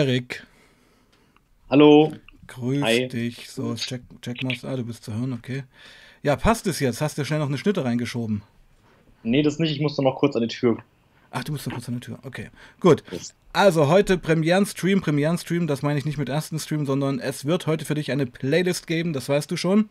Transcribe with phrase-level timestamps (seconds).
[0.00, 0.46] Erik.
[1.68, 2.12] Hallo.
[2.46, 3.08] Grüß Hi.
[3.08, 3.50] dich.
[3.50, 4.54] So, check, check mal.
[4.62, 5.64] Ah, du bist zu hören, okay.
[6.22, 7.00] Ja, passt es jetzt?
[7.00, 8.42] Hast du schnell noch eine Schnitte reingeschoben?
[9.24, 9.72] Nee, das nicht.
[9.72, 10.78] Ich musste noch kurz an die Tür.
[11.32, 12.20] Ach, du musst noch kurz an die Tür.
[12.22, 13.02] Okay, gut.
[13.10, 13.34] Yes.
[13.52, 17.84] Also heute Premieren-Stream, Premieren-Stream, das meine ich nicht mit ersten Stream, sondern es wird heute
[17.84, 19.88] für dich eine Playlist geben, das weißt du schon.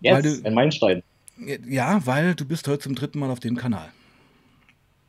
[0.00, 1.04] Jetzt, du- ein Meilenstein.
[1.68, 3.88] Ja, weil du bist heute zum dritten Mal auf dem Kanal.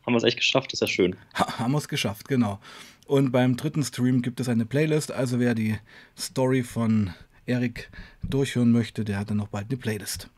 [0.08, 1.18] Haben wir es echt geschafft, ist ja schön.
[1.38, 2.60] Ha, haben wir es geschafft, genau.
[3.08, 5.78] Und beim dritten Stream gibt es eine Playlist, also wer die
[6.18, 7.14] Story von
[7.46, 7.90] Erik
[8.24, 10.30] durchhören möchte, der hat dann noch bald eine Playlist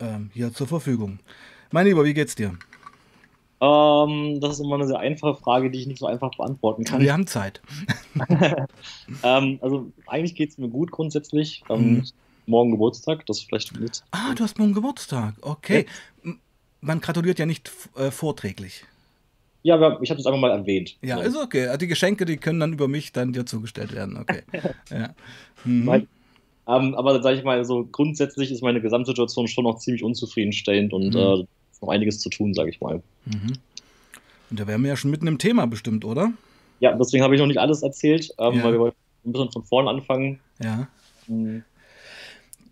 [0.00, 1.18] ähm, hier zur Verfügung.
[1.70, 2.56] Mein Lieber, wie geht's dir?
[3.60, 7.02] Ähm, das ist immer eine sehr einfache Frage, die ich nicht so einfach beantworten kann.
[7.02, 7.60] Wir haben Zeit.
[9.22, 11.62] ähm, also eigentlich geht es mir gut grundsätzlich.
[11.68, 12.04] Ähm, Mhm.
[12.46, 14.02] Morgen Geburtstag, das vielleicht mit.
[14.12, 15.34] Ah, du hast morgen Geburtstag.
[15.42, 15.86] Okay.
[16.24, 16.40] M-
[16.80, 18.86] Man gratuliert ja nicht äh, vorträglich.
[19.62, 20.96] Ja, aber ich habe das einfach mal erwähnt.
[21.02, 21.22] Ja, So.
[21.22, 21.66] ist okay.
[21.66, 24.16] Also Die Geschenke, die können dann über mich dann dir zugestellt werden.
[24.16, 24.42] Okay.
[24.90, 25.14] ja.
[25.64, 25.86] Mhm.
[25.86, 26.06] Weil-
[26.68, 31.14] Ähm, aber sage ich mal, so grundsätzlich ist meine Gesamtsituation schon noch ziemlich unzufriedenstellend und
[31.14, 31.16] Mhm.
[31.20, 31.44] äh,
[31.82, 33.02] noch einiges zu tun, sage ich mal.
[33.24, 33.54] Mhm.
[34.50, 36.32] Und da wären wir ja schon mitten im Thema bestimmt, oder?
[36.78, 38.64] Ja, deswegen habe ich noch nicht alles erzählt, ähm, Ja.
[38.64, 40.38] weil wir wollten ein bisschen von vorne anfangen.
[40.62, 40.86] Ja.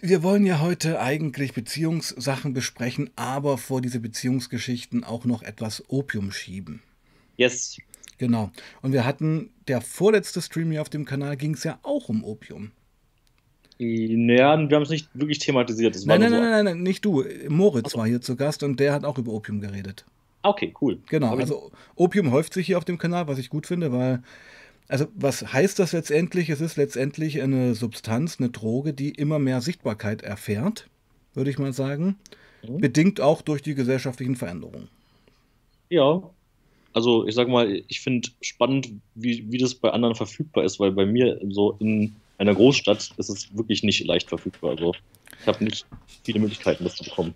[0.01, 6.31] Wir wollen ja heute eigentlich Beziehungssachen besprechen, aber vor diese Beziehungsgeschichten auch noch etwas Opium
[6.31, 6.83] schieben.
[7.37, 7.79] Yes,
[8.19, 8.51] Genau.
[8.83, 12.25] Und wir hatten, der vorletzte Stream hier auf dem Kanal ging es ja auch um
[12.25, 12.73] Opium.
[13.79, 15.97] Naja, wir haben es nicht wirklich thematisiert.
[16.05, 16.55] Nein, nein, nur nein, so.
[16.57, 17.25] nein, nein, nicht du.
[17.49, 20.05] Moritz war hier zu Gast und der hat auch über Opium geredet.
[20.43, 20.99] Ah, Okay, cool.
[21.09, 24.23] Genau, also Opium häuft sich hier auf dem Kanal, was ich gut finde, weil,
[24.89, 26.49] also was heißt das letztendlich?
[26.49, 30.89] Es ist letztendlich eine Substanz, eine Droge, die immer mehr Sichtbarkeit erfährt,
[31.35, 32.17] würde ich mal sagen.
[32.67, 32.79] Mhm.
[32.79, 34.89] Bedingt auch durch die gesellschaftlichen Veränderungen.
[35.91, 36.23] Ja.
[36.95, 40.91] Also ich sag mal, ich finde spannend, wie, wie das bei anderen verfügbar ist, weil
[40.93, 44.71] bei mir so in einer Großstadt ist es wirklich nicht leicht verfügbar.
[44.71, 44.95] Also
[45.41, 45.87] ich habe nicht
[46.25, 47.35] viele Möglichkeiten, das zu bekommen.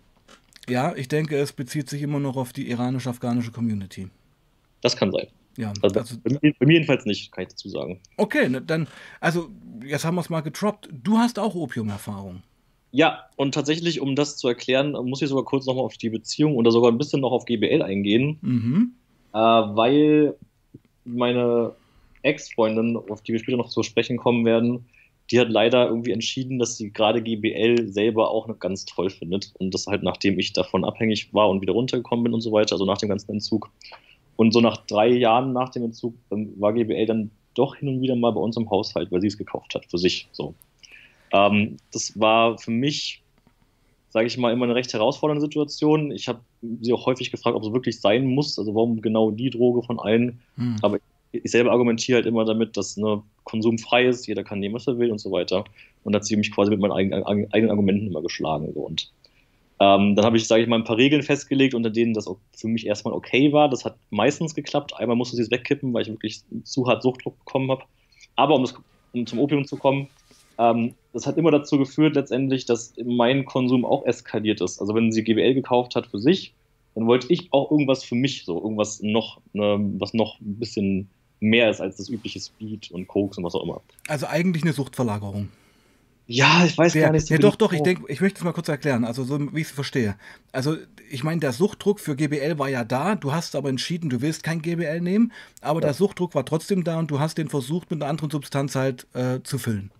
[0.69, 4.09] Ja, ich denke, es bezieht sich immer noch auf die iranisch-afghanische Community.
[4.81, 5.27] Das kann sein.
[5.57, 8.01] Ja, Also, also, bei, mir, bei mir jedenfalls nicht, kann ich dazu sagen.
[8.17, 8.89] okay, ne, dann,
[9.21, 9.51] also
[9.85, 10.89] jetzt haben wir es mal getroppt.
[10.93, 12.43] Du hast auch Opiumerfahrung.
[12.91, 16.57] Ja, und tatsächlich, um das zu erklären, muss ich sogar kurz nochmal auf die Beziehung
[16.57, 18.39] oder sogar ein bisschen noch auf GBL eingehen.
[18.43, 18.93] Mhm.
[19.33, 20.37] Äh, weil
[21.05, 21.73] meine
[22.23, 24.85] Ex-Freundin, auf die wir später noch zu sprechen kommen werden,
[25.31, 29.53] die hat leider irgendwie entschieden, dass sie gerade GBL selber auch noch ganz toll findet.
[29.59, 32.75] Und das halt nachdem ich davon abhängig war und wieder runtergekommen bin und so weiter,
[32.75, 33.71] also nach dem ganzen Entzug.
[34.37, 38.01] Und so nach drei Jahren nach dem Entzug ähm, war GBL dann doch hin und
[38.01, 40.29] wieder mal bei uns im Haushalt, weil sie es gekauft hat für sich.
[40.33, 40.55] So.
[41.33, 43.23] Ähm, das war für mich,
[44.11, 46.11] sage ich mal, immer eine recht herausfordernde Situation.
[46.11, 46.41] Ich habe
[46.81, 49.99] sie auch häufig gefragt, ob es wirklich sein muss, also warum genau die Droge von
[49.99, 50.41] allen.
[50.57, 50.77] Hm.
[50.83, 50.99] Aber
[51.33, 54.87] ich selber argumentiere halt immer damit, dass ne, Konsum frei ist, jeder kann nehmen, was
[54.87, 55.65] er will und so weiter.
[56.05, 58.71] Und da hat sie mich quasi mit meinen eigenen, eigenen Argumenten immer geschlagen.
[58.75, 58.81] So.
[58.81, 59.11] Und
[59.81, 62.69] ähm, dann habe ich, sage ich mal, ein paar Regeln festgelegt, unter denen das für
[62.69, 63.69] mich erstmal okay war.
[63.69, 64.95] Das hat meistens geklappt.
[64.97, 67.83] Einmal musste sie es wegkippen, weil ich wirklich zu hart Suchtdruck bekommen habe.
[68.37, 68.75] Aber um, das,
[69.13, 70.09] um zum Opium zu kommen,
[70.59, 74.81] ähm, das hat immer dazu geführt, letztendlich, dass mein Konsum auch eskaliert ist.
[74.81, 76.55] Also wenn sie GBL gekauft hat für sich,
[76.95, 81.09] dann wollte ich auch irgendwas für mich, so irgendwas noch, ne, was noch ein bisschen
[81.41, 83.81] mehr ist als das übliche Speed und Koks und was auch immer.
[84.09, 85.49] Also eigentlich eine Suchtverlagerung.
[86.27, 88.45] Ja, ich weiß Der, gar nicht so ja, doch, doch, ich denke, ich möchte es
[88.45, 90.17] mal kurz erklären, also so wie ich es verstehe.
[90.53, 90.77] Also,
[91.11, 94.43] ich meine, der Suchtdruck für GBL war ja da, du hast aber entschieden, du willst
[94.43, 95.87] kein GBL nehmen, aber Ja.
[95.89, 99.07] der Suchtdruck war trotzdem da und du hast den versucht, mit einer anderen Substanz halt
[99.15, 99.91] äh, zu füllen.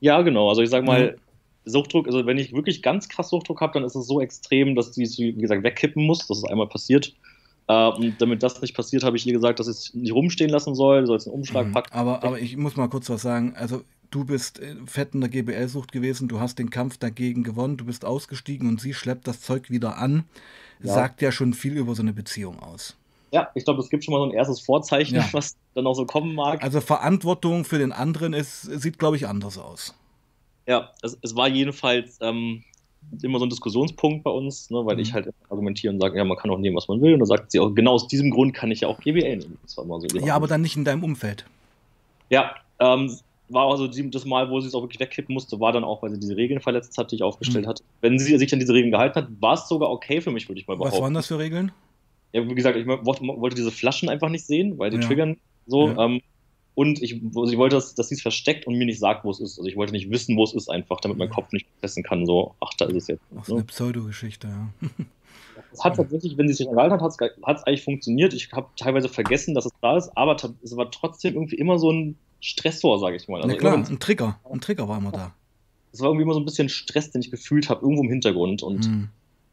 [0.00, 0.48] Ja, genau.
[0.48, 1.20] Also ich sag mal, Mhm.
[1.64, 4.90] Suchtdruck, also wenn ich wirklich ganz krass Suchtdruck habe, dann ist es so extrem, dass
[4.92, 6.26] die, wie gesagt, wegkippen muss.
[6.26, 7.14] Das ist einmal passiert.
[7.68, 10.50] Äh, und damit das nicht passiert, habe ich ihr gesagt, dass ich es nicht rumstehen
[10.50, 11.72] lassen soll, soll es in den Umschlag Mhm.
[11.72, 11.92] packen.
[11.92, 13.54] Aber, aber ich muss mal kurz was sagen.
[13.56, 17.76] Also, du bist äh, fett in der GBL-Sucht gewesen, du hast den Kampf dagegen gewonnen,
[17.76, 20.24] du bist ausgestiegen und sie schleppt das Zeug wieder an.
[20.80, 20.94] Ja.
[20.94, 22.96] Sagt ja schon viel über so eine Beziehung aus.
[23.32, 25.28] Ja, ich glaube, es gibt schon mal so ein erstes Vorzeichen, Ja.
[25.32, 26.62] was dann auch so kommen mag.
[26.62, 29.94] Also, Verantwortung für den anderen ist, sieht, glaube ich, anders aus.
[30.66, 32.62] Ja, es, es war jedenfalls ähm,
[33.22, 35.02] immer so ein Diskussionspunkt bei uns, ne, weil Mhm.
[35.02, 37.14] ich halt argumentiere und sage, ja, man kann auch nehmen, was man will.
[37.14, 39.58] Und dann sagt sie auch, genau aus diesem Grund kann ich ja auch GBL nehmen.
[39.66, 39.82] So
[40.20, 41.46] Ja, aber dann nicht in deinem Umfeld.
[42.28, 43.16] Ja, ähm,
[43.52, 46.10] war also das Mal, wo sie es auch wirklich wegkippen musste, war dann auch, weil
[46.10, 47.68] sie diese Regeln verletzt hat, die ich aufgestellt Mhm.
[47.70, 47.84] hatte.
[48.00, 50.60] Wenn sie sich an diese Regeln gehalten hat, war es sogar okay für mich, würde
[50.60, 51.02] ich mal Was behaupten.
[51.02, 51.72] waren das für Regeln?
[52.32, 55.02] Ja, wie gesagt, ich wollte, diese Flaschen einfach nicht sehen, weil die Ja.
[55.06, 55.88] triggern so.
[55.88, 56.04] Ja.
[56.06, 56.20] Ähm,
[56.74, 59.30] und ich, also ich wollte, dass, dass sie es versteckt und mir nicht sagt, wo
[59.30, 59.58] es ist.
[59.58, 61.28] Also ich wollte nicht wissen, wo es ist, einfach, damit mein.
[61.28, 63.22] Kopf nicht messen kann, so, ach, da ist es jetzt.
[63.38, 63.66] Ach, so eine Ne?
[63.66, 64.68] Pseudogeschichte, ja.
[65.72, 68.32] es hat tatsächlich, wenn sie sich gehalten hat, hat es eigentlich funktioniert.
[68.32, 71.90] Ich habe teilweise vergessen, dass es da ist, aber es war trotzdem irgendwie immer so
[71.92, 73.40] ein Stressor, sage ich mal.
[73.40, 74.38] Also ja, klar, ein Trigger.
[74.44, 75.32] Ein Trigger war immer da.
[75.92, 78.64] Es war irgendwie immer so ein bisschen Stress, den ich gefühlt habe, irgendwo im Hintergrund.
[78.64, 79.08] Und hm.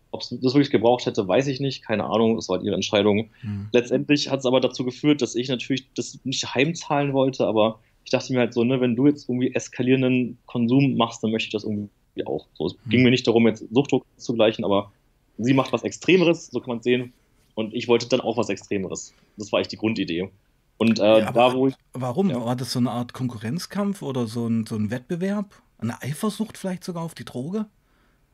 [0.09, 1.83] ob es das wirklich gebraucht hätte, weiß ich nicht.
[1.83, 3.29] Keine Ahnung, das war halt ihre Entscheidung.
[3.41, 3.67] Hm.
[3.71, 8.11] Letztendlich hat es aber dazu geführt, dass ich natürlich das nicht heimzahlen wollte, aber ich
[8.11, 11.53] dachte mir halt so, ne, wenn du jetzt irgendwie eskalierenden Konsum machst, dann möchte ich
[11.53, 11.89] das irgendwie
[12.25, 12.47] auch.
[12.55, 12.79] So, es hm.
[12.89, 14.91] ging mir nicht darum, jetzt Suchtdruck zu gleichen, aber
[15.37, 17.13] sie macht was Extremeres, so kann man sehen.
[17.53, 19.13] Und ich wollte dann auch was Extremeres.
[19.37, 20.31] Das war eigentlich die Grundidee.
[20.79, 21.75] Und äh, ja, da, wo ich.
[21.91, 22.29] Warum?
[22.29, 22.43] Ja.
[22.43, 25.61] War das so eine Art Konkurrenzkampf oder so ein, so ein Wettbewerb?
[25.77, 27.65] Eine Eifersucht vielleicht sogar auf die Droge?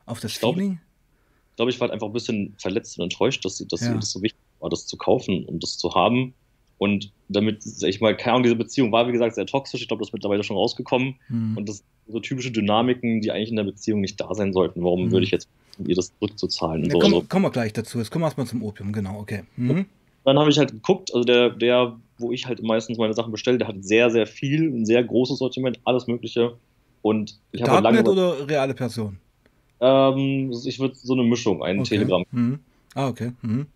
[0.06, 0.78] Auf das ich Feeling?
[0.78, 0.78] Glaub,
[1.50, 3.94] ich glaube, ich war halt einfach ein bisschen verletzt und enttäuscht, dass, sie, dass ja.
[3.94, 6.34] das so wichtig war, das zu kaufen und das zu haben.
[6.78, 9.82] Und damit, ich mal, keine Ahnung, diese Beziehung war, wie gesagt, sehr toxisch.
[9.82, 11.16] Ich glaube, das ist mittlerweile schon rausgekommen.
[11.26, 11.56] Hm.
[11.56, 14.84] Und das sind so typische Dynamiken, die eigentlich in der Beziehung nicht da sein sollten.
[14.84, 15.10] Warum hm.
[15.10, 15.48] würde ich jetzt
[15.84, 16.84] ihr das zurückzuzahlen?
[16.84, 17.26] Ja, so, komm, also.
[17.28, 17.98] Kommen wir gleich dazu.
[17.98, 19.42] Jetzt kommen wir erstmal zum Opium, genau, okay.
[19.56, 19.86] Mhm.
[20.24, 23.58] Dann habe ich halt geguckt, also der, der, wo ich halt meistens meine Sachen bestelle,
[23.58, 26.56] der hat sehr, sehr viel, ein sehr großes Sortiment, alles Mögliche.
[27.02, 28.04] Und ich habe halt lange.
[28.04, 29.18] oder reale Person?
[29.80, 31.90] Ähm, ich würde so eine Mischung, einen okay.
[31.90, 32.24] Telegram.
[32.30, 32.58] Mhm.
[32.94, 33.32] Ah, okay.
[33.42, 33.66] Mhm.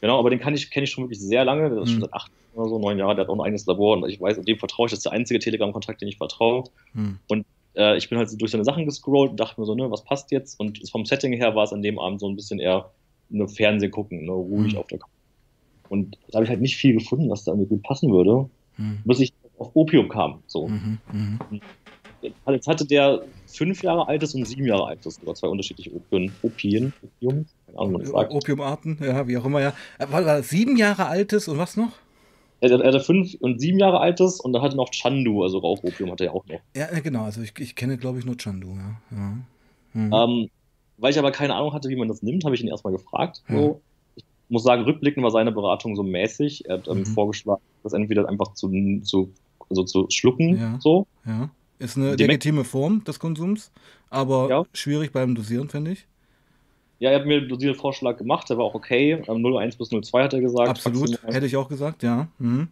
[0.00, 1.68] Genau, aber den kenne ich, kenn ich schon wirklich sehr lange.
[1.70, 1.92] Das ist mhm.
[1.92, 3.16] schon seit acht oder so, neun Jahren.
[3.16, 4.92] Der hat auch ein eigenes Labor und ich weiß, dem vertraue ich.
[4.92, 6.64] Das ist der einzige Telegram-Kontakt, den ich vertraue.
[6.94, 7.18] Mhm.
[7.28, 7.44] Und
[7.76, 10.30] äh, ich bin halt durch seine Sachen gescrollt und dachte mir so, ne, was passt
[10.30, 10.58] jetzt?
[10.58, 12.90] Und vom Setting her war es an dem Abend so ein bisschen eher
[13.32, 14.78] eine Fernseh gucken, ne, ruhig mhm.
[14.78, 15.10] auf der Couch.
[15.90, 18.48] Und da habe ich halt nicht viel gefunden, was da irgendwie gut passen würde,
[18.78, 19.00] mhm.
[19.04, 20.42] bis ich auf Opium kam.
[20.46, 20.68] So.
[20.68, 20.98] Mhm.
[21.12, 21.60] mhm.
[22.22, 26.92] Jetzt hatte der fünf Jahre altes und sieben Jahre altes, oder zwei unterschiedliche Opien, Opien,
[27.02, 27.46] Opium,
[27.76, 28.06] Ahnung.
[28.12, 29.72] Opiumarten, ja, wie auch immer, ja.
[29.98, 31.92] War das sieben Jahre altes und was noch?
[32.60, 36.10] Er, er hatte fünf und sieben Jahre altes und da hatte noch Chandu, also Rauchopium
[36.10, 36.60] hat er ja auch noch.
[36.76, 39.00] Ja, genau, also ich, ich kenne, glaube ich, nur Chandu, ja.
[39.10, 39.36] ja.
[39.94, 40.12] Mhm.
[40.12, 40.50] Ähm,
[40.98, 43.42] weil ich aber keine Ahnung hatte, wie man das nimmt, habe ich ihn erstmal gefragt.
[43.48, 43.56] Mhm.
[43.56, 43.80] So.
[44.50, 46.68] Ich muss sagen, rückblickend war seine Beratung so mäßig.
[46.68, 47.06] Er hat ähm, mhm.
[47.06, 48.68] vorgeschlagen, das entweder einfach zu,
[49.04, 49.32] zu,
[49.68, 50.76] also zu schlucken, ja.
[50.80, 51.06] so.
[51.24, 51.50] Ja.
[51.78, 53.70] Ist eine legitime Form des Konsums,
[54.10, 54.64] aber ja.
[54.72, 56.08] schwierig beim Dosieren, finde ich.
[56.98, 59.22] Ja, er hat mir einen Dosiervorschlag gemacht, der war auch okay.
[59.24, 60.68] 0,1 ähm, bis 0,2 hat er gesagt.
[60.68, 62.26] Absolut, hätte ich auch gesagt, ja.
[62.38, 62.66] Mhm.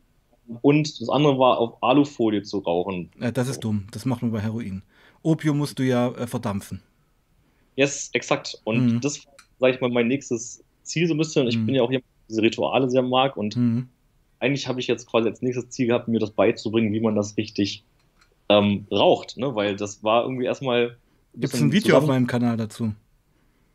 [0.63, 3.09] Und das andere war auf Alufolie zu rauchen.
[3.21, 4.83] Ja, das ist dumm, das macht man bei Heroin.
[5.23, 6.83] Opium musst du ja äh, verdampfen.
[7.77, 8.61] Yes, exakt.
[8.65, 9.01] Und mhm.
[9.01, 11.47] das war, sag ich mal, mein nächstes Ziel so ein bisschen.
[11.47, 11.67] Ich mhm.
[11.67, 13.89] bin ja auch jemand, der diese Rituale sehr mag und mhm.
[14.41, 17.37] eigentlich habe ich jetzt quasi als nächstes Ziel gehabt, mir das beizubringen, wie man das
[17.37, 17.85] richtig
[18.49, 19.55] ähm, raucht, ne?
[19.55, 20.97] weil das war irgendwie erstmal.
[21.35, 22.93] Gibt es ein Video auf meinem Kanal dazu?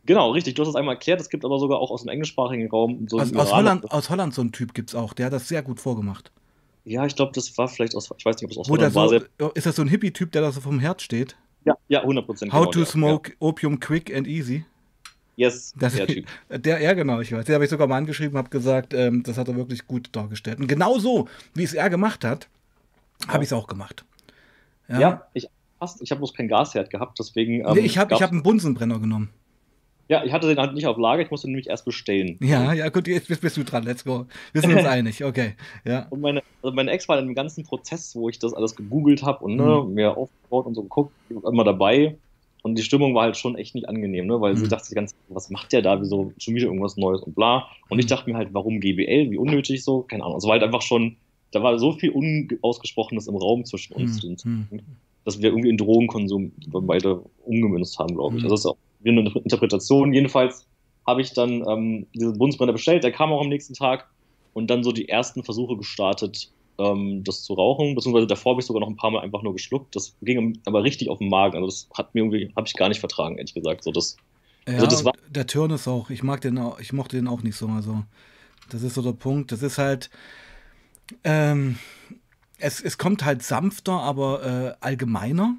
[0.06, 0.56] Genau, richtig.
[0.56, 1.22] Du hast es einmal erklärt.
[1.22, 4.34] Es gibt aber sogar auch aus dem englischsprachigen Raum so aus, aus, Holland, aus Holland
[4.34, 5.14] so einen Typ gibt es auch.
[5.14, 6.32] Der hat das sehr gut vorgemacht.
[6.84, 8.10] Ja, ich glaube, das war vielleicht aus.
[8.18, 9.08] Ich weiß nicht, ob es aus Wo Holland war.
[9.08, 11.38] So, ist das so ein Hippie-Typ, der da so vom Herz steht?
[11.64, 12.52] Ja, ja, 100 Prozent.
[12.52, 13.36] How genau, to smoke ja.
[13.40, 14.66] Opium quick and easy.
[15.36, 16.28] Yes, das, der Typ.
[16.50, 17.46] Der, ja, genau, ich weiß.
[17.46, 20.60] Den habe ich sogar mal angeschrieben, habe gesagt, ähm, das hat er wirklich gut dargestellt.
[20.60, 22.48] Und genau so, wie es er gemacht hat,
[23.26, 23.34] ja.
[23.34, 24.06] habe ich es auch gemacht.
[24.88, 25.48] Ja, ja ich,
[26.02, 27.62] ich habe bloß kein Gasherd gehabt, deswegen.
[27.62, 29.30] Ähm, nee, ich habe hab einen Bunsenbrenner genommen.
[30.10, 32.38] Ja, ich hatte den halt nicht auf Lager, ich musste nämlich erst bestellen.
[32.42, 34.26] Ja, ja, gut, jetzt bist du dran, let's go.
[34.52, 35.56] Wir sind uns einig, okay.
[35.86, 36.08] Ja.
[36.10, 39.24] Und meine, also meine Ex war in dem ganzen Prozess, wo ich das alles gegoogelt
[39.24, 39.94] habe und ne, mhm.
[39.94, 42.18] mir aufgebaut und so geguckt, immer dabei.
[42.64, 44.40] Und die Stimmung war halt schon echt nicht angenehm, ne?
[44.40, 44.58] weil mhm.
[44.58, 47.68] sie dachte die ganze was macht der da, wieso schon wieder irgendwas Neues und bla.
[47.90, 48.00] Und mhm.
[48.00, 50.38] ich dachte mir halt, warum GBL, wie unnötig so, keine Ahnung.
[50.38, 51.18] Es war halt einfach schon,
[51.52, 54.68] da war so viel Unausgesprochenes im Raum zwischen uns, mhm.
[55.26, 58.44] dass wir irgendwie in Drogenkonsum beide umgemünzt haben, glaube ich.
[58.44, 58.50] Mhm.
[58.50, 60.14] Also das ist auch eine Interpretation.
[60.14, 60.66] Jedenfalls
[61.06, 64.10] habe ich dann ähm, diesen Bundesbrenner bestellt, der kam auch am nächsten Tag
[64.54, 68.66] und dann so die ersten Versuche gestartet, ähm, das zu rauchen, beziehungsweise davor habe ich
[68.66, 69.96] sogar noch ein paar Mal einfach nur geschluckt.
[69.96, 71.56] Das ging aber richtig auf den Magen.
[71.56, 73.84] Also das hat mir irgendwie, habe ich gar nicht vertragen, ehrlich gesagt.
[73.84, 74.18] So das,
[74.68, 77.28] ja, also das war der Turn ist auch, ich mag den auch, ich mochte den
[77.28, 77.68] auch nicht so.
[77.68, 78.04] Also
[78.70, 79.52] das ist so der Punkt.
[79.52, 80.10] Das ist halt,
[81.24, 81.78] ähm,
[82.60, 85.56] es, es kommt halt sanfter, aber äh, allgemeiner,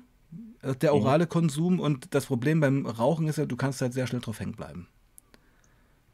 [0.63, 1.01] äh, der mhm.
[1.01, 1.29] orale mhm.
[1.29, 1.81] Konsum.
[1.81, 4.89] Und das Problem beim Rauchen ist ja, du kannst halt sehr schnell drauf hängen bleiben.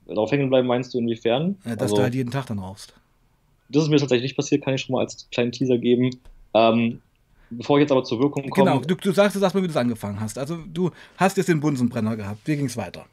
[0.06, 1.56] Drauf hängen bleiben meinst du inwiefern?
[1.64, 2.99] Ja, dass also, du halt jeden Tag dann rauchst
[3.70, 6.10] das ist mir tatsächlich nicht passiert, kann ich schon mal als kleinen Teaser geben.
[6.54, 7.00] Ähm,
[7.50, 8.70] bevor ich jetzt aber zur Wirkung komme.
[8.70, 10.38] Genau, du, du sagst jetzt erstmal, wie du es angefangen hast.
[10.38, 12.40] Also du hast jetzt den Bunsenbrenner gehabt.
[12.44, 13.06] Wie ging es weiter?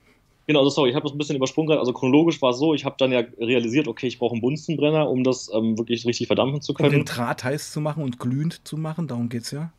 [0.48, 1.82] Genau, also sorry, ich habe das ein bisschen übersprungen gerade.
[1.82, 5.10] Also chronologisch war es so, ich habe dann ja realisiert, okay, ich brauche einen Bunsenbrenner,
[5.10, 6.90] um das ähm, wirklich richtig verdampfen zu können.
[6.90, 9.72] Um den Draht heiß zu machen und glühend zu machen, darum geht es ja.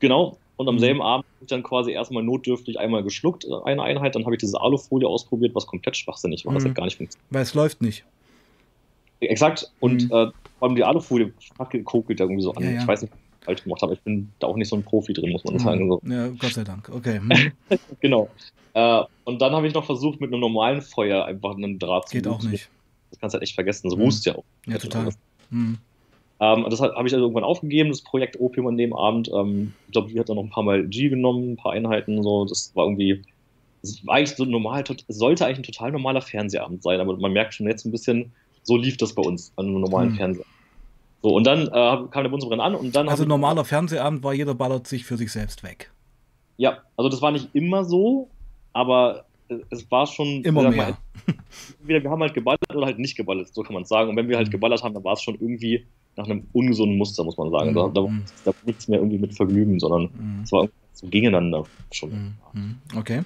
[0.00, 0.80] Genau, und am mhm.
[0.80, 4.16] selben Abend habe ich dann quasi erstmal notdürftig einmal geschluckt, äh, eine Einheit.
[4.16, 6.52] Dann habe ich diese Alufolie ausprobiert, was komplett schwachsinnig war.
[6.52, 6.56] Mhm.
[6.56, 7.26] Das hat gar nicht funktioniert.
[7.30, 8.04] Weil es läuft nicht.
[9.20, 9.70] Exakt.
[9.80, 10.16] Und mhm.
[10.16, 11.32] äh, vor allem die Alufolie
[11.84, 12.62] kokelt irgendwie so an.
[12.62, 12.80] Ja, ja.
[12.80, 13.14] Ich weiß nicht.
[13.40, 13.94] falsch gemacht habe.
[13.94, 15.58] Ich bin da auch nicht so ein Profi drin, muss man mhm.
[15.58, 15.88] sagen.
[15.88, 16.00] So.
[16.04, 16.88] Ja, Gott sei Dank.
[16.88, 17.20] Okay.
[17.20, 17.52] Mhm.
[18.00, 18.28] genau.
[18.74, 22.16] Äh, und dann habe ich noch versucht, mit einem normalen Feuer einfach einen Draht zu
[22.16, 22.68] Geht auch nicht.
[23.10, 23.88] Das kannst du halt echt vergessen.
[23.88, 24.04] Das mhm.
[24.04, 24.44] rußt ja auch.
[24.66, 25.10] Ja, total.
[25.50, 25.78] Mhm.
[26.40, 29.30] Ähm, das habe ich also irgendwann aufgegeben, das Projekt Opium an dem Abend.
[29.34, 32.22] Ähm, ich glaube, die hat dann noch ein paar Mal G genommen, ein paar Einheiten.
[32.22, 32.44] So.
[32.44, 33.22] Das war irgendwie,
[33.82, 37.54] das war eigentlich so normal, sollte eigentlich ein total normaler Fernsehabend sein, aber man merkt
[37.54, 38.32] schon jetzt ein bisschen,
[38.68, 40.16] so lief das bei uns an einem normalen mhm.
[40.16, 40.44] Fernseher.
[41.22, 41.70] So, und dann äh,
[42.10, 43.08] kam der Bundesbrenner an und dann.
[43.08, 45.90] Also normaler Fernsehabend war, jeder ballert sich für sich selbst weg.
[46.58, 48.28] Ja, also das war nicht immer so,
[48.72, 49.24] aber
[49.70, 50.44] es war schon.
[50.44, 50.72] Immer mehr.
[50.76, 50.96] Mal,
[51.82, 54.10] wir, wir haben halt geballert oder halt nicht geballert, so kann man sagen.
[54.10, 54.52] Und wenn wir halt mhm.
[54.52, 57.70] geballert haben, dann war es schon irgendwie nach einem ungesunden Muster, muss man sagen.
[57.70, 57.74] Mhm.
[57.74, 58.10] Da, da, war,
[58.44, 60.42] da, war nichts mehr irgendwie mit Vergnügen, sondern mhm.
[60.44, 62.36] es war so gegeneinander schon.
[62.52, 62.76] Mhm.
[62.96, 63.22] Okay.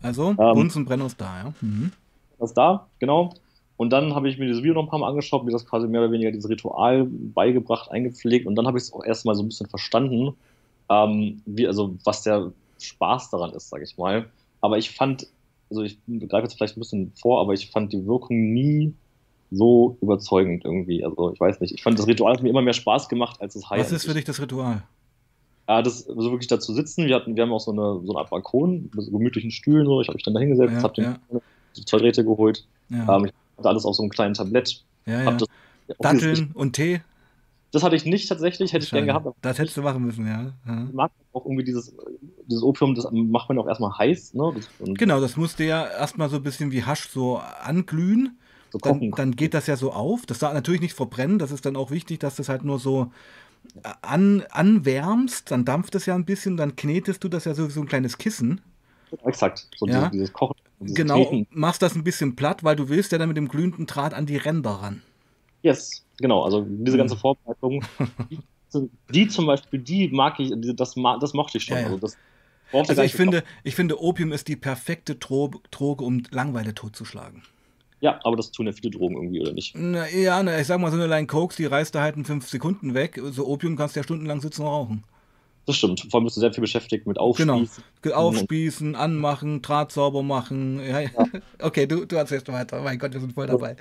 [0.00, 1.54] Also, ähm, Bunsenbrenner ist da, ja.
[1.60, 1.92] Mhm.
[2.38, 3.34] Das ist da, genau.
[3.76, 5.86] Und dann habe ich mir dieses Video noch ein paar Mal angeschaut, mir das quasi
[5.86, 8.46] mehr oder weniger dieses Ritual beigebracht, eingepflegt.
[8.46, 10.34] Und dann habe ich es auch erstmal so ein bisschen verstanden,
[10.88, 14.26] ähm, wie, also was der Spaß daran ist, sage ich mal.
[14.60, 15.26] Aber ich fand,
[15.70, 18.94] also ich greife jetzt vielleicht ein bisschen vor, aber ich fand die Wirkung nie
[19.50, 21.04] so überzeugend irgendwie.
[21.04, 21.74] Also ich weiß nicht.
[21.74, 23.80] Ich fand das Ritual hat mir immer mehr Spaß gemacht als das High.
[23.80, 24.82] Was ist für dich das Ritual?
[25.68, 27.06] Ja, das also wirklich da zu sitzen.
[27.06, 29.86] Wir hatten, wir haben auch so eine, so eine Art Balkon mit so gemütlichen Stühlen.
[29.86, 30.00] So.
[30.00, 31.40] Ich habe mich dann da hingesetzt, ja, habe ja.
[31.84, 32.66] zwei Drähte geholt.
[32.88, 33.16] Ja.
[33.16, 34.82] Ähm, ich hatte alles auf so einem kleinen Tablett.
[35.06, 35.36] Ja, ja.
[35.98, 37.00] Datteln und Tee.
[37.72, 39.26] Das hatte ich nicht tatsächlich, hätte ich gern gehabt.
[39.42, 40.52] Das hättest du machen müssen, ja.
[40.66, 40.84] ja.
[40.88, 41.94] Ich mag auch irgendwie dieses,
[42.46, 44.34] dieses Opium, das macht man auch erstmal heiß.
[44.34, 44.52] Ne?
[44.54, 48.38] Das, genau, das musste ja erstmal so ein bisschen wie Hasch so anglühen.
[48.70, 50.26] So dann, dann, geht das ja so auf.
[50.26, 51.38] Das darf natürlich nicht verbrennen.
[51.38, 53.12] Das ist dann auch wichtig, dass das halt nur so
[54.00, 55.50] an, anwärmst.
[55.50, 56.56] Dann dampft es ja ein bisschen.
[56.56, 58.60] Dann knetest du das ja so wie so ein kleines Kissen.
[59.24, 59.68] Exakt.
[59.76, 59.98] So ja?
[59.98, 60.56] dieses, dieses Kochen.
[60.80, 64.12] Genau, machst das ein bisschen platt, weil du willst ja dann mit dem glühenden Draht
[64.12, 65.02] an die Ränder ran.
[65.62, 66.42] Yes, genau.
[66.42, 67.82] Also diese ganze Vorbereitung,
[68.30, 68.38] die,
[69.10, 71.76] die, zum Beispiel, die mag ich, das, das mochte ich schon.
[71.76, 71.86] Ja, ja.
[71.88, 72.18] Also, das
[72.72, 77.42] also ich finde, ich finde, Opium ist die perfekte Droge, um Langweile totzuschlagen.
[78.00, 79.74] Ja, aber das tun ja viele Drogen irgendwie, oder nicht?
[79.76, 82.24] Na, ja, na, ich sag mal, so eine Line Cokes, die reißt da halt in
[82.24, 83.20] fünf Sekunden weg.
[83.30, 85.04] So Opium kannst du ja stundenlang sitzen und rauchen.
[85.66, 86.06] Das stimmt.
[86.10, 87.68] Vor allem bist du sehr viel beschäftigt mit Aufspießen.
[88.02, 88.16] Genau.
[88.16, 90.80] Aufspießen, anmachen, Draht sauber machen.
[90.80, 91.10] Ja, ja.
[91.60, 92.80] Okay, du, du erzählst weiter.
[92.82, 93.76] Mein Gott, wir sind voll dabei.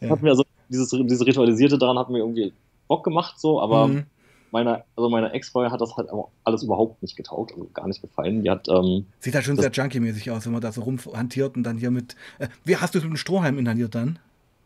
[0.00, 0.10] Ja.
[0.10, 2.52] Hat mir also dieses, dieses Ritualisierte daran hat mir irgendwie
[2.88, 4.04] Bock gemacht, so, aber mhm.
[4.50, 6.08] meine, also meine Ex-Freundin hat das halt
[6.44, 8.42] alles überhaupt nicht getaugt, also gar nicht gefallen.
[8.42, 11.64] Die hat, ähm, Sieht halt schon sehr junkie-mäßig aus, wenn man da so rumhantiert und
[11.64, 12.16] dann hier mit.
[12.38, 14.18] Äh, wie hast du es mit dem Strohhalm inhaliert dann?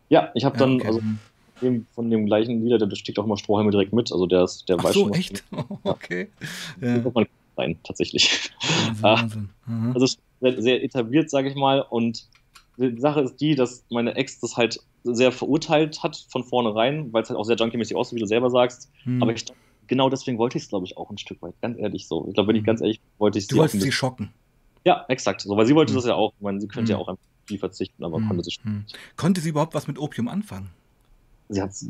[0.08, 0.86] Ja, ich habe dann, okay.
[0.86, 1.00] also
[1.60, 4.12] dem, von dem gleichen Lieder, der steckt auch immer Strohhalme direkt mit.
[4.12, 5.14] Also der ist, der Ach weiß so, schon.
[5.14, 5.44] echt?
[5.84, 6.28] okay.
[6.80, 7.02] Ja.
[7.14, 7.26] Man
[7.56, 8.50] rein, tatsächlich.
[8.60, 9.48] Wahnsinn, Wahnsinn.
[9.66, 9.92] Mhm.
[9.92, 10.06] Also
[10.40, 11.80] sehr, sehr etabliert, sage ich mal.
[11.80, 12.26] Und
[12.76, 17.22] die Sache ist die, dass meine Ex das halt sehr verurteilt hat von vornherein, weil
[17.22, 18.90] es halt auch sehr junkie-mäßig aussieht, wie du selber sagst.
[19.04, 19.22] Mhm.
[19.22, 19.44] Aber ich,
[19.86, 21.54] genau deswegen wollte ich es, glaube ich, auch ein Stück weit.
[21.60, 22.26] Ganz ehrlich so.
[22.28, 22.66] Ich glaube, wenn ich hm.
[22.66, 24.30] ganz ehrlich wollte ich Du wolltest sie schocken.
[24.84, 25.42] Ja, exakt.
[25.42, 25.96] So, weil sie wollte mhm.
[25.96, 26.32] das ja auch.
[26.36, 26.98] Ich meine, sie könnte mhm.
[26.98, 28.28] ja auch einfach viel verzichten, aber hm.
[28.28, 28.56] konnte sie.
[29.16, 30.70] Konnte sie überhaupt was mit Opium anfangen?
[31.50, 31.88] Sie hat es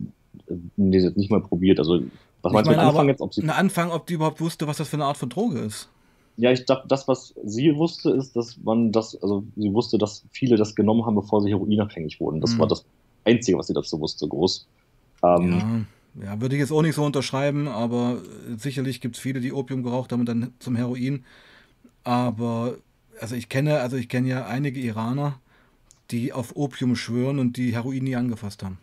[0.49, 1.79] äh, nicht mal probiert.
[1.79, 2.03] Also,
[2.43, 3.21] was meinst du mit Anfang jetzt?
[3.21, 3.49] Ob sie.
[3.49, 5.89] Anfang, ob die überhaupt wusste, was das für eine Art von Droge ist.
[6.37, 10.25] Ja, ich dachte, das, was sie wusste, ist, dass man das, also sie wusste, dass
[10.31, 12.41] viele das genommen haben, bevor sie heroinabhängig wurden.
[12.41, 12.61] Das mhm.
[12.61, 12.85] war das
[13.25, 14.67] Einzige, was sie dazu wusste, groß.
[15.23, 16.25] Ähm, ja.
[16.25, 18.19] ja, würde ich jetzt auch nicht so unterschreiben, aber
[18.57, 21.25] sicherlich gibt es viele, die Opium geraucht haben und dann zum Heroin.
[22.05, 22.77] Aber,
[23.21, 25.39] also ich kenne, also ich kenne ja einige Iraner,
[26.11, 28.79] die auf Opium schwören und die Heroin nie angefasst haben.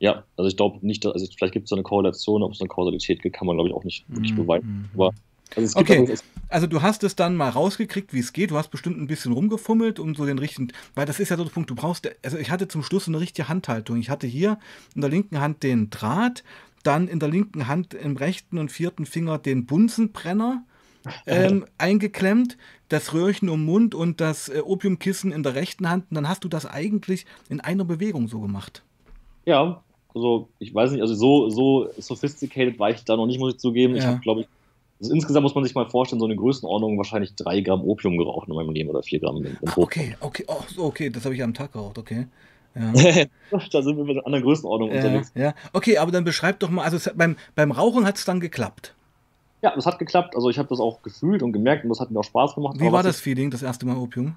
[0.00, 3.22] Ja, also ich glaube nicht, also vielleicht gibt es eine Korrelation, ob es eine Kausalität
[3.22, 4.90] gibt, kann man glaube ich auch nicht wirklich mm, beweisen.
[4.92, 5.14] Mm, Aber
[5.56, 6.12] also, okay.
[6.48, 8.50] also du hast es dann mal rausgekriegt, wie es geht.
[8.50, 11.44] Du hast bestimmt ein bisschen rumgefummelt, um so den richtigen, weil das ist ja so
[11.44, 13.98] der Punkt, du brauchst, also ich hatte zum Schluss eine richtige Handhaltung.
[13.98, 14.58] Ich hatte hier
[14.94, 16.42] in der linken Hand den Draht,
[16.82, 20.64] dann in der linken Hand im rechten und vierten Finger den Bunsenbrenner
[21.26, 22.56] ähm, eingeklemmt,
[22.88, 26.06] das Röhrchen um Mund und das äh, Opiumkissen in der rechten Hand.
[26.10, 28.82] Und dann hast du das eigentlich in einer Bewegung so gemacht.
[29.46, 29.82] Ja,
[30.14, 33.60] also ich weiß nicht, also so, so sophisticated war ich da noch nicht, muss ich
[33.60, 33.94] zugeben.
[33.94, 34.00] Ja.
[34.00, 34.48] Ich habe, glaube ich,
[35.00, 38.48] also insgesamt muss man sich mal vorstellen, so eine Größenordnung wahrscheinlich drei Gramm Opium geraucht
[38.48, 39.44] in meinem Leben oder vier Gramm.
[39.66, 42.26] Ach, okay, okay, oh, okay, das habe ich am Tag geraucht, okay.
[42.74, 42.92] Ja.
[43.70, 45.32] da sind wir mit einer anderen Größenordnung ja, unterwegs.
[45.34, 48.40] Ja, okay, aber dann beschreib doch mal, also hat, beim, beim Rauchen hat es dann
[48.40, 48.94] geklappt.
[49.62, 50.36] Ja, das hat geklappt.
[50.36, 52.76] Also ich habe das auch gefühlt und gemerkt und das hat mir auch Spaß gemacht.
[52.78, 54.36] Wie war das Feeling, das erste Mal Opium?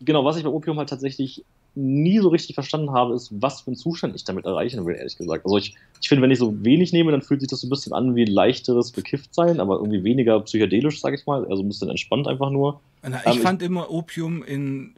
[0.00, 1.44] Genau, was ich bei Opium halt tatsächlich
[1.74, 5.16] nie so richtig verstanden habe, ist, was für einen Zustand ich damit erreichen will, ehrlich
[5.16, 5.44] gesagt.
[5.44, 7.70] Also ich, ich finde, wenn ich so wenig nehme, dann fühlt sich das so ein
[7.70, 11.44] bisschen an wie ein leichteres Bekifftsein, aber irgendwie weniger psychedelisch, sag ich mal.
[11.46, 12.80] Also ein bisschen entspannt einfach nur.
[13.02, 14.94] Na, ich ähm, fand ich, immer Opium in,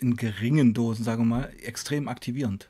[0.00, 2.68] in geringen Dosen, sagen wir mal, extrem aktivierend.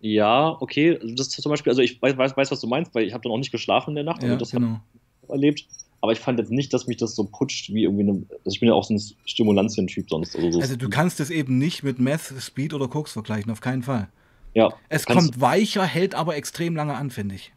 [0.00, 0.98] Ja, okay.
[1.16, 3.38] Das zum Beispiel, also ich weiß, weiß was du meinst, weil ich habe dann auch
[3.38, 4.22] nicht geschlafen in der Nacht.
[4.22, 4.80] Also ja, das genau.
[5.28, 5.66] erlebt.
[6.00, 8.12] Aber ich fand jetzt nicht, dass mich das so putscht wie irgendwie eine.
[8.30, 10.36] Also ich bin ja auch so ein Stimulantien-Typ sonst.
[10.36, 13.60] Also, so also du kannst es eben nicht mit Meth, Speed oder Koks vergleichen, auf
[13.60, 14.08] keinen Fall.
[14.54, 14.72] Ja.
[14.88, 17.52] Es kommt weicher, hält aber extrem lange an, finde ich.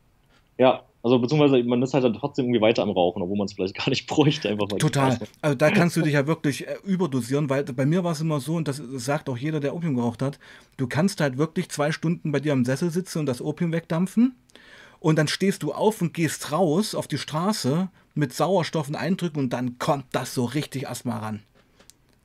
[0.58, 3.54] Ja, also beziehungsweise man ist halt dann trotzdem irgendwie weiter am Rauchen, obwohl man es
[3.54, 4.50] vielleicht gar nicht bräuchte.
[4.50, 5.20] Einfach Total.
[5.42, 8.40] Also da kannst du dich ja wirklich äh, überdosieren, weil bei mir war es immer
[8.40, 10.40] so, und das sagt auch jeder, der Opium geraucht hat,
[10.78, 14.36] du kannst halt wirklich zwei Stunden bei dir am Sessel sitzen und das Opium wegdampfen.
[15.00, 19.54] Und dann stehst du auf und gehst raus auf die Straße mit Sauerstoffen eindrücken und
[19.54, 21.44] dann kommt das so richtig erstmal ran.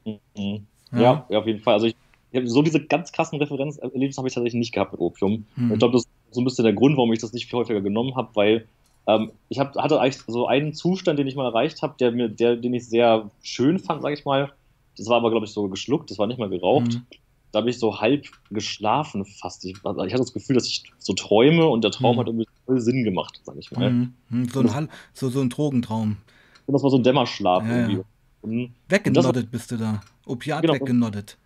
[0.04, 0.66] Mhm.
[0.92, 1.26] Ja.
[1.28, 1.38] ja.
[1.38, 1.74] auf jeden Fall.
[1.74, 1.96] Also ich,
[2.32, 5.46] ich so diese ganz krassen Referenzerlebnisse habe ich tatsächlich nicht gehabt mit Opium.
[5.56, 5.72] Mhm.
[5.72, 7.80] Ich glaube, das ist so ein bisschen der Grund, warum ich das nicht viel häufiger
[7.80, 8.66] genommen habe, weil
[9.06, 12.28] ähm, ich hab, hatte eigentlich so einen Zustand, den ich mal erreicht habe, der mir,
[12.28, 14.52] der, den ich sehr schön fand, sage ich mal.
[14.96, 16.94] Das war aber, glaube ich, so geschluckt, das war nicht mal geraucht.
[16.94, 17.06] Mhm
[17.56, 19.64] da habe ich so halb geschlafen fast.
[19.64, 22.20] Ich, also ich, hatte das Gefühl, dass ich so träume und der Traum mhm.
[22.20, 23.90] hat irgendwie voll Sinn gemacht, sag ich mal.
[24.28, 24.48] Mhm.
[24.52, 26.18] So, ein, so, so ein Drogentraum.
[26.66, 28.02] Und das war so ein Dämmerschlaf ja, irgendwie.
[28.42, 28.68] Ja.
[28.90, 30.02] Weggenoddet bist du da.
[30.26, 31.38] Opiat genau, weggenoddet.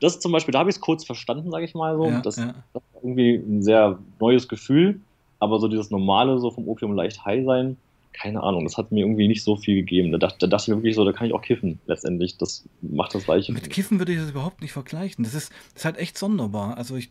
[0.00, 2.06] Das zum Beispiel, da habe ich es kurz verstanden, sage ich mal so.
[2.06, 2.46] Ja, das, ja.
[2.72, 5.00] das war irgendwie ein sehr neues Gefühl.
[5.38, 7.76] Aber so dieses normale, so vom Opium leicht high sein,
[8.16, 10.12] keine Ahnung, das hat mir irgendwie nicht so viel gegeben.
[10.12, 12.38] Da dachte, da dachte ich mir wirklich so, da kann ich auch kiffen letztendlich.
[12.38, 13.52] Das macht das gleiche.
[13.52, 15.24] Mit Kiffen würde ich das überhaupt nicht vergleichen.
[15.24, 16.76] Das ist, das ist halt echt sonderbar.
[16.76, 17.10] Also ich,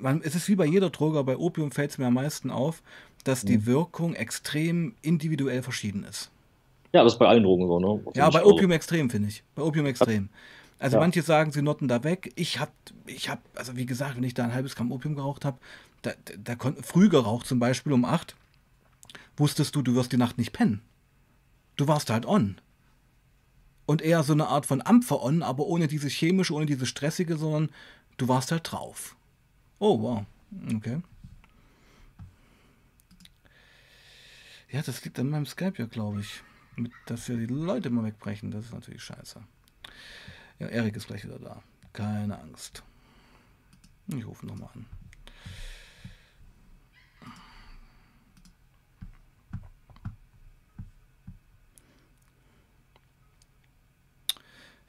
[0.00, 2.82] man, es ist wie bei jeder Droge, bei Opium fällt es mir am meisten auf,
[3.24, 3.66] dass die mhm.
[3.66, 6.30] Wirkung extrem individuell verschieden ist.
[6.92, 8.04] Ja, das ist bei allen Drogen so, ne?
[8.14, 8.74] ja, bei Opium so.
[8.74, 9.44] extrem, finde ich.
[9.54, 10.28] Bei Opium extrem.
[10.78, 11.00] Also ja.
[11.00, 12.32] manche sagen, sie notten da weg.
[12.34, 12.72] Ich habe,
[13.06, 15.58] ich hab, also wie gesagt, wenn ich da ein halbes Gramm Opium geraucht habe,
[16.02, 18.34] da, da, da früh geraucht zum Beispiel um acht,
[19.36, 20.82] wusstest du, du wirst die Nacht nicht pennen.
[21.76, 22.60] Du warst halt on.
[23.86, 27.70] Und eher so eine Art von Ampfer-on, aber ohne dieses chemische, ohne dieses stressige, sondern
[28.16, 29.16] du warst halt drauf.
[29.78, 30.24] Oh, wow.
[30.74, 31.02] Okay.
[34.70, 36.42] Ja, das liegt an meinem Skype ja, glaube ich.
[36.76, 38.50] Mit, dass wir die Leute immer wegbrechen.
[38.50, 39.42] Das ist natürlich scheiße.
[40.58, 41.62] Ja, Erik ist gleich wieder da.
[41.92, 42.82] Keine Angst.
[44.06, 44.86] Ich rufe nochmal an.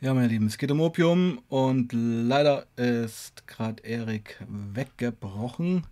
[0.03, 5.87] Ja, meine Lieben, es geht um Opium und leider ist gerade Erik weggebrochen.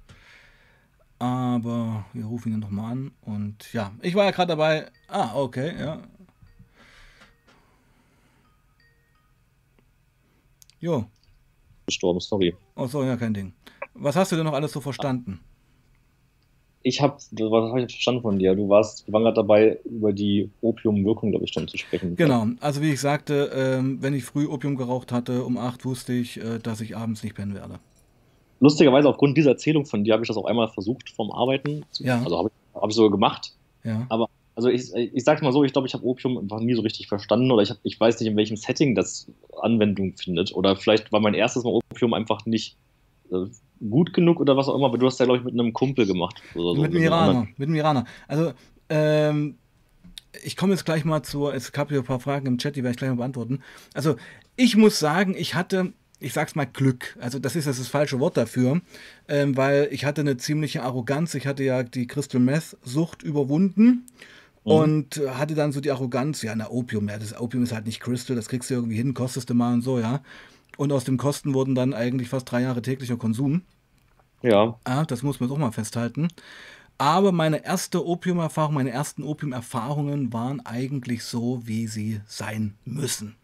[1.17, 4.91] Aber wir rufen ihn nochmal an und ja, ich war ja gerade dabei.
[5.07, 6.01] Ah, okay, ja.
[10.81, 11.09] Jo.
[11.85, 12.53] Gestorben, sorry.
[12.75, 13.53] Oh, so, ja, kein Ding.
[13.93, 15.39] Was hast du denn noch alles so verstanden?
[16.83, 18.55] Ich habe, was habe ich verstanden von dir?
[18.55, 22.15] Du warst, wir waren gerade dabei, über die Opiumwirkung, glaube ich, schon zu sprechen.
[22.15, 26.13] Genau, also wie ich sagte, ähm, wenn ich früh Opium geraucht hatte, um 8 wusste
[26.13, 27.79] ich, äh, dass ich abends nicht pennen werde.
[28.59, 31.83] Lustigerweise, aufgrund dieser Erzählung von dir, habe ich das auch einmal versucht vom Arbeiten.
[31.99, 32.21] Ja.
[32.23, 33.53] Also habe ich, hab ich sogar gemacht.
[33.83, 34.05] Ja.
[34.09, 36.81] Aber also ich, ich sag's mal so, ich glaube, ich habe Opium einfach nie so
[36.81, 39.27] richtig verstanden oder ich, hab, ich weiß nicht, in welchem Setting das
[39.61, 40.53] Anwendung findet.
[40.53, 42.75] Oder vielleicht war mein erstes Mal Opium einfach nicht
[43.31, 43.45] äh,
[43.89, 46.05] gut genug oder was auch immer, aber du hast ja, glaube ich, mit einem Kumpel
[46.05, 46.41] gemacht.
[46.55, 48.05] Oder so, mit einem Iraner, mit einem Iraner.
[48.27, 48.53] Also,
[48.89, 49.55] ähm,
[50.43, 52.83] ich komme jetzt gleich mal zu, es gab hier ein paar Fragen im Chat, die
[52.83, 53.61] werde ich gleich mal beantworten.
[53.93, 54.15] Also,
[54.55, 57.17] ich muss sagen, ich hatte, ich sag's mal Glück.
[57.19, 58.81] Also, das ist jetzt das falsche Wort dafür,
[59.27, 61.33] ähm, weil ich hatte eine ziemliche Arroganz.
[61.33, 64.05] Ich hatte ja die Crystal Meth Sucht überwunden.
[64.63, 64.71] Mhm.
[64.71, 67.99] Und hatte dann so die Arroganz, ja, na Opium, ja, das Opium ist halt nicht
[67.99, 70.21] Crystal, das kriegst du irgendwie hin, kostest du mal und so, ja.
[70.81, 73.61] Und aus dem Kosten wurden dann eigentlich fast drei Jahre täglicher Konsum.
[74.41, 74.79] Ja.
[74.87, 76.29] ja das muss man auch mal festhalten.
[76.97, 83.35] Aber meine erste Opiumerfahrung, meine ersten Opiumerfahrungen waren eigentlich so, wie sie sein müssen.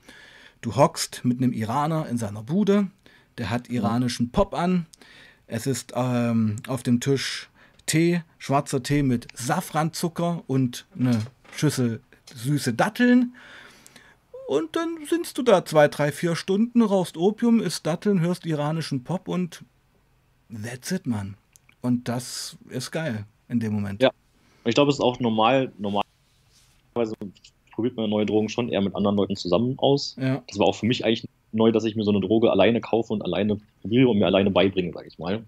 [0.62, 2.88] Du hockst mit einem Iraner in seiner Bude,
[3.38, 4.88] der hat iranischen Pop an.
[5.46, 7.52] Es ist ähm, auf dem Tisch
[7.86, 11.22] Tee, schwarzer Tee mit Safranzucker und eine
[11.56, 12.02] Schüssel
[12.34, 13.36] süße Datteln.
[14.48, 19.04] Und dann sitzt du da zwei, drei, vier Stunden, rauchst Opium, isst Datteln, hörst iranischen
[19.04, 19.66] Pop und
[20.50, 21.04] that's it,
[21.82, 24.02] Und das ist geil in dem Moment.
[24.02, 24.10] Ja,
[24.64, 27.14] ich glaube, es ist auch normal, normalerweise
[27.74, 30.16] probiert man neue Drogen schon eher mit anderen Leuten zusammen aus.
[30.18, 30.42] Ja.
[30.48, 33.12] Das war auch für mich eigentlich neu, dass ich mir so eine Droge alleine kaufe
[33.12, 35.44] und alleine probiere und mir alleine beibringe, sage ich mal.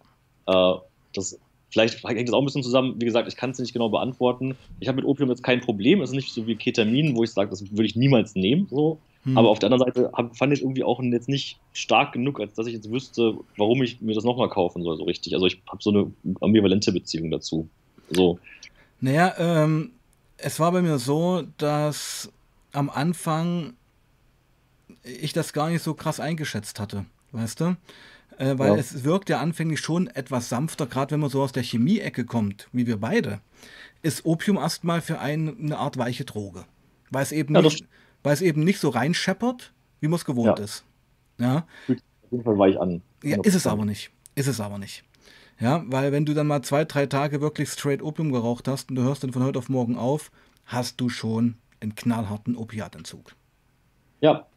[0.45, 0.73] Äh,
[1.13, 2.95] das Vielleicht hängt das auch ein bisschen zusammen.
[2.99, 4.55] Wie gesagt, ich kann es nicht genau beantworten.
[4.79, 6.01] Ich habe mit Opium jetzt kein Problem.
[6.01, 8.67] Es ist nicht so wie Ketamin, wo ich sage, das würde ich niemals nehmen.
[8.71, 8.99] So.
[9.23, 9.38] Hm.
[9.38, 12.53] Aber auf der anderen Seite hab, fand ich irgendwie auch jetzt nicht stark genug, als
[12.53, 15.34] dass ich jetzt wüsste, warum ich mir das nochmal kaufen soll, so richtig.
[15.34, 17.67] Also ich habe so eine ambivalente Beziehung dazu.
[18.10, 18.39] So.
[19.01, 19.91] Naja, ähm,
[20.38, 22.32] es war bei mir so, dass
[22.71, 23.73] am Anfang
[25.03, 27.05] ich das gar nicht so krass eingeschätzt hatte.
[27.32, 27.75] Weißt du?
[28.39, 28.75] Äh, weil ja.
[28.78, 32.69] es wirkt ja anfänglich schon etwas sanfter, gerade wenn man so aus der Chemie-Ecke kommt,
[32.71, 33.41] wie wir beide,
[34.02, 36.63] ist Opium erstmal für einen eine Art weiche Droge.
[37.12, 37.86] Weil es eben, ja, nicht,
[38.23, 40.86] weil es eben nicht so reinscheppert, wie man es gewohnt ist.
[41.38, 41.67] Ja.
[41.86, 43.02] Fühlt auf jeden Fall weich an.
[43.23, 44.10] Ja, ist es aber nicht.
[44.36, 45.04] Ist es aber nicht.
[45.60, 48.95] Ja, weil wenn du dann mal zwei, drei Tage wirklich straight Opium geraucht hast und
[48.95, 50.32] du hörst dann von heute auf morgen auf,
[50.63, 53.36] hast du schon einen knallharten Opiatentzug.
[54.21, 54.47] Ja,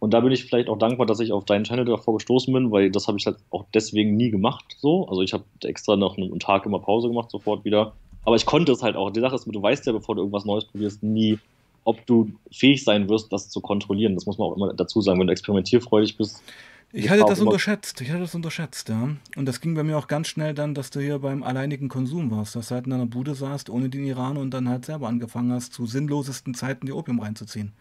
[0.00, 2.70] und da bin ich vielleicht auch dankbar, dass ich auf deinen Channel davor gestoßen bin,
[2.70, 4.76] weil das habe ich halt auch deswegen nie gemacht.
[4.78, 7.92] So, also ich habe extra nach einem Tag immer Pause gemacht, sofort wieder.
[8.24, 9.10] Aber ich konnte es halt auch.
[9.10, 11.38] Die Sache ist, du weißt ja, bevor du irgendwas Neues probierst, nie,
[11.84, 14.14] ob du fähig sein wirst, das zu kontrollieren.
[14.14, 15.18] Das muss man auch immer dazu sagen.
[15.18, 16.42] Wenn du experimentierfreudig bist,
[16.90, 19.10] ich hatte das unterschätzt, ich hatte das unterschätzt, ja.
[19.36, 22.30] Und das ging bei mir auch ganz schnell dann, dass du hier beim alleinigen Konsum
[22.30, 25.06] warst, dass du halt in einer Bude saßt, ohne den Iran und dann halt selber
[25.06, 27.72] angefangen hast, zu sinnlosesten Zeiten die Opium reinzuziehen.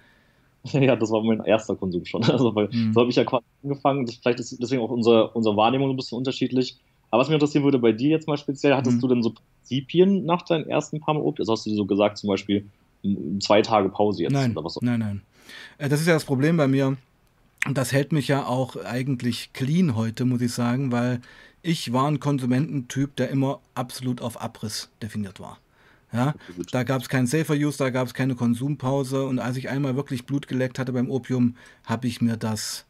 [0.82, 2.24] Ja, das war mein erster Konsum schon.
[2.30, 2.94] Also, weil mhm.
[2.94, 4.08] so habe ich ja quasi angefangen.
[4.08, 6.78] Vielleicht ist deswegen auch unsere, unsere Wahrnehmung ein bisschen unterschiedlich.
[7.10, 9.02] Aber was mich interessieren würde bei dir jetzt mal speziell, hattest mhm.
[9.02, 11.44] du denn so Prinzipien nach deinen ersten paar Mal Opium?
[11.44, 12.66] Also hast du dir so gesagt, zum Beispiel
[13.40, 14.34] zwei Tage Pause jetzt?
[14.34, 15.22] Nein, nein, nein.
[15.78, 16.98] Äh, das ist ja das Problem bei mir
[17.66, 21.22] und das hält mich ja auch eigentlich clean heute, muss ich sagen, weil
[21.62, 25.58] ich war ein Konsumententyp, der immer absolut auf Abriss definiert war.
[26.14, 26.36] Ja,
[26.72, 29.96] da gab es keinen Safer Use, da gab es keine Konsumpause und als ich einmal
[29.98, 32.86] wirklich Blut geleckt hatte beim Opium, habe ich mir das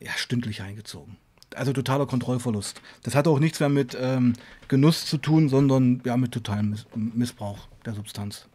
[0.00, 1.16] ja, stündlich eingezogen.
[1.54, 2.80] Also totaler Kontrollverlust.
[3.02, 4.32] Das hatte auch nichts mehr mit ähm,
[4.68, 8.48] Genuss zu tun, sondern ja, mit totalem Miss Missbrauch der Substanz.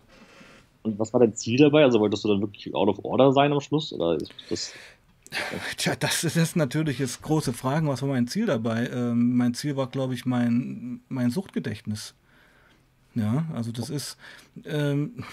[0.83, 1.83] Und was war dein Ziel dabei?
[1.83, 3.93] Also wolltest du dann wirklich out of order sein am Schluss?
[3.93, 4.73] Oder ist das
[5.77, 7.87] Tja, das ist natürlich jetzt große Fragen.
[7.87, 8.89] Was war mein Ziel dabei?
[8.93, 12.13] Ähm, mein Ziel war, glaube ich, mein, mein Suchtgedächtnis.
[13.15, 14.17] Ja, also das ist.
[14.65, 15.23] Ähm,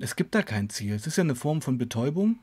[0.00, 0.94] es gibt da kein Ziel.
[0.94, 2.38] Es ist ja eine Form von Betäubung.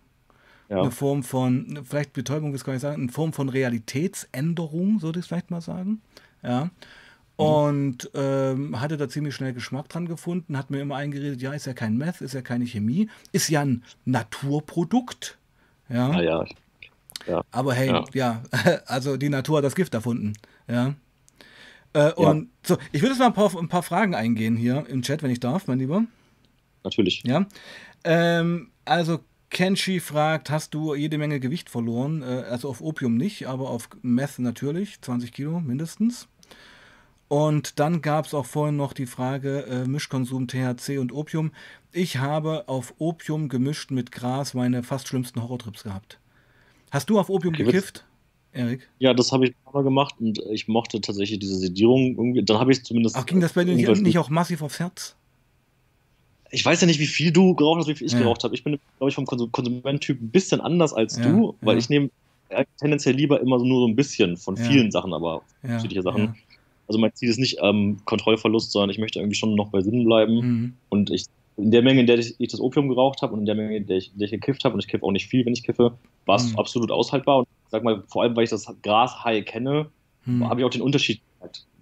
[0.70, 0.82] Ja.
[0.82, 5.26] Eine Form von, vielleicht Betäubung ist gar nicht sagen, eine Form von Realitätsänderung, würde ich
[5.26, 6.02] vielleicht mal sagen.
[6.44, 6.66] Ja.
[6.66, 6.72] Mhm.
[7.36, 11.66] Und ähm, hatte da ziemlich schnell Geschmack dran gefunden, hat mir immer eingeredet, ja, ist
[11.66, 15.38] ja kein Meth, ist ja keine Chemie, ist ja ein Naturprodukt.
[15.90, 16.12] Ja.
[16.12, 16.46] Ah, ja.
[17.28, 17.44] ja.
[17.52, 18.06] Aber hey, ja.
[18.14, 18.42] ja.
[18.86, 20.34] also die Natur hat das Gift erfunden.
[20.70, 20.94] Ja.
[21.94, 25.02] Äh, und so, ich würde jetzt mal ein paar, ein paar, Fragen eingehen hier im
[25.02, 26.06] Chat, wenn ich darf, mein Lieber.
[26.84, 27.24] Natürlich.
[27.26, 27.46] Ja.
[28.04, 32.24] Ähm, also Kenshi fragt, hast du jede Menge Gewicht verloren?
[32.24, 36.28] Äh, also auf Opium nicht, aber auf Meth natürlich, 20 Kilo mindestens.
[37.28, 41.52] Und dann gab es auch vorhin noch die Frage äh, Mischkonsum THC und Opium.
[41.92, 46.20] Ich habe auf Opium gemischt mit Gras meine fast schlimmsten Horrortrips gehabt.
[46.90, 48.06] Hast du auf Opium okay, gekifft,
[48.54, 48.88] Erik?
[49.00, 52.44] Ja, das habe ich mal gemacht und ich mochte tatsächlich diese Sedierung irgendwie.
[52.44, 53.16] Dann habe ich zumindest.
[53.16, 55.16] Ach, ging das bei dir nicht, nicht auch massiv aufs Herz?
[56.52, 58.20] ich weiß ja nicht, wie viel du geraucht hast, wie viel ich ja.
[58.20, 58.54] geraucht habe.
[58.54, 61.80] Ich bin, glaube ich, vom Konsumententyp ein bisschen anders als ja, du, weil ja.
[61.80, 62.10] ich nehme
[62.78, 66.36] tendenziell lieber immer nur so ein bisschen von vielen Sachen, aber unterschiedliche Sachen.
[66.88, 70.04] Also mein Ziel ist nicht ähm, Kontrollverlust, sondern ich möchte irgendwie schon noch bei Sinn
[70.04, 70.36] bleiben.
[70.36, 70.74] Mhm.
[70.90, 73.46] Und ich in der Menge, in der ich, ich das Opium geraucht habe und in
[73.46, 75.28] der Menge, in der ich, in der ich gekifft habe, und ich kiffe auch nicht
[75.28, 75.94] viel, wenn ich kiffe,
[76.26, 76.60] war es mhm.
[76.60, 77.40] absolut aushaltbar.
[77.40, 79.90] Und sag mal, vor allem, weil ich das Gras-High kenne,
[80.26, 80.48] mhm.
[80.48, 81.22] habe ich auch den Unterschied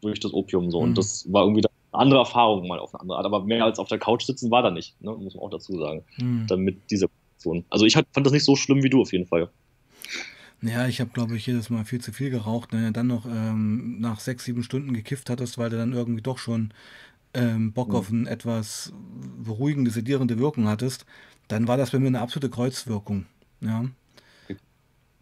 [0.01, 0.79] durch das Opium so.
[0.79, 0.95] Und mhm.
[0.95, 3.25] das war irgendwie eine andere Erfahrung mal auf eine andere Art.
[3.25, 5.11] Aber mehr als auf der Couch sitzen war da nicht, ne?
[5.11, 6.03] muss man auch dazu sagen.
[6.17, 6.45] Mhm.
[6.47, 7.65] Damit diese Position.
[7.69, 9.49] Also ich fand das nicht so schlimm wie du auf jeden Fall.
[10.61, 12.73] Ja, ich habe, glaube ich, jedes Mal viel zu viel geraucht.
[12.73, 16.21] Wenn du dann noch ähm, nach sechs, sieben Stunden gekifft hattest, weil du dann irgendwie
[16.21, 16.73] doch schon
[17.33, 18.91] ähm, Bock auf eine etwas
[19.43, 21.05] beruhigende, sedierende Wirkung hattest,
[21.47, 23.25] dann war das bei mir eine absolute Kreuzwirkung.
[23.61, 23.85] Ja.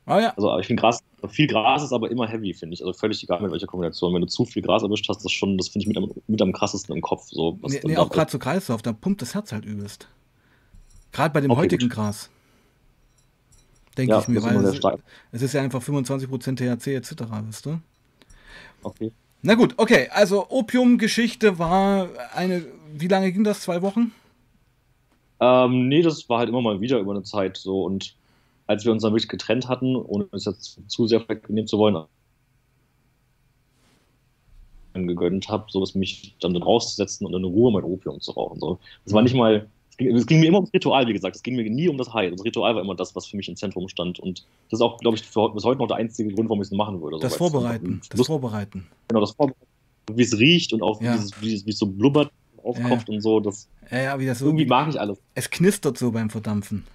[0.07, 0.33] Ah, ja.
[0.35, 2.81] Also ich finde Gras, viel Gras ist aber immer heavy, finde ich.
[2.81, 4.13] Also völlig egal mit welcher Kombination.
[4.13, 6.41] Wenn du zu viel Gras erwischt hast, das schon, das finde ich mit am, mit
[6.41, 7.27] am krassesten im Kopf.
[7.29, 10.07] So, nee, nee auch gerade zu Kreislauf, da pumpt das Herz halt übelst.
[11.11, 11.95] Gerade bei dem okay, heutigen gut.
[11.95, 12.29] Gras
[13.97, 14.79] denke ja, ich mir, weil es,
[15.31, 17.79] es, ist ja einfach 25% THC etc., weißt du?
[18.83, 19.11] Okay.
[19.41, 23.61] Na gut, okay, also Opium-Geschichte war eine, wie lange ging das?
[23.61, 24.11] Zwei Wochen?
[25.39, 28.15] Ähm, nee, das war halt immer mal wieder über eine Zeit so und
[28.67, 32.05] als wir uns dann wirklich getrennt hatten, ohne es jetzt zu sehr nehmen zu wollen,
[34.93, 38.59] gegönnt habe, so dass mich dann rauszusetzen und in Ruhe mein Opium zu rauchen.
[38.59, 38.79] So.
[39.05, 39.67] Das war nicht mal
[39.99, 41.35] es ging mir immer ums Ritual, wie gesagt.
[41.35, 42.31] Es ging mir nie um das High.
[42.31, 44.19] Das Ritual war immer das, was für mich im Zentrum stand.
[44.19, 46.67] Und das ist auch, glaube ich, für, bis heute noch der einzige Grund, warum ich
[46.67, 47.17] es machen würde.
[47.19, 48.01] Das so, Vorbereiten.
[48.07, 48.87] Das Lust, Vorbereiten.
[49.07, 49.65] Genau, das Vorbereiten.
[50.13, 51.15] Wie es riecht und auch ja.
[51.15, 52.31] wie, es, wie, es, wie es so blubbert,
[52.63, 53.15] aufkocht ja.
[53.15, 53.39] und so.
[53.39, 55.17] Das, ja, ja, wie das so, irgendwie mag ich alles.
[55.33, 56.85] Es knistert so beim Verdampfen.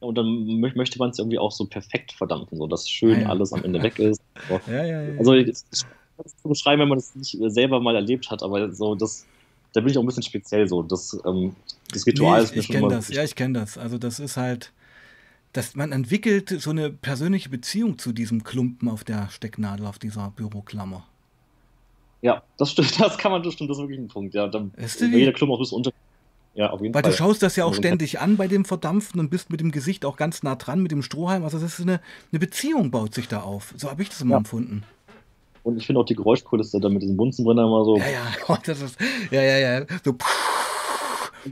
[0.00, 3.52] Und dann möchte man es irgendwie auch so perfekt verdampfen, so dass schön ja, alles
[3.52, 4.20] am Ende weg ist.
[4.68, 5.18] Ja, ja, ja.
[5.18, 8.94] Also, das ist zu beschreiben, wenn man das nicht selber mal erlebt hat, aber so
[8.94, 9.26] das
[9.74, 10.82] da bin ich auch ein bisschen speziell so.
[10.82, 11.54] Das, ähm,
[11.92, 13.76] das Ritual nee, ich, ist mir ich schon kenne das, Ja, ich kenne das.
[13.76, 14.72] Also das ist halt,
[15.52, 20.30] dass man entwickelt so eine persönliche Beziehung zu diesem Klumpen auf der Stecknadel, auf dieser
[20.30, 21.04] Büroklammer.
[22.22, 24.34] Ja, das stimmt, das kann man, das stimmt, das ist wirklich ein Punkt.
[24.34, 25.32] Ja, dann, jeder?
[25.32, 25.92] Klumpen auch bis unter.
[26.54, 27.10] Ja, auf jeden Weil Fall.
[27.10, 29.72] du schaust das ja auch Also, ständig an bei dem Verdampfen und bist mit dem
[29.72, 31.42] Gesicht auch ganz nah dran, mit dem Strohhalm.
[31.44, 32.00] Also das ist eine,
[32.32, 33.74] eine Beziehung baut sich da auf.
[33.76, 34.38] So habe ich das immer Ja.
[34.38, 34.84] empfunden.
[35.64, 37.96] Und ich finde auch die Geräuschkulisse da mit diesem Bunsenbrenner immer so.
[37.96, 38.96] Ja, ja, oh, das ist,
[39.30, 39.86] ja, ja, ja.
[40.04, 40.14] So,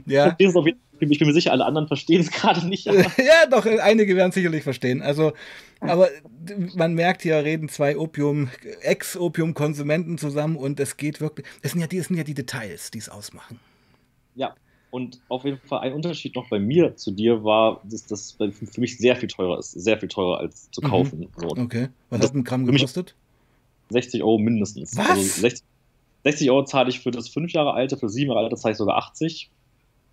[0.05, 0.35] ja.
[0.37, 2.85] Ich, es auf jeden ich bin mir sicher, alle anderen verstehen es gerade nicht.
[2.85, 5.01] ja, doch, einige werden sicherlich verstehen.
[5.01, 5.33] Also,
[5.81, 6.07] aber
[6.75, 8.49] man merkt hier, reden zwei Opium,
[8.81, 12.89] Ex-Opium-Konsumenten zusammen und es geht wirklich, es sind ja die, es sind ja die Details,
[12.91, 13.59] die es ausmachen.
[14.35, 14.55] Ja,
[14.93, 18.79] und auf jeden Fall ein Unterschied noch bei mir zu dir war, dass das für
[18.79, 19.71] mich sehr viel teurer ist.
[19.71, 20.85] Sehr viel teurer als zu Mhm.
[20.87, 21.27] kaufen.
[21.35, 21.89] So, Okay.
[22.11, 23.15] Was hat ein Gramm gekostet?
[23.89, 24.95] 60 Euro mindestens.
[24.95, 25.09] Was?
[25.09, 25.65] Also 60,
[26.25, 28.77] 60 Euro zahle ich für das 5 Jahre alte, für 7 Jahre alte zahle ich
[28.77, 29.49] sogar 80.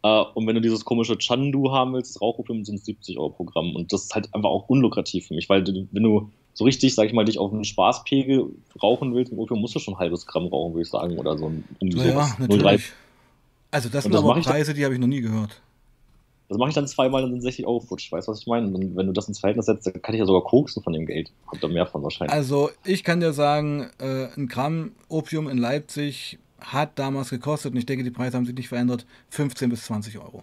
[0.02, 3.28] Äh, und wenn du dieses komische Chandu haben willst, das Rauchopium, sind es 70 Euro
[3.30, 3.76] pro Gramm.
[3.76, 6.94] Und das ist halt einfach auch unlukrativ für mich, weil du, wenn du so richtig,
[6.94, 8.46] sag ich mal, dich auf einen Spaßpegel
[8.82, 11.18] rauchen willst, mit Opium musst du schon ein halbes Gramm rauchen, würde ich sagen.
[11.18, 12.38] Oder so ein irgendwie Ja, ja, sowas.
[12.38, 12.40] 0,3.
[12.62, 12.92] natürlich.
[13.70, 15.60] Also das Und sind das aber dann- Preise, die habe ich noch nie gehört.
[16.48, 18.10] Das mache ich dann zweimal und sind 60 Euro futsch.
[18.10, 18.66] Weißt du, was ich meine?
[18.66, 20.92] Und dann, wenn du das ins Verhältnis setzt, dann kann ich ja sogar koksen von
[20.92, 21.30] dem Geld.
[21.46, 22.34] Kommt da mehr von wahrscheinlich.
[22.34, 27.78] Also ich kann dir sagen, äh, ein Gramm Opium in Leipzig hat damals gekostet, und
[27.78, 30.42] ich denke, die Preise haben sich nicht verändert, 15 bis 20 Euro.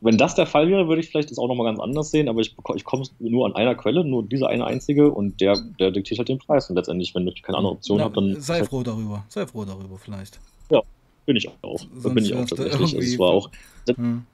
[0.00, 2.40] Wenn das der Fall wäre, würde ich vielleicht das auch nochmal ganz anders sehen, aber
[2.40, 6.18] ich, ich komme nur an einer Quelle, nur diese eine einzige und der, der diktiert
[6.18, 6.70] halt den Preis.
[6.70, 9.64] Und letztendlich, wenn ich keine andere Option habe, dann sei halt, froh darüber, sei froh
[9.64, 10.38] darüber vielleicht.
[11.26, 11.80] Bin ich auch.
[11.94, 12.80] Sonst bin ich auch tatsächlich.
[12.80, 13.50] Also es war auch,
[13.94, 14.26] Hm.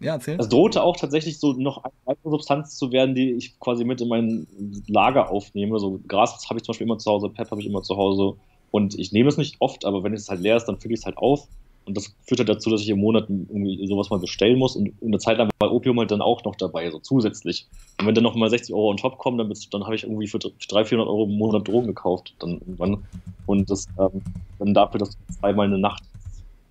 [0.00, 0.38] Ja, erzähl.
[0.38, 4.00] es drohte auch tatsächlich so noch eine weitere Substanz zu werden, die ich quasi mit
[4.00, 4.46] in mein
[4.86, 5.78] Lager aufnehme.
[5.80, 8.38] So Gras habe ich zum Beispiel immer zu Hause, Pep habe ich immer zu Hause.
[8.70, 11.00] Und ich nehme es nicht oft, aber wenn es halt leer ist, dann fülle ich
[11.00, 11.48] es halt auf.
[11.88, 14.76] Und das führt halt dazu, dass ich im Monat irgendwie sowas mal bestellen muss.
[14.76, 17.66] Und eine Zeit lang war Opium halt dann auch noch dabei, so zusätzlich.
[17.98, 20.28] Und wenn dann noch mal 60 Euro on top kommen, dann, dann habe ich irgendwie
[20.28, 22.34] für 300, 400 Euro im Monat Drogen gekauft.
[22.40, 23.04] Dann irgendwann.
[23.46, 24.20] Und das ähm,
[24.58, 26.02] dann dafür, dass du zweimal eine Nacht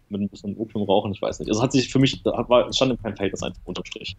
[0.09, 1.49] mit ein bisschen Opium rauchen, ich weiß nicht.
[1.49, 4.15] Also hat sich für mich, war, stand in keinem Verhältnis einfach unterm Strich.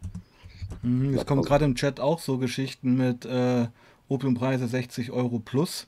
[0.82, 3.68] Mhm, es kommen also- gerade im Chat auch so Geschichten mit äh,
[4.08, 5.86] Opiumpreise 60 Euro plus.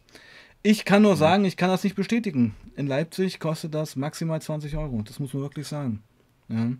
[0.62, 2.54] Ich kann nur sagen, ich kann das nicht bestätigen.
[2.76, 5.00] In Leipzig kostet das maximal 20 Euro.
[5.02, 6.02] Das muss man wirklich sagen.
[6.48, 6.72] Ja.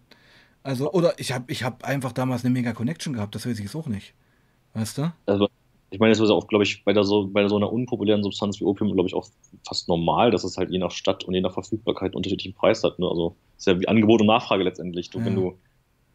[0.62, 3.64] Also, oder ich habe ich hab einfach damals eine mega Connection gehabt, das weiß ich
[3.64, 4.12] jetzt auch nicht.
[4.74, 5.12] Weißt du?
[5.24, 5.48] Also,
[5.88, 8.60] ich meine, das ist auch, glaube ich, bei, der so, bei so einer unpopulären Substanz
[8.60, 9.26] wie Opium, glaube ich, auch
[9.66, 12.84] fast normal, dass es halt je nach Stadt und je nach Verfügbarkeit einen unterschiedlichen Preis
[12.84, 12.98] hat.
[12.98, 13.08] Ne?
[13.08, 15.08] Also, ist ja wie Angebot und Nachfrage letztendlich.
[15.08, 15.24] Du, Ja.
[15.24, 15.58] Wenn du,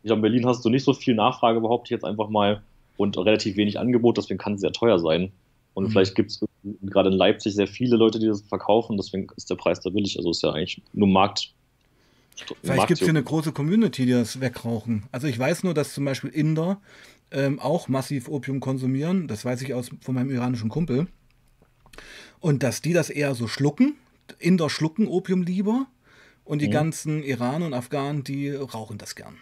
[0.03, 2.61] ich glaube, in Berlin hast du nicht so viel Nachfrage, behaupte ich jetzt einfach mal,
[2.97, 5.31] und relativ wenig Angebot, deswegen kann es sehr teuer sein.
[5.75, 5.89] Und Mhm.
[5.91, 6.43] vielleicht gibt es
[6.81, 10.17] gerade in Leipzig sehr viele Leute, die das verkaufen, deswegen ist der Preis da billig.
[10.17, 11.53] Also, ist ja eigentlich nur Markt.
[12.63, 15.03] Vielleicht gibt es hier eine große Community, die das wegrauchen.
[15.11, 16.81] Also ich weiß nur, dass zum Beispiel Inder
[17.31, 19.27] ähm, auch massiv Opium konsumieren.
[19.29, 21.07] Das weiß ich aus, von meinem iranischen Kumpel.
[22.41, 23.95] Und dass die das eher so schlucken.
[24.39, 25.87] Inder schlucken Opium lieber.
[26.43, 26.71] Und die Mhm.
[26.73, 29.37] ganzen Iraner und Afghanen, die rauchen das gern.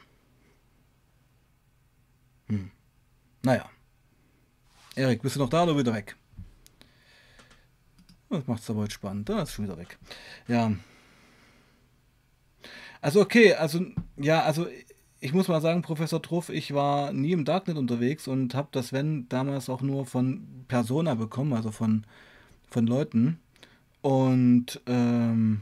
[2.48, 2.72] Hm.
[3.42, 3.70] Naja.
[4.96, 6.16] Erik, bist du noch da oder wieder weg?
[8.34, 9.30] Das macht es aber heute spannend.
[9.30, 9.98] Da ist schon wieder weg.
[10.48, 10.72] Ja.
[13.02, 13.86] Also okay, also
[14.18, 14.68] ja, also
[15.20, 18.94] ich muss mal sagen, Professor Truff, ich war nie im Darknet unterwegs und habe das
[18.94, 22.06] wenn damals auch nur von Persona bekommen, also von
[22.70, 23.40] von Leuten
[24.02, 25.62] und ähm,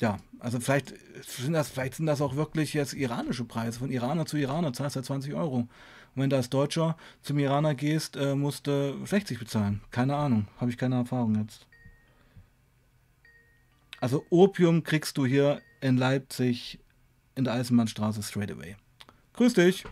[0.00, 0.94] ja, also vielleicht
[1.26, 4.96] sind das vielleicht sind das auch wirklich jetzt iranische Preise von Iraner zu Iraner zahlst
[4.96, 5.68] du 20 Euro
[6.16, 9.82] und wenn du als Deutscher zum Iraner gehst, äh, musst du 60 bezahlen.
[9.90, 11.65] Keine Ahnung, habe ich keine Erfahrung jetzt.
[14.06, 16.78] Also Opium kriegst du hier in Leipzig
[17.34, 18.76] in der Eisenbahnstraße straight away.
[19.32, 19.82] Grüß dich.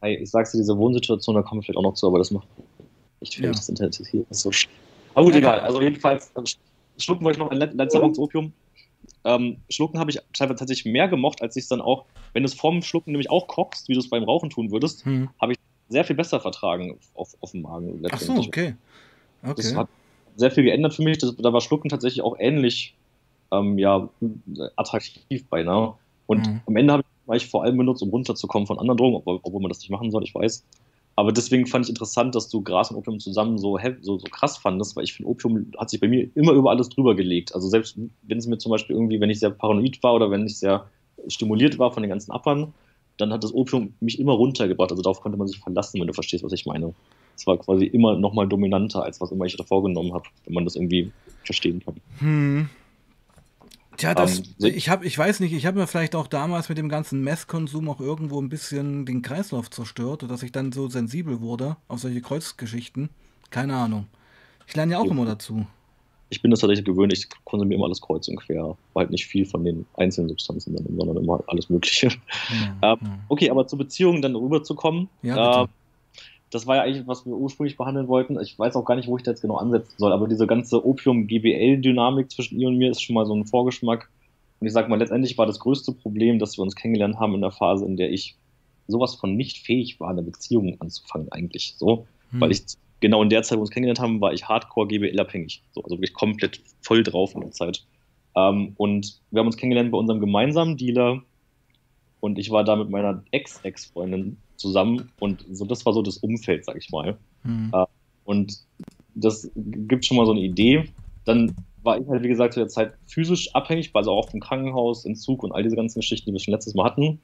[0.00, 2.32] Hey, ich sag's dir, diese Wohnsituation, da kommen wir vielleicht auch noch zu, aber das
[2.32, 2.48] macht
[3.20, 3.52] echt viel, Ja.
[3.52, 4.24] das Internet hier.
[4.30, 4.50] so.
[5.14, 5.60] Aber gut, egal.
[5.60, 6.42] Also jedenfalls, ähm,
[6.98, 8.52] schlucken wollte ich noch ein let- letzter Punkt zu Opium.
[9.22, 12.48] Ähm, schlucken habe ich teilweise tatsächlich mehr gemocht, als ich es dann auch, wenn du
[12.48, 15.28] es vorm Schlucken nämlich auch kochst, wie du es beim Rauchen tun würdest, Hm.
[15.90, 18.02] sehr viel besser vertragen auf, auf dem Magen.
[18.10, 18.48] Ach so, letztendlich.
[18.48, 18.74] okay.
[19.42, 19.76] Das Okay.
[19.76, 19.88] hat
[20.34, 21.18] sehr viel geändert für mich.
[21.18, 22.96] Das, da war Schlucken tatsächlich auch ähnlich
[23.58, 24.08] ähm, ja,
[24.76, 25.94] attraktiv beinahe.
[26.26, 26.60] Und Mhm.
[26.66, 27.04] am Ende habe
[27.36, 30.10] ich, vor allem benutzt, um runterzukommen von anderen Drogen, obwohl, obwohl man das nicht machen
[30.10, 30.64] soll, ich weiß.
[31.16, 34.58] Aber deswegen fand ich interessant, dass du Gras und Opium zusammen so, so, so krass
[34.58, 37.54] fandest, weil ich finde, Opium hat sich bei mir immer über alles drüber gelegt.
[37.54, 40.46] Also selbst wenn es mir zum Beispiel irgendwie, wenn ich sehr paranoid war oder wenn
[40.46, 40.86] ich sehr
[41.28, 42.74] stimuliert war von den ganzen Appern,
[43.16, 44.90] dann hat das Opium mich immer runtergebracht.
[44.90, 46.92] Also darauf konnte man sich verlassen, wenn du verstehst, was ich meine.
[47.36, 50.64] Es war quasi immer nochmal dominanter, als was immer ich davor genommen habe, wenn man
[50.64, 51.12] das irgendwie
[51.44, 51.94] verstehen kann.
[52.18, 52.68] Hm.
[53.96, 56.68] Tja, das, ähm, so ich, hab, ich weiß nicht, ich habe mir vielleicht auch damals
[56.68, 60.88] mit dem ganzen Messkonsum auch irgendwo ein bisschen den Kreislauf zerstört, dass ich dann so
[60.88, 63.10] sensibel wurde auf solche Kreuzgeschichten.
[63.50, 64.06] Keine Ahnung.
[64.66, 65.10] Ich lerne ja auch ja.
[65.10, 65.66] immer dazu.
[66.30, 68.76] Ich bin das tatsächlich gewöhnt, ich konsumiere immer alles kreuz und quer.
[68.94, 72.08] War halt nicht viel von den einzelnen Substanzen, sondern immer alles Mögliche.
[72.82, 75.08] Ja, ähm, okay, aber zur Beziehung dann rüberzukommen.
[75.22, 75.66] Ja, äh,
[76.54, 78.38] das war ja eigentlich, was wir ursprünglich behandeln wollten.
[78.40, 80.86] Ich weiß auch gar nicht, wo ich da jetzt genau ansetzen soll, aber diese ganze
[80.86, 84.08] Opium-GBL-Dynamik zwischen ihr und mir ist schon mal so ein Vorgeschmack.
[84.60, 87.40] Und ich sag mal, letztendlich war das größte Problem, dass wir uns kennengelernt haben in
[87.40, 88.36] der Phase, in der ich
[88.86, 92.06] sowas von nicht fähig war, eine Beziehung anzufangen, eigentlich so.
[92.30, 92.40] Hm.
[92.40, 92.62] Weil ich
[93.00, 95.62] genau in der Zeit, wo wir uns kennengelernt haben, war ich hardcore GBL-abhängig.
[95.72, 97.84] So, also wirklich komplett voll drauf in der Zeit.
[98.36, 101.20] Ähm, und wir haben uns kennengelernt bei unserem gemeinsamen Dealer.
[102.20, 106.64] Und ich war da mit meiner Ex-Ex-Freundin zusammen und so, das war so das Umfeld,
[106.64, 107.16] sag ich mal.
[107.42, 107.70] Mhm.
[107.72, 107.86] Äh,
[108.24, 108.58] und
[109.14, 110.84] das gibt schon mal so eine Idee.
[111.24, 115.04] Dann war ich halt, wie gesagt, zu der Zeit physisch abhängig, also auch vom Krankenhaus,
[115.04, 117.20] Entzug und all diese ganzen Geschichten, die wir schon letztes Mal hatten.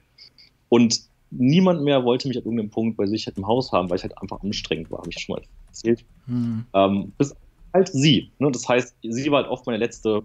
[0.69, 3.97] Und niemand mehr wollte mich an irgendeinem Punkt bei sich halt im Haus haben, weil
[3.97, 6.05] ich halt einfach anstrengend war, habe ich schon mal erzählt.
[6.27, 6.65] Mhm.
[6.73, 7.35] Ähm, bis
[7.73, 8.29] halt sie.
[8.39, 8.51] Ne?
[8.51, 10.23] Das heißt, sie war halt oft meine letzte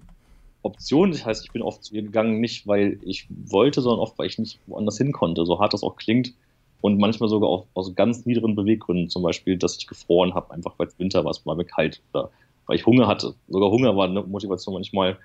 [0.63, 1.13] Option.
[1.13, 4.27] Das heißt, ich bin oft zu ihr gegangen, nicht weil ich wollte, sondern oft, weil
[4.27, 5.47] ich nicht woanders hin konnte.
[5.47, 6.35] So hart das auch klingt
[6.87, 10.75] und manchmal sogar auch aus ganz niederen Beweggründen, zum Beispiel, dass ich gefroren habe, einfach
[10.77, 12.31] weil es Winter war, es war mir kalt oder
[12.67, 13.35] weil ich Hunger hatte.
[13.49, 15.19] Sogar Hunger war eine Motivation manchmal.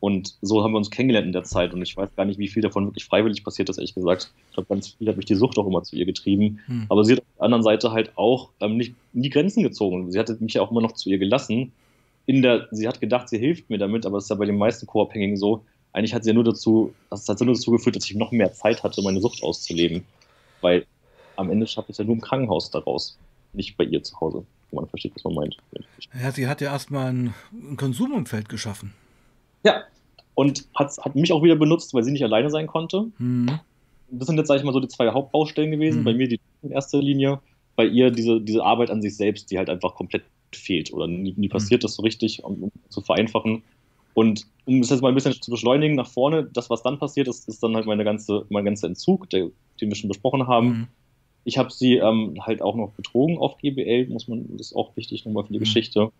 [0.00, 2.48] Und so haben wir uns kennengelernt in der Zeit und ich weiß gar nicht, wie
[2.48, 4.32] viel davon wirklich freiwillig passiert ist, ehrlich gesagt.
[4.48, 6.60] Ich glaube, ganz viel hat mich die Sucht auch immer zu ihr getrieben.
[6.64, 6.86] Hm.
[6.88, 10.10] Aber sie hat auf der anderen Seite halt auch ähm, nicht nie Grenzen gezogen.
[10.10, 11.72] Sie hatte mich ja auch immer noch zu ihr gelassen.
[12.24, 14.56] In der, sie hat gedacht, sie hilft mir damit, aber es ist ja bei den
[14.56, 15.62] meisten Co-Abhängigen so.
[15.92, 18.54] Eigentlich hat sie ja nur dazu, das hat nur dazu geführt, dass ich noch mehr
[18.54, 20.04] Zeit hatte, meine Sucht auszuleben.
[20.62, 20.86] Weil
[21.42, 23.18] am Ende schafft es ja nur im Krankenhaus daraus,
[23.52, 24.44] nicht bei ihr zu Hause.
[24.72, 25.56] Man versteht, was man meint.
[26.18, 28.94] Ja, sie hat ja erstmal ein, ein Konsumumfeld geschaffen.
[29.64, 29.82] Ja,
[30.34, 33.08] und hat, hat mich auch wieder benutzt, weil sie nicht alleine sein konnte.
[33.18, 33.60] Mhm.
[34.10, 36.00] Das sind jetzt, sage ich mal, so die zwei Hauptbaustellen gewesen.
[36.00, 36.04] Mhm.
[36.04, 37.40] Bei mir die in erster Linie,
[37.76, 40.24] bei ihr diese, diese Arbeit an sich selbst, die halt einfach komplett
[40.54, 41.86] fehlt oder nie, nie passiert mhm.
[41.86, 43.62] ist so richtig, um, um, zu vereinfachen.
[44.14, 47.28] Und um es jetzt mal ein bisschen zu beschleunigen nach vorne, das, was dann passiert
[47.28, 49.48] ist, ist dann halt meine ganze, mein ganzer Entzug, der,
[49.80, 50.88] den wir schon besprochen haben.
[51.44, 54.96] Ich habe sie ähm, halt auch noch betrogen auf GBL, muss man, das ist auch
[54.96, 55.64] wichtig nochmal für die mhm.
[55.64, 56.12] Geschichte.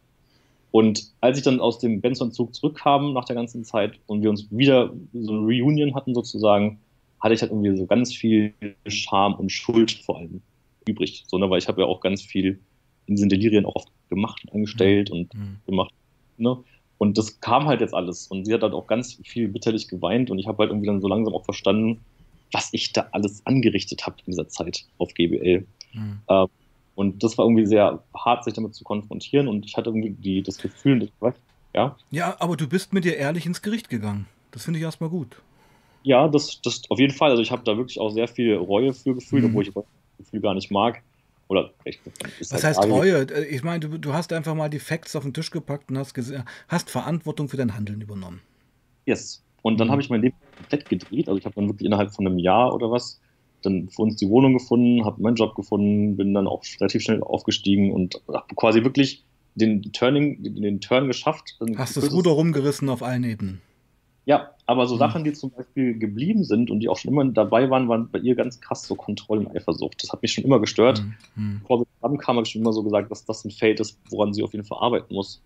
[0.73, 4.51] Und als ich dann aus dem Benson-Zug zurückkam nach der ganzen Zeit und wir uns
[4.51, 6.81] wieder so eine Reunion hatten sozusagen,
[7.21, 8.55] hatte ich halt irgendwie so ganz viel
[8.87, 10.41] Scham und Schuld vor allem
[10.89, 11.25] übrig.
[11.29, 12.59] So, ne, weil ich habe ja auch ganz viel
[13.07, 15.17] in diesen Delirien auch oft gemacht, angestellt mhm.
[15.17, 15.57] und mhm.
[15.67, 15.95] gemacht.
[16.39, 16.57] Ne?
[16.99, 18.27] Und das kam halt jetzt alles.
[18.29, 21.01] Und sie hat halt auch ganz viel bitterlich geweint und ich habe halt irgendwie dann
[21.01, 22.01] so langsam auch verstanden,
[22.53, 25.67] was ich da alles angerichtet habe in dieser Zeit auf GBL.
[25.93, 26.21] Mhm.
[26.29, 26.49] Ähm,
[26.95, 29.49] und das war irgendwie sehr hart, sich damit zu konfrontieren.
[29.49, 31.11] Und ich hatte irgendwie die, das Gefühl,
[31.75, 31.97] ja.
[32.11, 34.27] Ja, aber du bist mit dir ehrlich ins Gericht gegangen.
[34.51, 35.37] Das finde ich erstmal gut.
[36.03, 37.31] Ja, das, das auf jeden Fall.
[37.31, 39.51] Also ich habe da wirklich auch sehr viel Reue für gefühlt, mhm.
[39.51, 39.85] obwohl ich das
[40.19, 41.03] Gefühl gar nicht mag.
[41.49, 42.01] Oder echt,
[42.41, 43.27] Was halt heißt Reue?
[43.45, 46.15] Ich meine, du, du, hast einfach mal die Facts auf den Tisch gepackt und hast,
[46.69, 48.41] hast Verantwortung für dein Handeln übernommen.
[49.05, 49.43] Yes.
[49.62, 49.92] Und dann mhm.
[49.92, 51.29] habe ich mein Leben komplett gedreht.
[51.29, 53.20] Also ich habe dann wirklich innerhalb von einem Jahr oder was
[53.62, 57.22] dann für uns die Wohnung gefunden, habe meinen Job gefunden, bin dann auch relativ schnell
[57.22, 61.59] aufgestiegen und habe quasi wirklich den Turning, den Turn geschafft.
[61.77, 63.61] Hast das Ruder rumgerissen auf allen Ebenen.
[64.25, 64.98] Ja, aber so mhm.
[65.01, 68.20] Sachen, die zum Beispiel geblieben sind und die auch schon immer dabei waren, waren bei
[68.20, 70.03] ihr ganz krass so Kontroll- und Eifersucht.
[70.03, 71.03] Das hat mich schon immer gestört.
[71.03, 71.44] Mhm.
[71.44, 71.61] mhm.
[71.61, 74.33] Bevor wir zusammenkamen, habe ich schon immer so gesagt, dass das ein Feld ist, woran
[74.33, 75.42] sie auf jeden Fall arbeiten muss.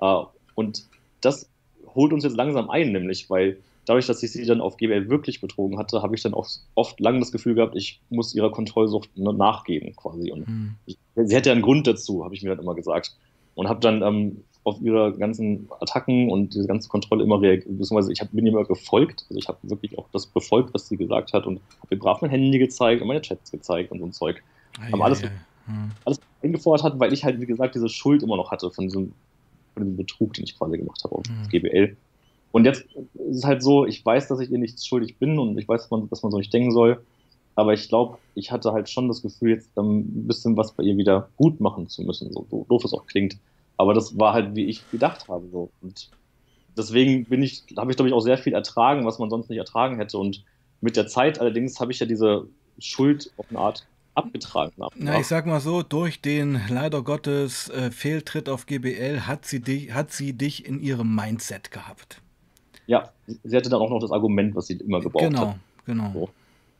[0.00, 0.22] Äh,
[0.54, 0.84] und
[1.20, 1.50] das
[1.94, 5.40] holt uns jetzt langsam ein, nämlich, weil dadurch, dass ich sie dann auf GBL wirklich
[5.40, 9.10] betrogen hatte, habe ich dann auch oft lang das Gefühl gehabt, ich muss ihrer Kontrollsucht
[9.16, 10.30] nachgeben quasi.
[10.30, 10.74] Und mhm.
[10.86, 13.16] ich, sie hätte ja einen Grund dazu, habe ich mir dann immer gesagt.
[13.56, 18.12] Und habe dann ähm, auf ihre ganzen Attacken und diese ganze Kontrolle immer reagiert, beziehungsweise
[18.12, 19.24] ich hab, bin ihr immer gefolgt.
[19.28, 22.20] Also ich habe wirklich auch das befolgt, was sie gesagt hat und habe ihr brav
[22.20, 24.42] mein Handy gezeigt und meine Chats gezeigt und so ein Zeug.
[24.78, 25.30] Ah, haben alles, ja.
[25.66, 25.90] Hm.
[26.04, 29.12] alles eingefordert hat, weil ich halt, wie gesagt, diese Schuld immer noch hatte von diesem,
[29.74, 31.48] von diesem Betrug, den ich quasi gemacht habe auf hm.
[31.48, 31.96] GBL.
[32.52, 32.82] Und jetzt
[33.14, 35.82] ist es halt so, ich weiß, dass ich ihr nichts schuldig bin und ich weiß,
[35.82, 37.04] dass man, dass man so nicht denken soll.
[37.54, 40.96] Aber ich glaube, ich hatte halt schon das Gefühl, jetzt ein bisschen was bei ihr
[40.96, 43.36] wieder gut machen zu müssen, so doof es auch klingt.
[43.76, 45.46] Aber das war halt, wie ich gedacht habe.
[45.50, 45.70] So.
[45.80, 46.10] Und
[46.76, 49.58] deswegen bin ich, habe ich, glaube ich, auch sehr viel ertragen, was man sonst nicht
[49.58, 50.18] ertragen hätte.
[50.18, 50.44] Und
[50.80, 52.46] mit der Zeit allerdings habe ich ja diese
[52.78, 53.86] Schuld auf eine Art
[54.24, 54.72] abgetragen.
[54.96, 59.60] Na, ich sag mal so, durch den leider Gottes äh, Fehltritt auf GBL hat sie,
[59.60, 62.20] dich, hat sie dich in ihrem Mindset gehabt.
[62.86, 65.56] Ja, sie hatte dann auch noch das Argument, was sie immer gebraucht genau, hat.
[65.86, 66.26] Genau, genau.
[66.26, 66.30] So.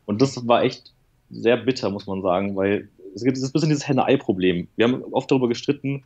[0.05, 0.93] Und das war echt
[1.29, 4.67] sehr bitter, muss man sagen, weil es gibt ein bisschen dieses Henne-Ei-Problem.
[4.75, 6.03] Wir haben oft darüber gestritten,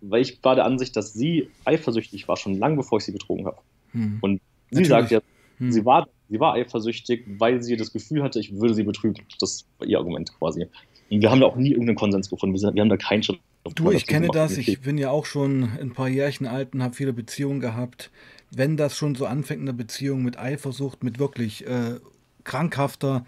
[0.00, 3.46] weil ich war der Ansicht, dass sie eifersüchtig war, schon lange bevor ich sie betrogen
[3.46, 3.58] habe.
[3.92, 4.18] Hm.
[4.20, 5.20] Und Sie sagt ja,
[5.58, 5.72] hm.
[5.72, 9.24] sie, war, sie war eifersüchtig, weil sie das Gefühl hatte, ich würde sie betrügen.
[9.40, 10.66] Das war ihr Argument quasi.
[11.10, 12.54] Und wir haben da auch nie irgendeinen Konsens gefunden.
[12.54, 13.40] Wir, sind, wir haben da keinen Schritt.
[13.74, 14.56] Du, ich kenne das.
[14.56, 18.10] Ich bin ja auch schon ein paar Jährchen alt und habe viele Beziehungen gehabt.
[18.50, 21.96] Wenn das schon so anfängt, eine Beziehung mit Eifersucht, mit wirklich äh,
[22.44, 23.26] krankhafter,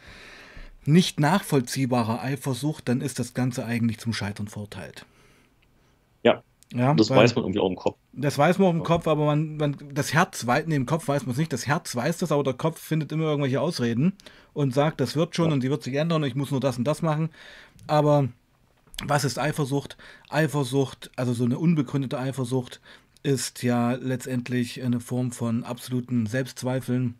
[0.84, 5.04] nicht nachvollziehbarer Eifersucht, dann ist das Ganze eigentlich zum Scheitern verurteilt.
[6.22, 6.42] Ja,
[6.74, 7.98] ja, das weiß man irgendwie auch im Kopf.
[8.12, 11.06] Das weiß man auch im Kopf, aber man, man das Herz weiß, nee, im Kopf
[11.06, 11.52] weiß man es nicht.
[11.52, 14.14] Das Herz weiß das, aber der Kopf findet immer irgendwelche Ausreden
[14.54, 15.52] und sagt, das wird schon ja.
[15.52, 17.30] und die wird sich ändern und ich muss nur das und das machen.
[17.86, 18.28] Aber
[19.04, 19.96] was ist Eifersucht?
[20.30, 22.80] Eifersucht, also so eine unbegründete Eifersucht,
[23.22, 27.16] ist ja letztendlich eine Form von absoluten Selbstzweifeln,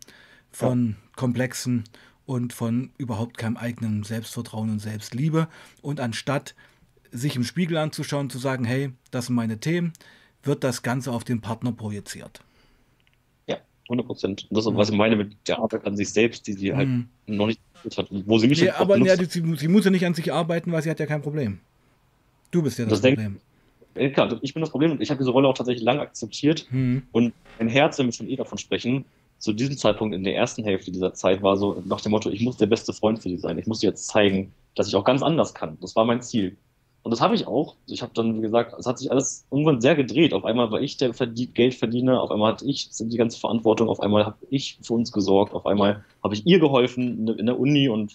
[0.51, 0.95] von ja.
[1.15, 1.83] komplexen
[2.25, 5.47] und von überhaupt keinem eigenen Selbstvertrauen und Selbstliebe.
[5.81, 6.55] Und anstatt
[7.13, 9.93] sich im Spiegel anzuschauen, zu sagen, hey, das sind meine Themen,
[10.43, 12.41] wird das Ganze auf den Partner projiziert.
[13.47, 14.47] Ja, 100 Prozent.
[14.49, 17.07] Das ist, was ich meine mit der Arbeit an sich selbst, die sie halt mhm.
[17.27, 17.59] noch nicht
[17.97, 20.71] hat, wo sie mich nee, aber ja, sie, sie, muss ja nicht an sich arbeiten,
[20.71, 21.59] weil sie hat ja kein Problem.
[22.51, 23.37] Du bist ja das, das Problem.
[23.95, 26.65] Denk, klar, ich bin das Problem und ich habe diese Rolle auch tatsächlich lange akzeptiert
[26.71, 27.03] mhm.
[27.11, 29.05] und mein Herz, wenn wir schon eh davon sprechen,
[29.37, 32.41] zu diesem Zeitpunkt in der ersten Hälfte dieser Zeit war so nach dem Motto, ich
[32.41, 33.57] muss der beste Freund für sie sein.
[33.57, 35.77] Ich muss dir jetzt zeigen, dass ich auch ganz anders kann.
[35.81, 36.55] Das war mein Ziel.
[37.03, 37.75] Und das habe ich auch.
[37.85, 40.33] Ich habe dann, wie gesagt, es hat sich alles irgendwann sehr gedreht.
[40.33, 44.25] Auf einmal war ich der Geldverdiener, auf einmal hatte ich die ganze Verantwortung, auf einmal
[44.25, 48.13] habe ich für uns gesorgt, auf einmal habe ich ihr geholfen in der Uni und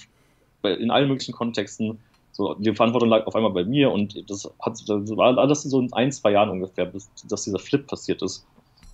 [0.63, 1.99] in allen möglichen Kontexten.
[2.33, 5.81] So, die Verantwortung lag auf einmal bei mir und das, hat, das war alles so
[5.81, 8.47] in ein, zwei Jahren ungefähr, bis dass dieser Flip passiert ist.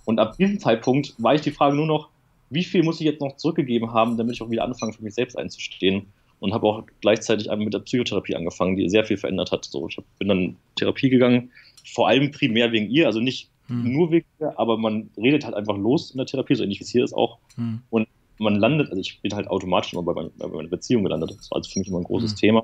[0.03, 2.09] Und ab diesem Zeitpunkt war ich die Frage nur noch,
[2.49, 5.15] wie viel muss ich jetzt noch zurückgegeben haben, damit ich auch wieder anfange, für mich
[5.15, 6.07] selbst einzustehen.
[6.39, 9.65] Und habe auch gleichzeitig mit der Psychotherapie angefangen, die sehr viel verändert hat.
[9.65, 11.51] So, ich bin dann in Therapie gegangen,
[11.85, 13.91] vor allem primär wegen ihr, also nicht hm.
[13.91, 16.83] nur wegen ihr, aber man redet halt einfach los in der Therapie, so ähnlich wie
[16.83, 17.39] es hier ist auch.
[17.55, 17.81] Hm.
[17.89, 18.07] Und
[18.37, 21.31] man landet, also ich bin halt automatisch immer bei, bei meiner Beziehung gelandet.
[21.31, 22.37] Das war also für mich immer ein großes hm.
[22.37, 22.63] Thema.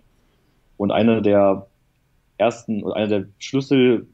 [0.78, 1.68] Und eine der
[2.38, 4.08] ersten, einer der Schlüssel,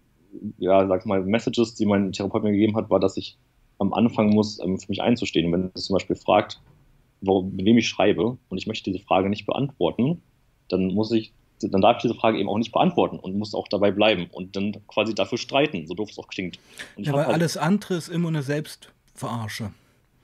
[0.58, 3.38] ja, sag mal, Messages, die mein Therapeut mir gegeben hat, war, dass ich
[3.80, 5.52] am Anfang muss, ähm, für mich einzustehen.
[5.52, 6.60] wenn er zum Beispiel fragt,
[7.22, 10.22] mit wem ich schreibe und ich möchte diese Frage nicht beantworten,
[10.70, 13.68] dann muss ich, dann darf ich diese Frage eben auch nicht beantworten und muss auch
[13.68, 16.60] dabei bleiben und dann quasi dafür streiten, so doof es auch klingt.
[16.98, 19.72] ja, weil halt, alles andere ist immer eine Selbstverarsche.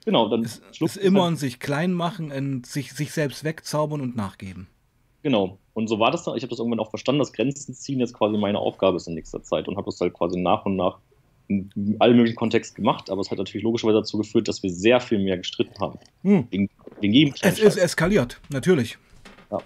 [0.04, 4.16] Genau, dann es ist immer ein sich klein machen, ein sich, sich selbst wegzaubern und
[4.16, 4.68] nachgeben.
[5.22, 5.58] Genau.
[5.72, 6.36] Und so war das dann.
[6.36, 9.14] Ich habe das irgendwann auch verstanden, dass Grenzen ziehen jetzt quasi meine Aufgabe ist in
[9.14, 10.98] nächster Zeit und habe das halt quasi nach und nach
[11.48, 15.00] in allen möglichen Kontexten gemacht, aber es hat natürlich logischerweise dazu geführt, dass wir sehr
[15.00, 15.98] viel mehr gestritten haben.
[16.22, 16.46] Hm.
[16.50, 16.70] Wegen,
[17.00, 18.98] wegen jedem es ist eskaliert, natürlich.
[19.50, 19.58] Ja.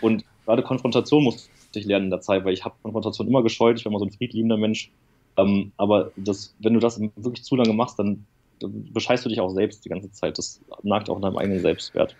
[0.00, 3.78] Und gerade Konfrontation musste ich lernen in der Zeit, weil ich habe Konfrontation immer gescheut,
[3.78, 4.90] ich war immer so ein friedliebender Mensch.
[5.36, 8.24] Ähm, aber das, wenn du das wirklich zu lange machst, dann,
[8.60, 10.38] dann bescheißt du dich auch selbst die ganze Zeit.
[10.38, 12.14] Das nagt auch in deinem eigenen Selbstwert.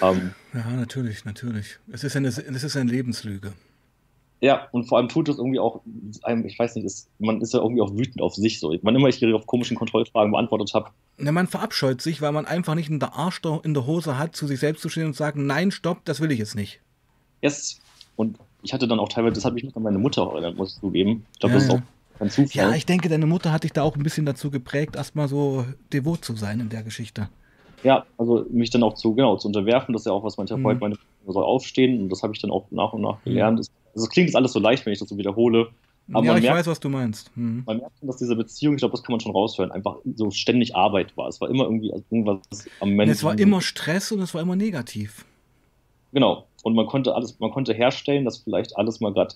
[0.00, 1.78] Ähm, ja, natürlich, natürlich.
[1.90, 3.52] Es ist eine, es ist eine Lebenslüge.
[4.40, 5.80] Ja, und vor allem tut es irgendwie auch
[6.22, 8.74] einem, ich weiß nicht, ist, man ist ja irgendwie auch wütend auf sich so.
[8.82, 10.90] Wann immer ich hier auf komischen Kontrollfragen beantwortet habe.
[11.16, 14.36] Na, man verabscheut sich, weil man einfach nicht in der Arsch in der Hose hat,
[14.36, 16.80] zu sich selbst zu stehen und zu sagen, nein, stopp, das will ich jetzt nicht.
[17.40, 17.80] Yes.
[18.16, 20.74] Und ich hatte dann auch teilweise, das hat mich mit an meine Mutter erinnert, muss
[20.74, 21.24] ich zugeben.
[21.32, 21.80] Ich glaube, ja, das ist auch
[22.18, 22.70] kein Zufall.
[22.70, 25.64] Ja, ich denke, deine Mutter hat dich da auch ein bisschen dazu geprägt, erstmal so
[25.92, 27.28] devot zu sein in der Geschichte.
[27.82, 30.46] Ja, also mich dann auch zu, genau, zu unterwerfen, das ist ja auch, was mein
[30.46, 30.80] Therapeut mhm.
[30.80, 33.60] meine, soll aufstehen und das habe ich dann auch nach und nach gelernt.
[33.60, 33.64] Mhm.
[33.96, 35.68] Also es klingt jetzt alles so leicht, wenn ich das so wiederhole.
[36.12, 37.34] Aber ja, ich merkt, weiß, was du meinst.
[37.36, 37.62] Mhm.
[37.66, 40.76] Man merkt, dass diese Beziehung, ich glaube, das kann man schon raushören, einfach so ständig
[40.76, 41.28] Arbeit war.
[41.28, 43.12] Es war immer irgendwie irgendwas am Menschen.
[43.12, 45.24] Es war immer Stress und es war immer negativ.
[46.12, 46.46] Genau.
[46.62, 49.34] Und man konnte alles, man konnte herstellen, dass vielleicht alles mal gerade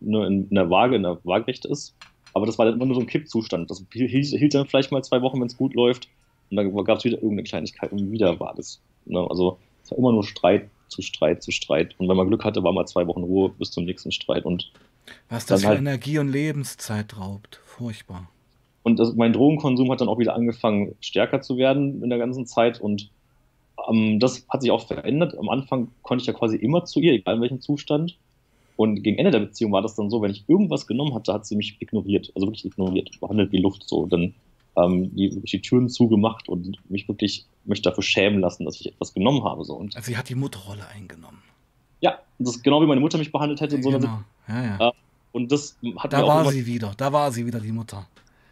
[0.00, 1.94] nur in, in der Waage, in der Waagrecht ist.
[2.34, 3.68] Aber das war dann immer nur so ein Kippzustand.
[3.68, 6.08] Das hielt, hielt dann vielleicht mal zwei Wochen, wenn es gut läuft.
[6.50, 8.80] Und dann gab es wieder irgendeine Kleinigkeit und wieder war das.
[9.04, 9.26] Ne?
[9.28, 9.58] Also
[9.88, 11.94] es war immer nur Streit zu Streit zu Streit.
[11.98, 14.44] Und wenn man Glück hatte, war mal zwei Wochen Ruhe bis zum nächsten Streit.
[14.44, 14.70] Und
[15.28, 17.60] Was das für halt, Energie und Lebenszeit raubt.
[17.64, 18.28] Furchtbar.
[18.82, 22.46] Und das, mein Drogenkonsum hat dann auch wieder angefangen, stärker zu werden in der ganzen
[22.46, 22.80] Zeit.
[22.80, 23.10] Und
[23.88, 25.36] ähm, das hat sich auch verändert.
[25.38, 28.16] Am Anfang konnte ich ja quasi immer zu ihr, egal in welchem Zustand.
[28.76, 31.46] Und gegen Ende der Beziehung war das dann so, wenn ich irgendwas genommen hatte, hat
[31.46, 32.30] sie mich ignoriert.
[32.34, 34.06] Also wirklich ignoriert, behandelt wie Luft so.
[34.06, 34.34] Dann
[34.78, 39.14] ähm, die, die Türen zugemacht und mich wirklich mich dafür schämen lassen, dass ich etwas
[39.14, 39.64] genommen habe.
[39.64, 39.74] So.
[39.74, 41.42] Und, also sie hat die Mutterrolle eingenommen.
[42.00, 43.76] Ja, das ist genau wie meine Mutter mich behandelt hätte.
[43.76, 44.22] Ja, so genau.
[44.48, 44.92] ja, ja.
[45.32, 48.06] und das hat da war sie wieder, da war sie wieder die Mutter.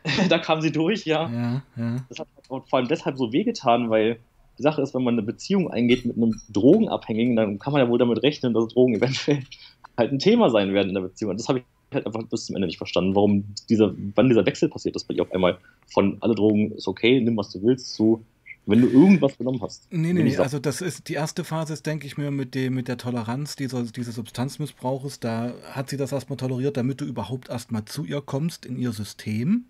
[0.28, 1.28] da kam sie durch, ja.
[1.28, 2.04] ja, ja.
[2.08, 4.18] Das hat vor allem deshalb so wehgetan, weil
[4.58, 7.88] die Sache ist, wenn man eine Beziehung eingeht mit einem Drogenabhängigen, dann kann man ja
[7.88, 9.42] wohl damit rechnen, dass Drogen eventuell
[9.96, 11.32] halt ein Thema sein werden in der Beziehung.
[11.32, 11.64] Und das habe ich
[11.96, 15.14] halt einfach bis zum Ende nicht verstanden, warum dieser, wann dieser Wechsel passiert ist bei
[15.14, 18.24] ihr auf einmal von alle Drogen ist okay, nimm was du willst, zu
[18.66, 19.86] wenn du irgendwas genommen hast.
[19.92, 22.74] Nee, nee, nee, also das ist die erste Phase ist, denke ich mir, mit dem,
[22.74, 27.48] mit der Toleranz dieser, dieses Substanzmissbrauches, da hat sie das erstmal toleriert, damit du überhaupt
[27.48, 29.66] erstmal zu ihr kommst in ihr System,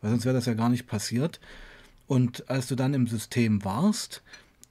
[0.00, 1.40] weil sonst wäre das ja gar nicht passiert.
[2.08, 4.22] Und als du dann im System warst,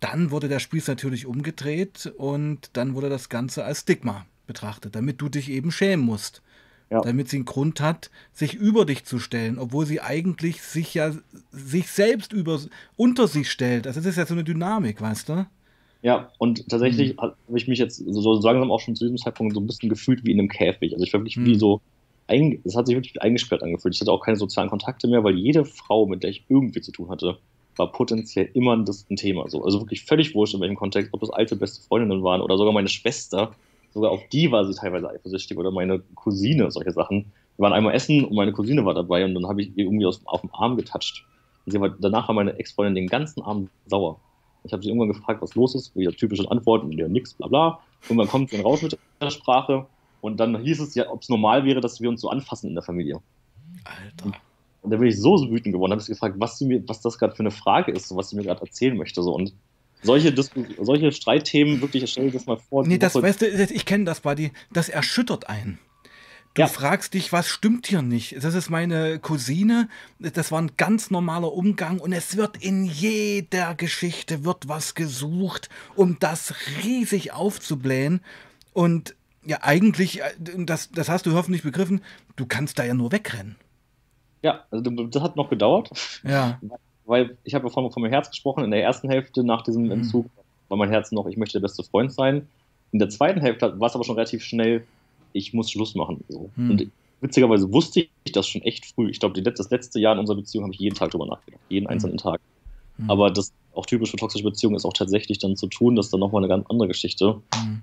[0.02, 5.22] dann wurde der Spieß natürlich umgedreht und dann wurde das Ganze als Stigma betrachtet, damit
[5.22, 6.42] du dich eben schämen musst.
[6.92, 7.02] Ja.
[7.02, 11.12] Damit sie einen Grund hat, sich über dich zu stellen, obwohl sie eigentlich sich ja
[11.52, 12.60] sich selbst über,
[12.96, 13.86] unter sich stellt.
[13.86, 15.46] Also das ist ja so eine Dynamik, weißt du?
[16.02, 17.22] Ja, und tatsächlich mhm.
[17.22, 20.24] habe ich mich jetzt so langsam auch schon zu diesem Zeitpunkt so ein bisschen gefühlt
[20.24, 20.94] wie in einem Käfig.
[20.94, 21.46] Also ich war wirklich mhm.
[21.46, 21.82] wie so,
[22.28, 23.96] es hat sich wirklich eingesperrt angefühlt.
[23.96, 26.92] Ich hatte auch keine sozialen Kontakte mehr, weil jede Frau, mit der ich irgendwie zu
[26.92, 27.38] tun hatte,
[27.76, 29.50] war potenziell immer das ein Thema.
[29.50, 29.64] So.
[29.64, 32.74] Also wirklich völlig wurscht in welchem Kontext, ob das alte beste Freundinnen waren oder sogar
[32.74, 33.56] meine Schwester,
[33.92, 37.32] sogar auf die war sie teilweise eifersüchtig oder meine Cousine, solche Sachen.
[37.58, 40.06] Wir waren einmal essen und meine Cousine war dabei und dann habe ich ihr irgendwie
[40.06, 41.26] aus, auf dem Arm getatscht.
[41.66, 44.20] Und sie war, danach war meine Ex-Freundin den ganzen Abend sauer.
[44.64, 47.80] Ich habe sie irgendwann gefragt, was los ist, wieder typische Antworten, ja, nix, bla bla.
[48.04, 49.86] Irgendwann kommt sie dann raus mit der Sprache
[50.22, 52.76] und dann hieß es ja, ob es normal wäre, dass wir uns so anfassen in
[52.76, 53.22] der Familie.
[53.84, 54.32] Alter.
[54.82, 57.02] Und da bin ich so, so wütend geworden, habe ich gefragt, was, sie mir, was
[57.02, 59.22] das gerade für eine Frage ist, was sie mir gerade erzählen möchte.
[59.22, 59.34] So.
[59.34, 59.54] Und
[60.02, 60.34] solche,
[60.80, 62.86] solche Streitthemen, wirklich, stell dir das mal vor.
[62.86, 65.80] Nee, das, weißt du, ich kenne das, Buddy, das erschüttert einen.
[66.56, 66.68] Du ja.
[66.68, 68.44] fragst dich, was stimmt hier nicht?
[68.44, 69.88] Das ist meine Cousine,
[70.18, 75.70] das war ein ganz normaler Umgang und es wird in jeder Geschichte wird was gesucht,
[75.96, 78.22] um das riesig aufzublähen.
[78.74, 82.02] Und ja, eigentlich, äh, das, das hast du hoffentlich begriffen,
[82.36, 83.56] du kannst da ja nur wegrennen.
[84.42, 85.92] Ja, also das hat noch gedauert.
[86.24, 86.60] Ja.
[87.10, 88.64] Weil ich habe ja von, von meinem Herz gesprochen.
[88.64, 89.92] In der ersten Hälfte nach diesem mhm.
[89.92, 90.28] Entzug
[90.68, 92.48] war mein Herz noch, ich möchte der beste Freund sein.
[92.92, 94.86] In der zweiten Hälfte war es aber schon relativ schnell,
[95.34, 96.24] ich muss Schluss machen.
[96.30, 96.52] So.
[96.56, 96.70] Mhm.
[96.70, 96.92] Und
[97.22, 99.10] witzigerweise wusste ich das schon echt früh.
[99.10, 101.62] Ich glaube, das letzte Jahr in unserer Beziehung habe ich jeden Tag drüber nachgedacht.
[101.70, 101.90] Jeden mhm.
[101.90, 102.40] einzelnen Tag.
[102.98, 103.10] Mhm.
[103.10, 106.14] Aber das auch typisch für toxische Beziehungen ist auch tatsächlich dann zu tun, das ist
[106.14, 107.42] dann nochmal eine ganz andere Geschichte.
[107.56, 107.82] Mhm.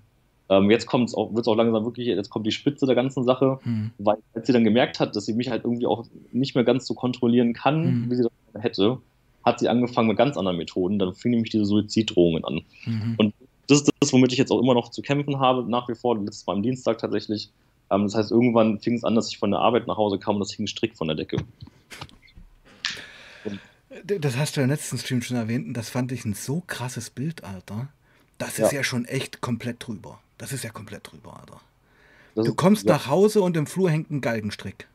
[0.49, 1.15] Ähm, jetzt wird es
[1.49, 3.91] auch langsam wirklich, jetzt kommt die Spitze der ganzen Sache, mhm.
[3.99, 6.87] weil als sie dann gemerkt hat, dass sie mich halt irgendwie auch nicht mehr ganz
[6.87, 8.11] so kontrollieren kann, mhm.
[8.11, 8.99] wie sie das hätte,
[9.47, 10.99] hat sie angefangen mit ganz anderen Methoden.
[10.99, 12.63] Dann fing nämlich diese Suiziddrohungen an.
[12.85, 13.15] Mhm.
[13.17, 13.35] Und
[13.69, 16.19] das ist das, womit ich jetzt auch immer noch zu kämpfen habe, nach wie vor,
[16.19, 17.51] letztes Mal am Dienstag tatsächlich.
[17.91, 20.35] Ähm, das heißt, irgendwann fing es an, dass ich von der Arbeit nach Hause kam
[20.35, 21.37] und das hing strikt von der Decke.
[23.45, 23.61] Und
[24.05, 26.63] das hast du ja im letzten Stream schon erwähnt und das fand ich ein so
[26.67, 27.89] krasses Bild, Alter.
[28.39, 30.21] Das ist ja, ja schon echt komplett drüber.
[30.39, 31.61] Das ist ja komplett drüber, Alter.
[32.35, 34.89] Das du kommst ist, nach Hause und im Flur hängt ein Galgenstrick.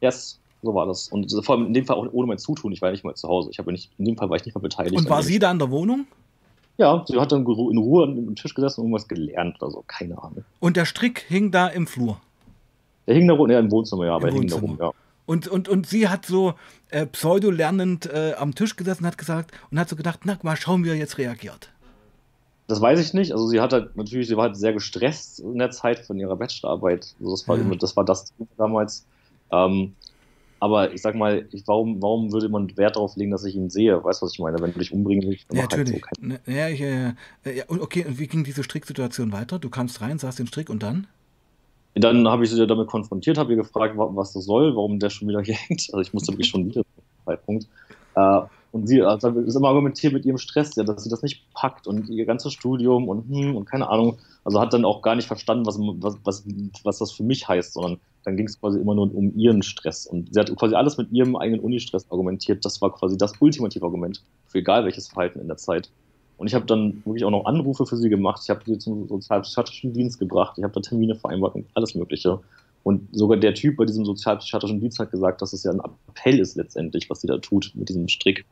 [0.00, 1.08] Yes, so war das.
[1.08, 2.72] Und vor allem in dem Fall auch ohne mein Zutun.
[2.72, 3.50] Ich war ja nicht mal zu Hause.
[3.50, 4.96] Ich habe nicht, in dem Fall war ich nicht mal beteiligt.
[4.96, 6.06] Und war sie da in der Wohnung?
[6.76, 9.84] Ja, sie hat dann in Ruhe an dem Tisch gesessen und irgendwas gelernt oder so.
[9.86, 10.44] Keine Ahnung.
[10.58, 12.20] Und der Strick hing da im Flur?
[13.06, 14.90] Der hing da rum, ja, im Wohnzimmer, ja, aber er hing da rum, ja.
[15.26, 16.54] Und, und, und sie hat so
[16.90, 20.84] äh, pseudo-lernend äh, am Tisch gesessen hat gesagt und hat so gedacht, na mal schauen,
[20.84, 21.70] wie er jetzt reagiert.
[22.66, 23.32] Das weiß ich nicht.
[23.32, 26.36] Also sie hat halt natürlich, sie war halt sehr gestresst in der Zeit von ihrer
[26.36, 27.14] Bachelorarbeit.
[27.20, 27.74] Also das war, ja.
[27.74, 29.06] das, war das damals.
[29.50, 29.94] Ähm,
[30.64, 33.68] aber ich sag mal, ich, warum, warum würde man Wert darauf legen, dass ich ihn
[33.68, 34.02] sehe?
[34.02, 34.58] Weißt du, was ich meine?
[34.60, 36.02] Wenn du dich umbringen willst, dann ja, natürlich.
[36.02, 37.12] Halt so ne, ja, ich, äh,
[37.44, 39.58] ja, okay, und wie ging diese Stricksituation weiter?
[39.58, 41.06] Du kamst rein, sahst den Strick und dann?
[41.92, 45.28] Dann habe ich sie damit konfrontiert, habe ihr gefragt, was das soll, warum der schon
[45.28, 45.82] wieder hier hängt.
[45.92, 46.80] Also ich musste wirklich schon wieder
[47.26, 47.68] Zeitpunkt.
[48.14, 48.40] Äh,
[48.72, 51.86] und sie also ist immer argumentiert mit ihrem Stress, ja, dass sie das nicht packt
[51.86, 54.16] und ihr ganzes Studium und hm, und keine Ahnung.
[54.44, 56.44] Also hat dann auch gar nicht verstanden, was, was, was,
[56.84, 60.06] was das für mich heißt, sondern dann ging es quasi immer nur um ihren Stress.
[60.06, 62.64] Und sie hat quasi alles mit ihrem eigenen Uni-Stress argumentiert.
[62.64, 65.90] Das war quasi das ultimative Argument für egal welches Verhalten in der Zeit.
[66.36, 68.40] Und ich habe dann wirklich auch noch Anrufe für sie gemacht.
[68.42, 70.54] Ich habe sie zum sozialpsychiatrischen Dienst gebracht.
[70.58, 72.40] Ich habe da Termine vereinbart und alles Mögliche.
[72.82, 76.38] Und sogar der Typ bei diesem sozialpsychiatrischen Dienst hat gesagt, dass es ja ein Appell
[76.38, 78.44] ist letztendlich, was sie da tut mit diesem Strick.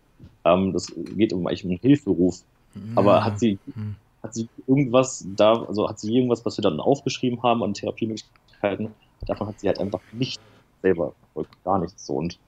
[0.44, 2.42] Ähm, das geht um eigentlich um einen Hilferuf.
[2.74, 2.80] Ja.
[2.94, 3.96] Aber hat sie, hm.
[4.22, 8.88] hat sie irgendwas da, also hat sie irgendwas, was wir dann aufgeschrieben haben an Therapiemöglichkeiten,
[9.26, 10.40] davon hat sie halt einfach nicht
[10.82, 12.14] selber verfolgt, gar nichts so.
[12.14, 12.38] Und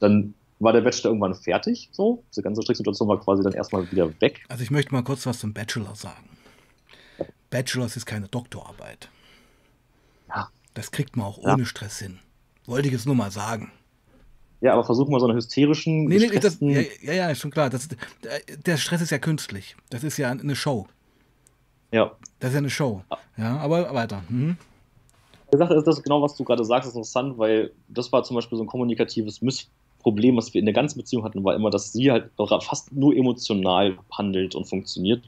[0.00, 2.22] dann war der Bachelor irgendwann fertig, so.
[2.30, 4.44] Diese ganze Stricksituation war quasi dann erstmal wieder weg.
[4.48, 6.28] Also ich möchte mal kurz was zum Bachelor sagen.
[7.50, 9.10] Bachelor ist keine Doktorarbeit.
[10.28, 10.48] Ja.
[10.74, 11.54] Das kriegt man auch ja.
[11.54, 12.18] ohne Stress hin.
[12.66, 13.72] Wollte ich jetzt nur mal sagen.
[14.60, 16.04] Ja, aber versuch mal so eine hysterischen.
[16.04, 17.68] Nee, nee, das, ja, ja, ja, ist schon klar.
[17.68, 17.88] Das,
[18.64, 19.76] der Stress ist ja künstlich.
[19.90, 20.86] Das ist ja eine Show.
[21.90, 22.12] Ja.
[22.38, 23.02] Das ist ja eine Show.
[23.36, 24.22] Ja, aber weiter.
[24.28, 24.56] Mhm.
[25.58, 28.56] Sache ist, das genau, was du gerade sagst, ist interessant, weil das war zum Beispiel
[28.56, 32.10] so ein kommunikatives Missproblem, was wir in der ganzen Beziehung hatten, war immer, dass sie
[32.10, 35.22] halt fast nur emotional handelt und funktioniert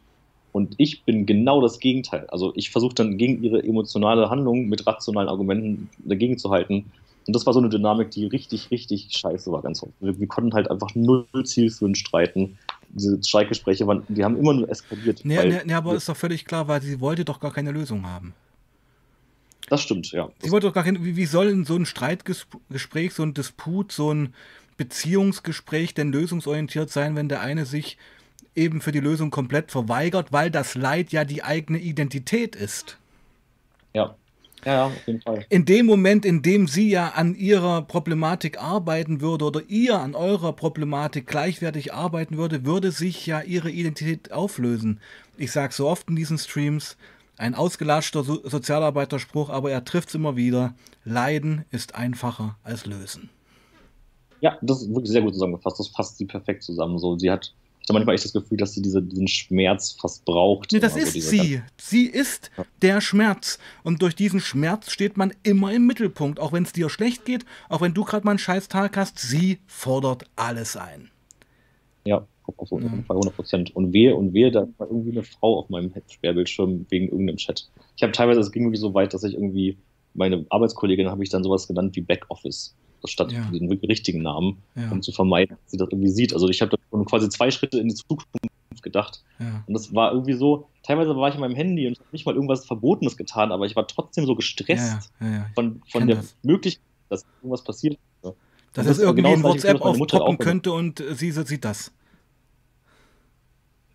[0.53, 2.27] Und ich bin genau das Gegenteil.
[2.29, 6.93] Also ich versuche dann gegen ihre emotionale Handlung mit rationalen Argumenten dagegen zu halten.
[7.27, 9.93] Und das war so eine Dynamik, die richtig, richtig scheiße war ganz oft.
[9.99, 12.57] Wir, wir konnten halt einfach null zielführend streiten.
[12.91, 15.22] Diese Streitgespräche waren, die haben immer nur eskaliert.
[15.25, 18.07] Nee, nee, nee aber ist doch völlig klar, weil sie wollte doch gar keine Lösung
[18.07, 18.33] haben.
[19.68, 20.28] Das stimmt, ja.
[20.40, 23.92] Sie wollte doch gar keine, wie, wie soll in so ein Streitgespräch, so ein Disput,
[23.92, 24.34] so ein
[24.76, 27.96] Beziehungsgespräch denn lösungsorientiert sein, wenn der eine sich
[28.54, 32.98] eben für die Lösung komplett verweigert, weil das Leid ja die eigene Identität ist.
[33.94, 34.16] Ja.
[34.64, 35.44] Ja, auf jeden Fall.
[35.50, 40.14] In dem Moment, in dem sie ja an ihrer Problematik arbeiten würde oder ihr an
[40.14, 45.00] eurer Problematik gleichwertig arbeiten würde, würde sich ja ihre Identität auflösen.
[45.36, 46.96] Ich sage so oft in diesen Streams,
[47.37, 50.74] ein ausgelatschter so Sozialarbeiterspruch, aber er trifft es immer wieder.
[51.05, 53.30] Leiden ist einfacher als lösen.
[54.41, 55.78] Ja, das ist wirklich sehr gut zusammengefasst.
[55.80, 56.99] Das fasst sie perfekt zusammen.
[56.99, 57.53] So, sie hat
[57.85, 60.72] ich habe manchmal echt das Gefühl, dass sie diese, diesen Schmerz fast braucht.
[60.72, 61.61] Nee, das ist so sie.
[61.76, 63.59] Sie ist der Schmerz.
[63.82, 66.41] Und durch diesen Schmerz steht man immer im Mittelpunkt.
[66.41, 69.18] Auch wenn es dir schlecht geht, auch wenn du gerade mal einen scheiß Tag hast,
[69.18, 71.11] sie fordert alles ein.
[72.07, 72.26] Ja,
[72.70, 73.76] jeden Fall 100 Prozent.
[73.76, 77.68] Und wehe, und wehe, da war irgendwie eine Frau auf meinem Sperrbildschirm wegen irgendeinem Chat.
[77.97, 79.76] Ich habe teilweise, es ging wirklich so weit, dass ich irgendwie,
[80.14, 82.74] meine Arbeitskollegin habe ich dann sowas genannt wie Backoffice
[83.07, 83.42] statt ja.
[83.51, 84.90] den richtigen Namen, ja.
[84.90, 86.32] um zu vermeiden, dass sie das irgendwie sieht.
[86.32, 88.28] Also ich habe da quasi zwei Schritte in die Zukunft
[88.82, 89.22] gedacht.
[89.38, 89.62] Ja.
[89.66, 92.34] Und das war irgendwie so, teilweise war ich in meinem Handy und habe nicht mal
[92.34, 95.11] irgendwas Verbotenes getan, aber ich war trotzdem so gestresst
[95.55, 96.36] von, von der das.
[96.42, 97.99] Möglichkeit, dass irgendwas passiert.
[98.72, 101.92] Dass es irgendwie genau in WhatsApp aufpoppen könnte und sie sieht das.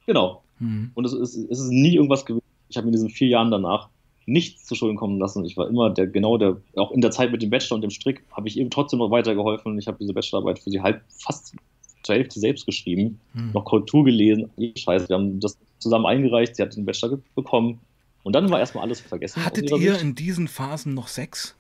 [0.10, 0.42] Genau.
[0.58, 0.90] Mhm.
[0.96, 2.44] Und es ist, es ist nie irgendwas gewesen.
[2.68, 3.90] Ich habe in diesen vier Jahren danach
[4.26, 5.46] nichts zu Schulden kommen lassen.
[5.46, 7.92] Ich war immer der, genau der, auch in der Zeit mit dem Bachelor und dem
[7.92, 9.78] Strick habe ich eben trotzdem noch weitergeholfen.
[9.78, 11.56] Ich habe diese Bachelorarbeit für sie halb fast
[12.02, 13.52] zur Hälfte selbst geschrieben, hm.
[13.54, 14.50] noch Korrektur gelesen.
[14.76, 17.80] Scheiße, wir haben das zusammen eingereicht, sie hat den Bachelor bekommen.
[18.24, 19.46] Und dann war erstmal alles vergessen.
[19.46, 20.02] Hattet ihr Sicht.
[20.02, 21.56] in diesen Phasen noch Sex?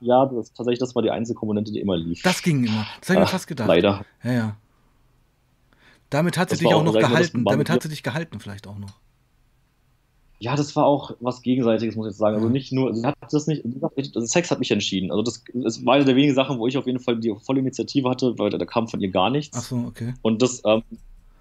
[0.00, 2.22] Ja, das, tatsächlich, das war die einzige Komponente, die immer lief.
[2.22, 2.86] Das ging immer.
[3.00, 3.68] Das habe ich mir fast gedacht.
[3.68, 4.06] Leider.
[4.24, 4.56] Ja, ja.
[6.10, 7.44] Damit hat sie das dich auch noch gehalten.
[7.44, 8.94] Damit hat sie dich gehalten, vielleicht auch noch.
[10.40, 12.36] Ja, das war auch was Gegenseitiges, muss ich jetzt sagen.
[12.36, 15.10] Also nicht nur, sie hat das nicht, also Sex hat mich entschieden.
[15.10, 17.58] Also das, das war eine der wenigen Sachen, wo ich auf jeden Fall die volle
[17.58, 19.58] Initiative hatte, weil da, kam von ihr gar nichts.
[19.58, 20.14] Ach so, okay.
[20.22, 20.82] Und das, ähm,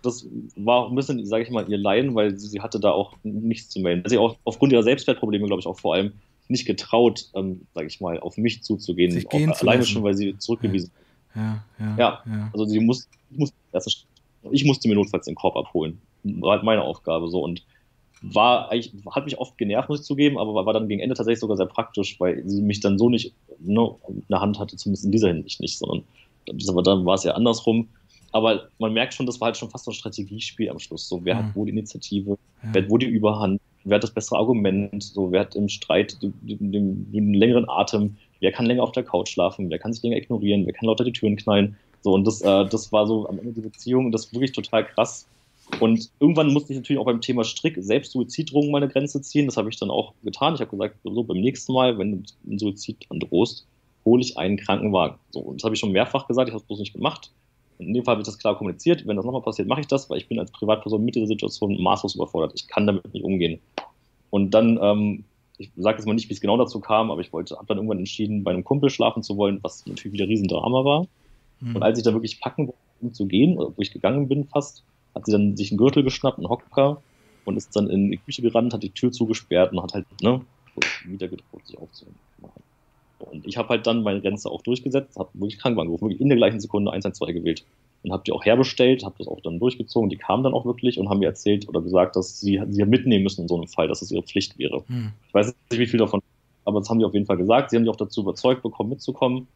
[0.01, 2.89] das war auch ein bisschen, sage ich mal, ihr Leiden, weil sie, sie, hatte da
[2.89, 4.03] auch nichts zu melden.
[4.09, 6.13] Sie auch aufgrund ihrer Selbstwertprobleme, glaube ich, auch vor allem
[6.47, 9.11] nicht getraut, ähm, sage ich mal, auf mich zuzugehen.
[9.11, 10.91] Sich gehen auch, alleine schon, weil sie zurückgewiesen
[11.35, 11.63] ja.
[11.79, 13.53] Ja, ja, ja, also sie muss, muss,
[14.51, 15.99] ich musste mir notfalls den Korb abholen.
[16.23, 17.63] War halt meine Aufgabe so und
[18.21, 21.39] war eigentlich, hat mich oft genervt, muss ich zugeben, aber war dann gegen Ende tatsächlich
[21.39, 25.05] sogar sehr praktisch, weil sie mich dann so nicht ne, in der Hand hatte, zumindest
[25.05, 26.03] in dieser Hinsicht nicht, sondern
[26.45, 27.89] dann war es ja andersrum.
[28.31, 31.07] Aber man merkt schon, das war halt schon fast so ein Strategiespiel am Schluss.
[31.07, 31.43] So, wer ja.
[31.43, 32.69] hat wo die Initiative, ja.
[32.73, 36.21] wer hat wo die Überhand, wer hat das bessere Argument, so, wer hat im Streit
[36.21, 40.03] den, den, den, längeren Atem, wer kann länger auf der Couch schlafen, wer kann sich
[40.03, 41.77] länger ignorieren, wer kann lauter die Türen knallen.
[42.07, 44.85] So, und das, äh, das war so am Ende die Beziehung, das ist wirklich total
[44.85, 45.27] krass
[45.81, 49.45] und irgendwann musste ich natürlich auch beim Thema Strick selbst Suiziddrohungen meine Grenze ziehen.
[49.45, 50.55] Das habe ich dann auch getan.
[50.55, 53.67] Ich habe gesagt, so beim nächsten Mal, wenn du einen Suizid androhst,
[54.05, 55.17] hole ich einen Krankenwagen.
[55.31, 57.31] So, und das habe ich schon mehrfach gesagt, ich habe es bloß nicht gemacht.
[57.77, 59.05] Und in dem Fall habe ich das klar kommuniziert.
[59.05, 61.83] Wenn das nochmal passiert, mache ich das, weil ich bin als Privatperson mit dieser Situation
[61.83, 62.53] maßlos überfordert.
[62.55, 63.59] Ich kann damit nicht umgehen.
[64.29, 65.25] Und dann, ähm,
[65.57, 67.77] ich sage jetzt mal nicht, wie es genau dazu kam, aber ich wollte, habe dann
[67.77, 71.07] irgendwann entschieden, bei einem Kumpel schlafen zu wollen, was natürlich wieder ein Riesendrama war.
[71.59, 71.75] Mhm.
[71.75, 74.83] Und als ich da wirklich packen wollte, um zu gehen, wo ich gegangen bin fast,
[75.13, 77.01] hat sie dann sich einen Gürtel geschnappt, einen Hocker
[77.45, 80.41] und ist dann in die Küche gerannt, hat die Tür zugesperrt und hat halt ne,
[81.05, 82.17] wieder gedroht, sich aufzunehmen.
[83.19, 86.29] Und ich habe halt dann meine Grenze auch durchgesetzt, habe wirklich Krankenwagen gerufen, wirklich in
[86.29, 87.65] der gleichen Sekunde 112 gewählt
[88.03, 90.09] und habe die auch herbestellt, habe das auch dann durchgezogen.
[90.09, 93.23] Die kamen dann auch wirklich und haben mir erzählt oder gesagt, dass sie sie mitnehmen
[93.23, 94.83] müssen in so einem Fall, dass es ihre Pflicht wäre.
[94.87, 95.13] Hm.
[95.27, 96.21] Ich weiß nicht, wie viel davon,
[96.65, 97.71] aber das haben die auf jeden Fall gesagt.
[97.71, 99.47] Sie haben die auch dazu überzeugt bekommen, mitzukommen.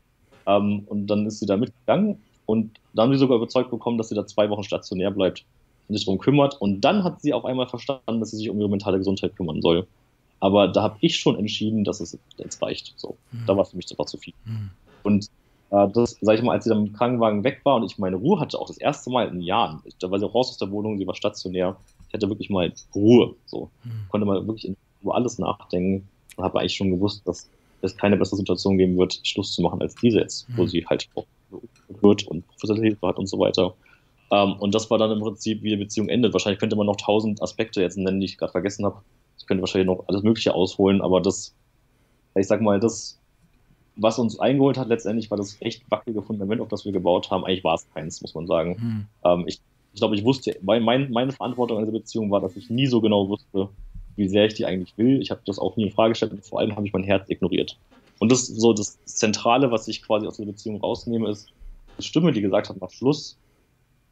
[0.48, 4.10] Ähm, und dann ist sie da mitgegangen und dann haben sie sogar überzeugt bekommen, dass
[4.10, 5.46] sie da zwei Wochen stationär bleibt
[5.88, 6.60] und sich darum kümmert.
[6.60, 9.62] Und dann hat sie auf einmal verstanden, dass sie sich um ihre mentale Gesundheit kümmern
[9.62, 9.88] soll.
[10.40, 12.94] Aber da habe ich schon entschieden, dass es jetzt reicht.
[12.98, 13.46] So, mhm.
[13.46, 14.34] da war für mich einfach zu viel.
[14.46, 14.72] Mhm.
[15.04, 15.28] Und
[15.70, 18.18] äh, das, sag ich mal, als sie dann im Krankenwagen weg war und ich meine
[18.18, 20.98] Ruhe hatte, auch das erste Mal in Jahren, da war sie raus aus der Wohnung,
[20.98, 21.78] sie war stationär,
[22.08, 23.36] ich hatte wirklich mal Ruhe.
[23.46, 23.92] So, mhm.
[24.10, 27.50] konnte mal wirklich über alles nachdenken und habe eigentlich schon gewusst, dass
[27.82, 30.68] es keine bessere Situation geben wird, Schluss zu machen als diese jetzt, wo mhm.
[30.68, 31.26] sie halt auch
[32.02, 33.74] wird und professionelle Hilfe hat und so weiter.
[34.32, 36.34] Ähm, und das war dann im Prinzip, wie die Beziehung endet.
[36.34, 39.02] Wahrscheinlich könnte man noch tausend Aspekte jetzt nennen, die ich gerade vergessen habe.
[39.38, 41.56] Ich könnte wahrscheinlich noch alles Mögliche ausholen, aber das,
[42.36, 43.20] ich sag mal, das,
[43.96, 47.44] was uns eingeholt hat letztendlich, war das echt wackelige Fundament, auf das wir gebaut haben.
[47.44, 48.78] Eigentlich war es keins, muss man sagen.
[48.80, 49.06] Hm.
[49.26, 49.60] Ähm, ich
[49.94, 53.02] ich glaube, ich wusste, mein, meine Verantwortung in dieser Beziehung war, dass ich nie so
[53.02, 53.70] genau wusste,
[54.16, 55.22] wie sehr ich die eigentlich will.
[55.22, 57.30] Ich habe das auch nie in Frage gestellt und vor allem habe ich mein Herz
[57.30, 57.78] ignoriert.
[58.20, 61.52] Und das so das Zentrale, was ich quasi aus der Beziehung rausnehme, ist
[61.98, 63.38] die Stimme, die gesagt hat nach Schluss,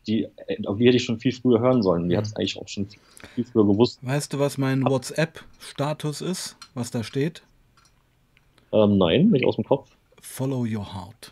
[0.08, 0.28] die,
[0.66, 2.10] auf die hätte ich schon viel früher hören sollen.
[2.10, 3.00] Die hat es eigentlich auch schon viel,
[3.36, 4.00] viel, früher gewusst.
[4.02, 7.44] Weißt du, was mein WhatsApp-Status ist, was da steht?
[8.72, 9.90] Ähm, nein, nicht aus dem Kopf.
[10.22, 11.32] Follow your heart.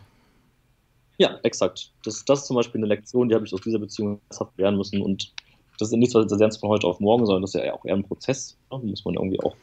[1.18, 1.90] Ja, exakt.
[2.04, 4.20] Das, das ist zum Beispiel eine Lektion, die habe ich aus dieser Beziehung
[4.56, 5.02] lernen müssen.
[5.02, 5.32] Und
[5.78, 7.84] das ist nicht so, das lernst von heute auf morgen, sondern das ist ja auch
[7.84, 8.56] eher ein Prozess.
[8.70, 9.56] Da muss man irgendwie auch.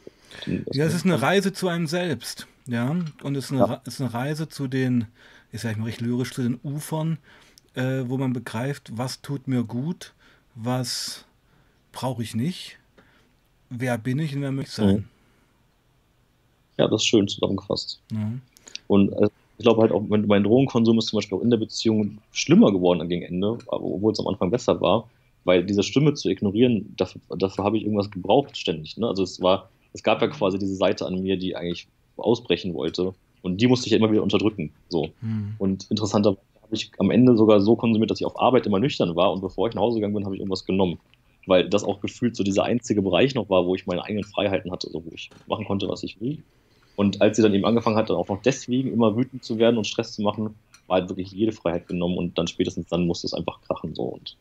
[0.72, 2.46] Ja, es ist eine Reise zu einem selbst.
[2.66, 3.82] Ja, und es ist eine, ja.
[3.84, 5.06] ist eine Reise zu den,
[5.52, 7.18] ich sage mal recht lyrisch, zu den Ufern,
[7.74, 10.14] äh, wo man begreift, was tut mir gut,
[10.54, 11.24] was
[11.92, 12.78] brauche ich nicht,
[13.70, 15.08] wer bin ich und wer möchte ich sein.
[16.78, 18.00] Ja, das ist schön zusammengefasst.
[18.12, 18.32] Ja.
[18.88, 22.18] Und äh, ich glaube halt auch, mein Drogenkonsum ist zum Beispiel auch in der Beziehung
[22.32, 25.08] schlimmer geworden gegen Ende, obwohl es am Anfang besser war,
[25.46, 28.96] weil diese Stimme zu ignorieren, dafür, dafür habe ich irgendwas gebraucht ständig.
[28.96, 29.06] Ne?
[29.06, 31.86] Also es war, es gab ja quasi diese Seite an mir, die eigentlich
[32.16, 33.14] ausbrechen wollte.
[33.42, 34.72] Und die musste ich ja immer wieder unterdrücken.
[34.88, 35.10] So.
[35.20, 35.54] Hm.
[35.58, 39.14] Und interessanterweise habe ich am Ende sogar so konsumiert, dass ich auf Arbeit immer nüchtern
[39.14, 40.98] war und bevor ich nach Hause gegangen bin, habe ich irgendwas genommen.
[41.46, 44.72] Weil das auch gefühlt so dieser einzige Bereich noch war, wo ich meine eigenen Freiheiten
[44.72, 46.38] hatte, also wo ich machen konnte, was ich will.
[46.96, 49.76] Und als sie dann eben angefangen hat, dann auch noch deswegen immer wütend zu werden
[49.76, 50.56] und Stress zu machen,
[50.88, 54.04] war halt wirklich jede Freiheit genommen und dann spätestens dann musste es einfach krachen so.
[54.04, 54.36] Und,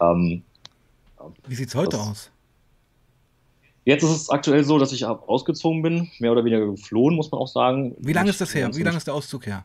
[0.00, 0.42] ähm,
[1.46, 2.30] Wie sieht's heute das, aus?
[3.84, 7.40] Jetzt ist es aktuell so, dass ich ausgezogen bin, mehr oder weniger geflohen, muss man
[7.40, 7.94] auch sagen.
[7.98, 8.74] Wie lange ist das her?
[8.74, 9.64] Wie lange ist der Auszug her?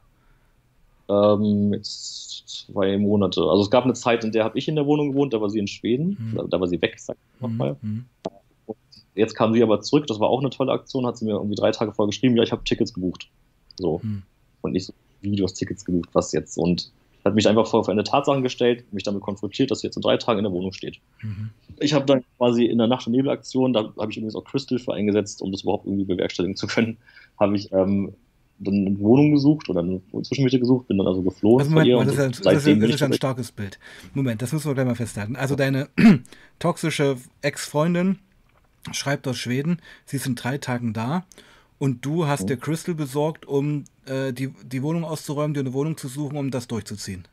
[1.07, 3.41] Ähm, jetzt zwei Monate.
[3.41, 5.49] Also es gab eine Zeit, in der habe ich in der Wohnung gewohnt, da war
[5.49, 6.49] sie in Schweden, mhm.
[6.49, 7.75] da war sie weg, sag ich nochmal.
[7.81, 8.05] Mhm.
[9.13, 11.55] Jetzt kam sie aber zurück, das war auch eine tolle Aktion, hat sie mir irgendwie
[11.55, 13.29] drei Tage vorher geschrieben, ja, ich habe Tickets gebucht.
[13.77, 14.01] So.
[14.03, 14.23] Mhm.
[14.61, 16.57] Und nicht so, wie du hast Tickets gebucht, was jetzt?
[16.57, 16.91] Und
[17.25, 20.17] hat mich einfach vor eine Tatsache gestellt, mich damit konfrontiert, dass sie jetzt in drei
[20.17, 20.99] Tagen in der Wohnung steht.
[21.23, 21.49] Mhm.
[21.79, 24.77] Ich habe dann quasi in der Nacht- und Nebelaktion, da habe ich übrigens auch Crystal
[24.77, 26.97] für eingesetzt, um das überhaupt irgendwie bewerkstelligen zu können,
[27.39, 28.13] habe ich ähm,
[28.59, 31.59] dann eine Wohnung gesucht oder eine Zwischenmiete gesucht, bin dann also geflohen.
[31.59, 33.79] Also Moment, Moment, das, ist ein, das, ist, das ist ein starkes Bild.
[34.13, 35.35] Moment, das müssen wir gleich mal festhalten.
[35.35, 35.89] Also deine
[36.59, 38.19] toxische Ex-Freundin
[38.91, 41.25] schreibt aus Schweden, sie sind drei Tagen da
[41.85, 42.47] und du hast oh.
[42.47, 46.49] dir Crystal besorgt, um äh, die, die Wohnung auszuräumen, dir eine Wohnung zu suchen, um
[46.49, 47.27] das durchzuziehen.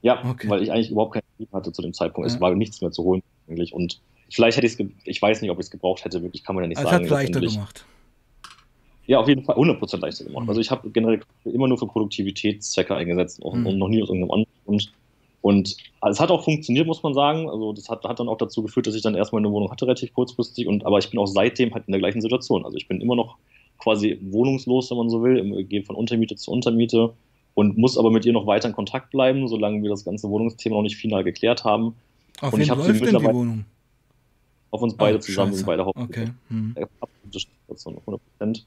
[0.00, 0.48] Ja, okay.
[0.48, 2.30] weil ich eigentlich überhaupt keinen Lieb hatte zu dem Zeitpunkt.
[2.30, 2.34] Ja.
[2.34, 5.50] Es war nichts mehr zu holen eigentlich und vielleicht hätte ich es, ich weiß nicht,
[5.50, 7.04] ob ich es gebraucht hätte, wirklich kann man ja nicht also sagen.
[7.04, 7.84] Es hat leichter gemacht.
[9.06, 10.44] Ja, auf jeden Fall 100% leichter gemacht.
[10.44, 10.48] Mhm.
[10.48, 13.76] Also ich habe generell immer nur für Produktivitätszwecke eingesetzt und mhm.
[13.76, 14.92] noch nie aus irgendeinem anderen Grund.
[15.44, 17.50] Und es hat auch funktioniert, muss man sagen.
[17.50, 19.84] Also das hat, hat, dann auch dazu geführt, dass ich dann erstmal eine Wohnung hatte,
[19.84, 20.66] relativ kurzfristig.
[20.66, 22.64] Und, aber ich bin auch seitdem halt in der gleichen Situation.
[22.64, 23.36] Also ich bin immer noch
[23.76, 25.64] quasi wohnungslos, wenn man so will.
[25.64, 27.12] Gehe von Untermiete zu Untermiete
[27.52, 30.76] und muss aber mit ihr noch weiter in Kontakt bleiben, solange wir das ganze Wohnungsthema
[30.76, 31.94] noch nicht final geklärt haben.
[32.40, 33.66] Auf und ich läuft denn die Wohnung?
[34.70, 36.28] Auf uns beide oh, zusammen, beide Hauptsächlich.
[36.28, 36.32] Okay.
[36.48, 36.74] Hm.
[38.40, 38.62] 100%.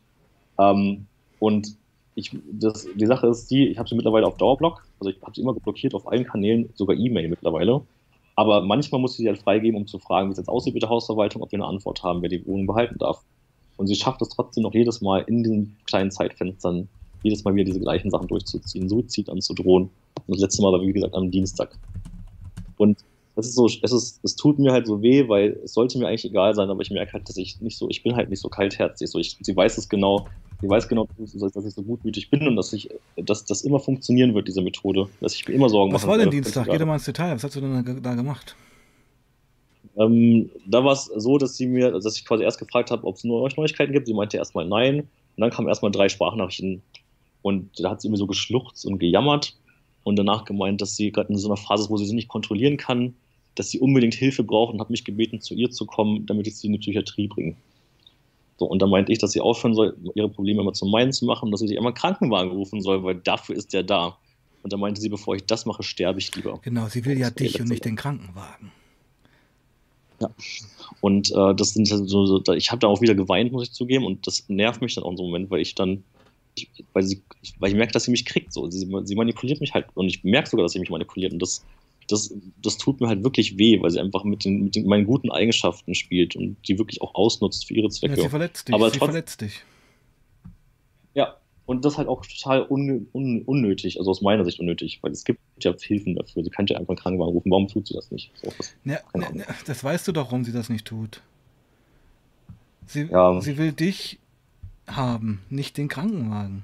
[0.59, 1.07] Ähm,
[1.39, 1.75] und
[2.17, 5.33] ich, das, die Sache ist die, ich habe sie mittlerweile auf Dauerblock, also ich habe
[5.35, 7.81] sie immer geblockiert auf allen Kanälen, sogar E-Mail mittlerweile.
[8.35, 10.81] Aber manchmal muss ich sie halt freigeben, um zu fragen, wie es jetzt aussieht mit
[10.81, 13.23] der Hausverwaltung, ob wir eine Antwort haben, wer die Wohnung behalten darf.
[13.77, 16.89] Und sie schafft es trotzdem noch jedes Mal in diesen kleinen Zeitfenstern,
[17.21, 19.83] jedes Mal wieder diese gleichen Sachen durchzuziehen, Suizid anzudrohen.
[19.83, 21.77] Und das letzte Mal war, wie gesagt, am Dienstag.
[22.77, 22.97] Und
[23.37, 26.07] das ist so, es ist, es tut mir halt so weh, weil es sollte mir
[26.07, 28.41] eigentlich egal sein, aber ich merke halt, dass ich nicht so, ich bin halt nicht
[28.41, 29.11] so kaltherzig.
[29.11, 30.25] So, ich, sie weiß es genau,
[30.59, 34.33] sie weiß genau, dass ich so gutmütig bin und dass ich, dass das immer funktionieren
[34.33, 35.07] wird, diese Methode.
[35.21, 36.01] Dass ich mir immer Sorgen mache.
[36.01, 36.65] Was war denn Dienstag?
[36.65, 37.35] Geh doch mal ins Detail.
[37.35, 38.55] Was hast du denn da gemacht?
[39.97, 43.17] Ähm, da war es so, dass sie mir, dass ich quasi erst gefragt habe, ob
[43.17, 44.07] es nur Neuigkeiten gibt.
[44.07, 45.01] Sie meinte erstmal nein.
[45.01, 45.07] Und
[45.37, 46.81] dann kamen erstmal drei Sprachnachrichten.
[47.43, 49.55] Und da hat sie mir so geschluchzt und gejammert
[50.03, 52.29] und danach gemeint, dass sie gerade in so einer Phase ist, wo sie sich nicht
[52.29, 53.13] kontrollieren kann
[53.59, 56.57] dass sie unbedingt Hilfe braucht und hat mich gebeten, zu ihr zu kommen, damit ich
[56.57, 57.55] sie in die Psychiatrie bringe.
[58.57, 61.25] So, und dann meinte ich, dass sie aufhören soll, ihre Probleme immer zu meinen zu
[61.25, 64.17] machen, dass sie sich einmal Krankenwagen rufen soll, weil dafür ist der da.
[64.63, 66.59] Und dann meinte sie, bevor ich das mache, sterbe ich lieber.
[66.63, 68.71] Genau, sie will ja dich und nicht den Krankenwagen.
[70.19, 70.29] Ja.
[71.01, 74.05] Und äh, das sind so, so ich habe da auch wieder geweint, muss ich zugeben,
[74.05, 76.03] und das nervt mich dann auch in so einem Moment, weil ich dann,
[76.55, 77.21] ich, weil, sie,
[77.59, 78.51] weil ich merke, dass sie mich kriegt.
[78.51, 78.69] So.
[78.69, 81.33] Sie, sie manipuliert mich halt und ich merke sogar, dass sie mich manipuliert.
[81.33, 81.63] Und das,
[82.07, 85.05] das, das tut mir halt wirklich weh, weil sie einfach mit, den, mit den, meinen
[85.05, 88.15] guten Eigenschaften spielt und die wirklich auch ausnutzt für ihre Zwecke.
[88.15, 88.75] Ja, sie verletzt dich.
[88.75, 89.63] Aber sie trotz, verletzt dich.
[91.13, 95.11] Ja, und das halt auch total un, un, unnötig, also aus meiner Sicht unnötig, weil
[95.11, 96.43] es gibt ja Hilfen dafür.
[96.43, 97.51] Sie könnte ja einfach einen Krankenwagen rufen.
[97.51, 98.31] Warum tut sie das nicht?
[98.41, 101.21] Das, ja, ja, das weißt du doch, warum sie das nicht tut.
[102.85, 103.41] Sie, ja.
[103.41, 104.19] sie will dich
[104.87, 106.63] haben, nicht den Krankenwagen.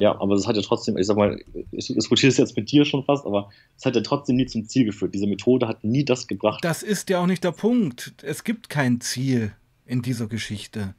[0.00, 1.42] Ja, aber das hat ja trotzdem, ich sag mal,
[1.72, 4.68] ich diskutiere es jetzt mit dir schon fast, aber es hat ja trotzdem nie zum
[4.68, 5.12] Ziel geführt.
[5.12, 6.64] Diese Methode hat nie das gebracht.
[6.64, 8.14] Das ist ja auch nicht der Punkt.
[8.22, 9.52] Es gibt kein Ziel
[9.86, 10.94] in dieser Geschichte.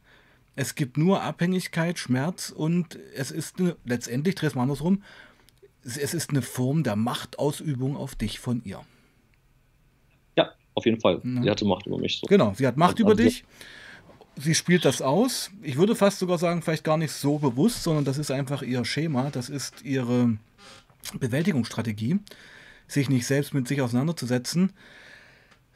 [0.58, 5.02] Es gibt nur Abhängigkeit, Schmerz und es ist eine, letztendlich, dreh es mal andersrum,
[5.86, 8.82] es ist eine Form der Machtausübung auf dich von ihr.
[10.38, 11.22] Ja, auf jeden Fall.
[11.24, 11.44] Ja.
[11.44, 12.20] Sie hatte Macht über mich.
[12.20, 12.28] So.
[12.28, 13.46] Genau, sie hat Macht also, über dich
[14.40, 15.52] sie spielt das aus.
[15.62, 18.86] Ich würde fast sogar sagen, vielleicht gar nicht so bewusst, sondern das ist einfach ihr
[18.86, 20.38] Schema, das ist ihre
[21.20, 22.20] Bewältigungsstrategie,
[22.88, 24.74] sich nicht selbst mit sich auseinanderzusetzen.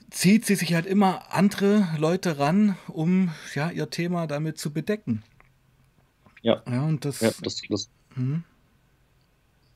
[0.10, 5.24] Zieht sie sich halt immer andere Leute ran, um ja, ihr Thema damit zu bedecken.
[6.42, 6.62] Ja.
[6.70, 7.22] Ja, und das.
[7.22, 8.44] Ja, das, das, hm?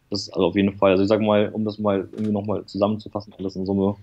[0.09, 0.91] das ist also auf jeden Fall.
[0.91, 3.95] Also, ich sag mal, um das mal irgendwie nochmal zusammenzufassen, alles in Summe.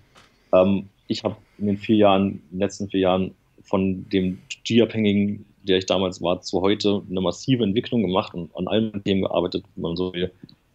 [0.53, 5.45] Ähm, ich habe in den vier Jahren, in den letzten vier Jahren von dem G-Abhängigen,
[5.63, 9.65] der ich damals war, zu heute eine massive Entwicklung gemacht und an allen Themen gearbeitet,
[9.75, 10.31] wenn man so will.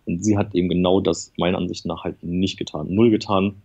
[0.06, 3.56] Und sie hat eben genau das meiner Ansicht nach halt nicht getan, null getan.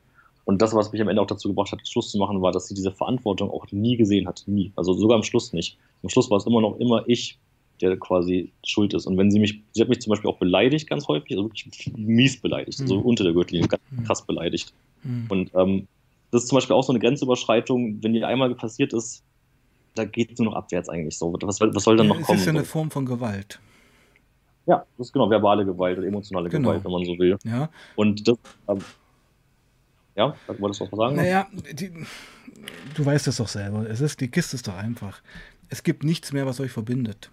[0.45, 2.69] Und das, was mich am Ende auch dazu gebracht hat, Schluss zu machen, war, dass
[2.69, 4.43] sie diese Verantwortung auch nie gesehen hat.
[4.47, 4.73] Nie.
[4.77, 5.79] Also sogar am Schluss nicht.
[6.03, 7.39] Am Schluss war es immer noch immer ich,
[7.81, 9.07] der quasi schuld ist.
[9.07, 11.93] Und wenn sie mich, sie hat mich zum Beispiel auch beleidigt ganz häufig, also wirklich
[11.97, 12.85] mies beleidigt, mhm.
[12.85, 14.05] also unter der Gürtellinie, ganz mhm.
[14.05, 14.75] krass beleidigt.
[15.03, 15.27] Mhm.
[15.29, 15.89] Und ähm,
[16.31, 19.23] das ist zum Beispiel auch so eine Grenzüberschreitung, wenn die einmal passiert ist,
[19.95, 21.33] da geht es nur noch abwärts eigentlich so.
[21.33, 22.37] Was, was soll dann noch es kommen?
[22.37, 23.61] Das ist ja eine Form von Gewalt.
[24.67, 26.71] Ja, das ist genau verbale Gewalt oder emotionale genau.
[26.71, 27.37] Gewalt, wenn man so will.
[27.45, 27.69] Ja.
[27.97, 28.39] Und das,
[28.69, 28.79] ähm,
[30.17, 31.17] ja, wolltest du was sagen?
[31.17, 31.93] Naja, die,
[32.95, 33.89] du weißt es doch selber.
[33.89, 35.21] Es ist, die Kiste ist doch einfach.
[35.69, 37.31] Es gibt nichts mehr, was euch verbindet.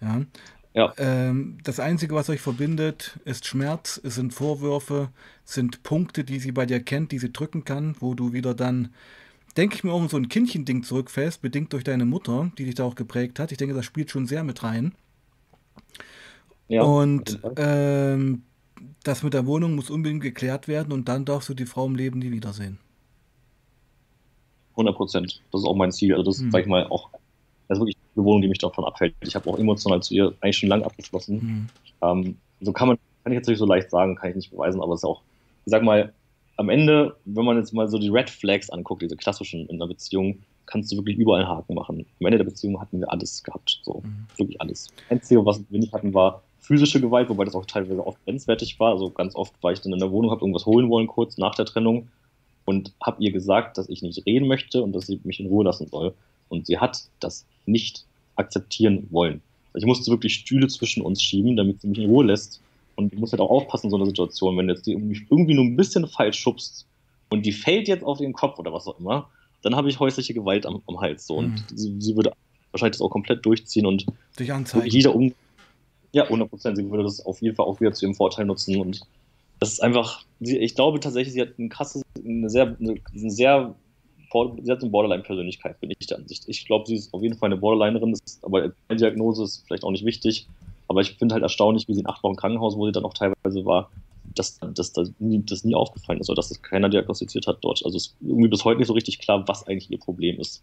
[0.00, 0.22] Ja.
[0.72, 0.92] Ja.
[0.98, 5.08] Ähm, das Einzige, was euch verbindet, ist Schmerz, es sind Vorwürfe,
[5.44, 8.94] sind Punkte, die sie bei dir kennt, die sie drücken kann, wo du wieder dann,
[9.56, 12.84] denke ich mir, auch so ein Kindchending zurückfällst, bedingt durch deine Mutter, die dich da
[12.84, 13.52] auch geprägt hat.
[13.52, 14.94] Ich denke, das spielt schon sehr mit rein.
[16.68, 18.42] Ja, und ähm,
[19.02, 21.96] das mit der Wohnung muss unbedingt geklärt werden und dann darfst du die Frau im
[21.96, 22.78] Leben nie wiedersehen.
[24.72, 25.42] 100 Prozent.
[25.50, 26.14] Das ist auch mein Ziel.
[26.14, 26.46] Also, das hm.
[26.46, 27.10] ist, sag ich mal, auch
[27.70, 29.14] das ist wirklich eine Wohnung, die mich davon abhält.
[29.20, 31.36] Ich habe auch emotional zu ihr eigentlich schon lange abgeschlossen.
[31.36, 31.68] Mhm.
[32.02, 34.82] Ähm, so kann man, kann ich jetzt nicht so leicht sagen, kann ich nicht beweisen,
[34.82, 35.22] aber es ist auch,
[35.64, 36.12] ich sag mal,
[36.60, 39.88] am Ende, wenn man jetzt mal so die Red Flags anguckt, diese klassischen in einer
[39.88, 42.04] Beziehung, kannst du wirklich überall einen Haken machen.
[42.20, 43.80] Am Ende der Beziehung hatten wir alles gehabt.
[43.82, 44.26] So, mhm.
[44.36, 44.88] wirklich alles.
[44.94, 48.78] Das Einzige, was wir nicht hatten, war physische Gewalt, wobei das auch teilweise oft grenzwertig
[48.78, 48.92] war.
[48.92, 51.54] Also ganz oft war ich dann in der Wohnung, habe irgendwas holen wollen, kurz nach
[51.54, 52.08] der Trennung
[52.66, 55.64] und habe ihr gesagt, dass ich nicht reden möchte und dass sie mich in Ruhe
[55.64, 56.12] lassen soll.
[56.50, 58.04] Und sie hat das nicht
[58.36, 59.40] akzeptieren wollen.
[59.72, 62.60] Ich musste wirklich Stühle zwischen uns schieben, damit sie mich in Ruhe lässt.
[62.96, 65.64] Und ich muss halt auch aufpassen in so einer Situation, wenn jetzt die irgendwie nur
[65.64, 66.86] ein bisschen falsch schubst
[67.30, 69.28] und die fällt jetzt auf den Kopf oder was auch immer,
[69.62, 71.26] dann habe ich häusliche Gewalt am, am Hals.
[71.26, 71.36] So.
[71.36, 71.76] Und mhm.
[71.76, 72.32] sie, sie, würde
[72.72, 74.06] wahrscheinlich das auch komplett durchziehen und
[74.38, 74.88] Dich anzeigen.
[74.88, 75.32] jeder um.
[76.12, 76.76] Ja, 100 Prozent.
[76.76, 78.76] Sie würde das auf jeden Fall auch wieder zu ihrem Vorteil nutzen.
[78.80, 79.00] Und
[79.60, 83.74] das ist einfach, ich glaube tatsächlich, sie hat ein krasses, eine sehr, eine, eine sehr
[84.62, 86.44] sie hat eine Borderline-Persönlichkeit, bin ich der Ansicht.
[86.46, 89.90] Ich glaube, sie ist auf jeden Fall eine Borderlinerin, aber eine Diagnose ist vielleicht auch
[89.90, 90.46] nicht wichtig.
[90.90, 93.14] Aber ich finde halt erstaunlich, wie sie in acht Wochen Krankenhaus, wo sie dann auch
[93.14, 93.92] teilweise war,
[94.34, 97.84] dass, dass, dass nie, das nie aufgefallen ist oder dass das keiner diagnostiziert hat dort.
[97.84, 100.60] Also es ist irgendwie bis heute nicht so richtig klar, was eigentlich ihr Problem ist.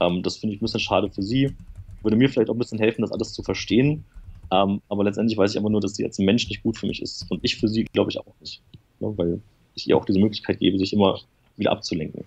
[0.00, 1.54] Ähm, das finde ich ein bisschen schade für sie.
[2.00, 4.06] Würde mir vielleicht auch ein bisschen helfen, das alles zu verstehen.
[4.50, 7.02] Ähm, aber letztendlich weiß ich aber nur, dass sie als Mensch nicht gut für mich
[7.02, 7.30] ist.
[7.30, 8.62] Und ich für sie glaube ich auch nicht.
[9.00, 9.42] Ja, weil
[9.74, 11.20] ich ihr auch diese Möglichkeit gebe, sich immer
[11.58, 12.24] wieder abzulenken.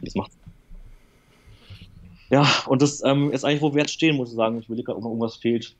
[0.00, 0.30] Das macht
[2.30, 4.58] Ja, und das ähm, ist eigentlich, wo wir jetzt stehen, muss ich sagen.
[4.58, 5.76] Ich will gerade, ob noch irgendwas fehlt.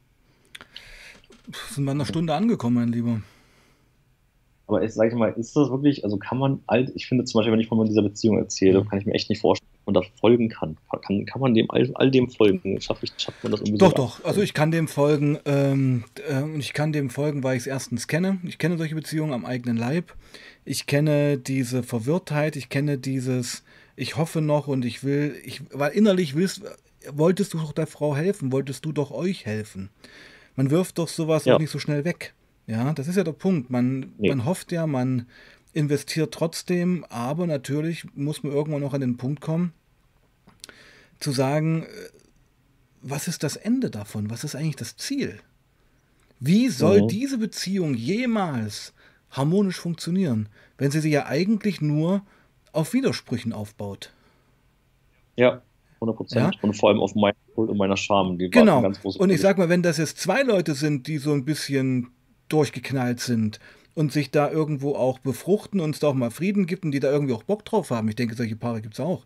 [1.71, 3.21] Sind wir in einer Stunde angekommen, mein Lieber.
[4.67, 7.53] Aber ich sage mal, ist das wirklich, also kann man all, ich finde zum Beispiel,
[7.53, 10.09] wenn ich von dieser Beziehung erzähle, kann ich mir echt nicht vorstellen, dass man da
[10.19, 10.77] folgen kann.
[11.03, 12.81] Kann, kann man dem all, all dem folgen?
[12.81, 14.25] Schafft, schafft man das irgendwie Doch, so doch.
[14.25, 18.07] Also ich kann dem folgen, ähm, äh, ich kann dem folgen, weil ich es erstens
[18.07, 18.39] kenne.
[18.45, 20.15] Ich kenne solche Beziehungen am eigenen Leib.
[20.65, 23.65] Ich kenne diese Verwirrtheit, ich kenne dieses,
[23.97, 26.63] ich hoffe noch und ich will, ich, weil innerlich willst,
[27.11, 29.91] wolltest du doch der Frau helfen, wolltest du doch euch helfen.
[30.57, 31.55] Man wirft doch sowas ja.
[31.55, 32.35] auch nicht so schnell weg.
[32.67, 33.71] Ja, das ist ja der Punkt.
[33.71, 34.29] Man, nee.
[34.29, 35.27] man hofft ja, man
[35.73, 39.73] investiert trotzdem, aber natürlich muss man irgendwann noch an den Punkt kommen,
[41.19, 41.89] zu sagen, äh,
[43.01, 44.31] was ist das Ende davon?
[44.31, 45.41] Was ist eigentlich das Ziel?
[46.39, 47.09] Wie soll mhm.
[47.09, 48.93] diese Beziehung jemals
[49.33, 50.49] harmonisch funktionieren,
[50.79, 52.23] wenn sie sich ja eigentlich nur
[52.73, 54.13] auf Widersprüchen aufbaut.
[55.37, 55.63] Ja,
[56.03, 56.55] 100 Prozent.
[56.55, 56.61] Ja?
[56.63, 58.39] Und vor allem auf meiner Schuld und meiner Scham.
[58.39, 58.93] Die genau.
[59.03, 62.09] und ich sag mal, wenn das jetzt zwei Leute sind, die so ein bisschen
[62.49, 63.61] durchgeknallt sind
[63.95, 67.01] und sich da irgendwo auch befruchten und es da auch mal Frieden gibt und die
[67.01, 69.25] da irgendwie auch Bock drauf haben, ich denke, solche Paare gibt es auch,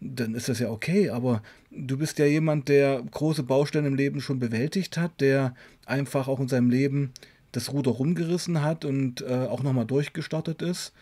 [0.00, 1.10] dann ist das ja okay.
[1.10, 5.54] Aber du bist ja jemand, der große Baustellen im Leben schon bewältigt hat, der
[5.84, 7.12] einfach auch in seinem Leben
[7.52, 10.92] das Ruder rumgerissen hat und äh, auch nochmal durchgestartet ist.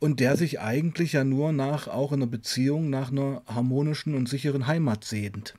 [0.00, 4.28] Und der sich eigentlich ja nur nach, auch in einer Beziehung, nach einer harmonischen und
[4.28, 5.54] sicheren Heimat sehnt.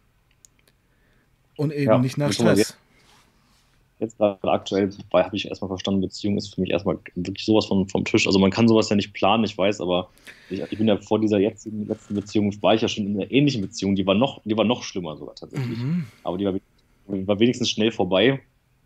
[1.57, 2.77] Und eben ja, nicht nach Stress
[3.99, 7.87] jetzt gerade aktuell habe ich erstmal verstanden, Beziehung ist für mich erstmal wirklich sowas von,
[7.87, 8.25] vom Tisch.
[8.27, 10.09] Also man kann sowas ja nicht planen, ich weiß, aber
[10.49, 13.31] ich, ich bin ja vor dieser jetzigen letzten Beziehung, war ich ja schon in einer
[13.31, 15.77] ähnlichen Beziehung, die war noch, die war noch schlimmer sogar tatsächlich.
[15.77, 16.05] Mhm.
[16.23, 16.53] Aber die war,
[17.07, 18.39] war, wenigstens schnell vorbei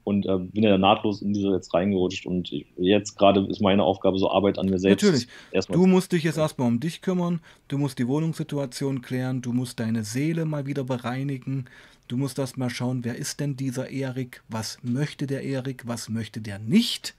[0.04, 3.84] und äh, bin ja nahtlos in diese jetzt reingerutscht und ich, jetzt gerade ist meine
[3.84, 5.04] Aufgabe so Arbeit an mir selbst.
[5.04, 5.28] Natürlich.
[5.52, 9.54] Erstmal du musst dich jetzt erstmal um dich kümmern, du musst die Wohnungssituation klären, du
[9.54, 11.66] musst deine Seele mal wieder bereinigen,
[12.08, 14.44] Du musst erst mal schauen, wer ist denn dieser Erik?
[14.50, 15.88] Was möchte der Erik?
[15.88, 17.16] Was möchte der nicht?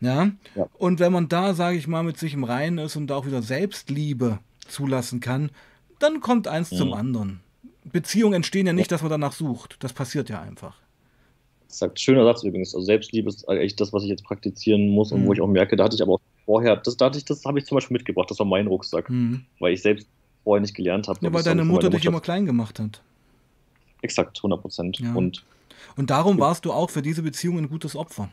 [0.00, 0.30] Ja?
[0.54, 0.66] ja.
[0.78, 3.42] Und wenn man da, sage ich mal, mit sich im Reinen ist und auch wieder
[3.42, 5.50] Selbstliebe zulassen kann,
[5.98, 6.78] dann kommt eins ja.
[6.78, 6.94] zum mhm.
[6.94, 7.40] anderen.
[7.84, 9.76] Beziehungen entstehen ja nicht, dass man danach sucht.
[9.80, 10.76] Das passiert ja einfach.
[11.74, 12.74] Sagt schöner Satz übrigens.
[12.74, 15.26] Also Selbstliebe ist eigentlich das, was ich jetzt praktizieren muss und mhm.
[15.26, 17.58] wo ich auch merke, da hatte ich aber auch vorher, das, da ich, das habe
[17.58, 19.44] ich zum Beispiel mitgebracht, das war mein Rucksack, mhm.
[19.58, 20.06] weil ich selbst
[20.44, 21.18] vorher nicht gelernt habe.
[21.22, 23.02] Ja, weil deine Mutter dich immer klein gemacht hat.
[24.02, 24.98] Exakt, 100 Prozent.
[24.98, 25.14] Ja.
[25.14, 25.44] Und,
[25.96, 28.30] und darum warst du auch für diese Beziehung ein gutes Opfer.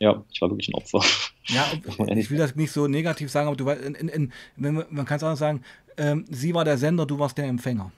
[0.00, 1.00] Ja, ich war wirklich ein Opfer.
[1.46, 1.64] Ja,
[2.16, 5.06] ich will das nicht so negativ sagen, aber du weißt, in, in, in, man, man
[5.06, 5.62] kann es auch sagen,
[5.96, 7.92] ähm, sie war der Sender, du warst der Empfänger.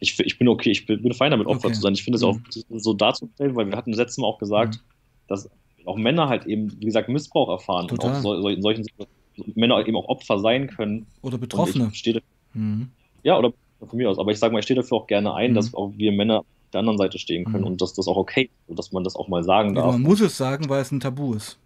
[0.00, 1.74] Ich, ich bin okay, ich bin, fein damit, Opfer okay.
[1.74, 1.94] zu sein.
[1.94, 2.28] Ich finde es mhm.
[2.28, 2.38] auch
[2.78, 4.80] so darzustellen, weil wir hatten letztes Mal auch gesagt, mhm.
[5.28, 5.50] dass
[5.84, 8.10] auch Männer halt eben, wie gesagt, Missbrauch erfahren Total.
[8.10, 9.18] und auch so, so, in solchen Situationen
[9.54, 11.06] Männer eben auch Opfer sein können.
[11.22, 11.90] Oder Betroffene.
[11.94, 12.22] Stehe,
[12.54, 12.90] mhm.
[13.22, 13.52] Ja, oder
[13.86, 14.18] von mir aus.
[14.18, 15.54] Aber ich sage mal, ich stehe dafür auch gerne ein, mhm.
[15.56, 17.72] dass auch wir Männer auf der anderen Seite stehen können mhm.
[17.72, 19.86] und dass das auch okay ist, dass man das auch mal sagen darf.
[19.86, 21.58] Ja, man muss es sagen, weil es ein Tabu ist.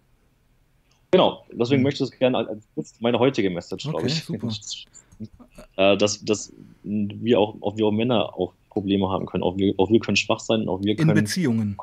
[1.11, 1.83] Genau, deswegen mhm.
[1.83, 4.23] möchte ich es gerne als, als meine heutige Message, okay, glaube ich.
[4.23, 4.49] Super.
[5.77, 6.53] äh, dass, dass
[6.83, 9.43] wir auch, auch wir auch Männer auch Probleme haben können.
[9.43, 11.09] Auch wir, auch wir können schwach sein, auch wir können.
[11.09, 11.77] In Beziehungen.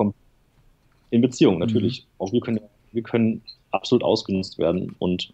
[1.10, 2.02] In Beziehungen, natürlich.
[2.02, 2.06] Mhm.
[2.18, 2.60] Auch wir können,
[2.92, 5.32] wir können absolut ausgenutzt werden und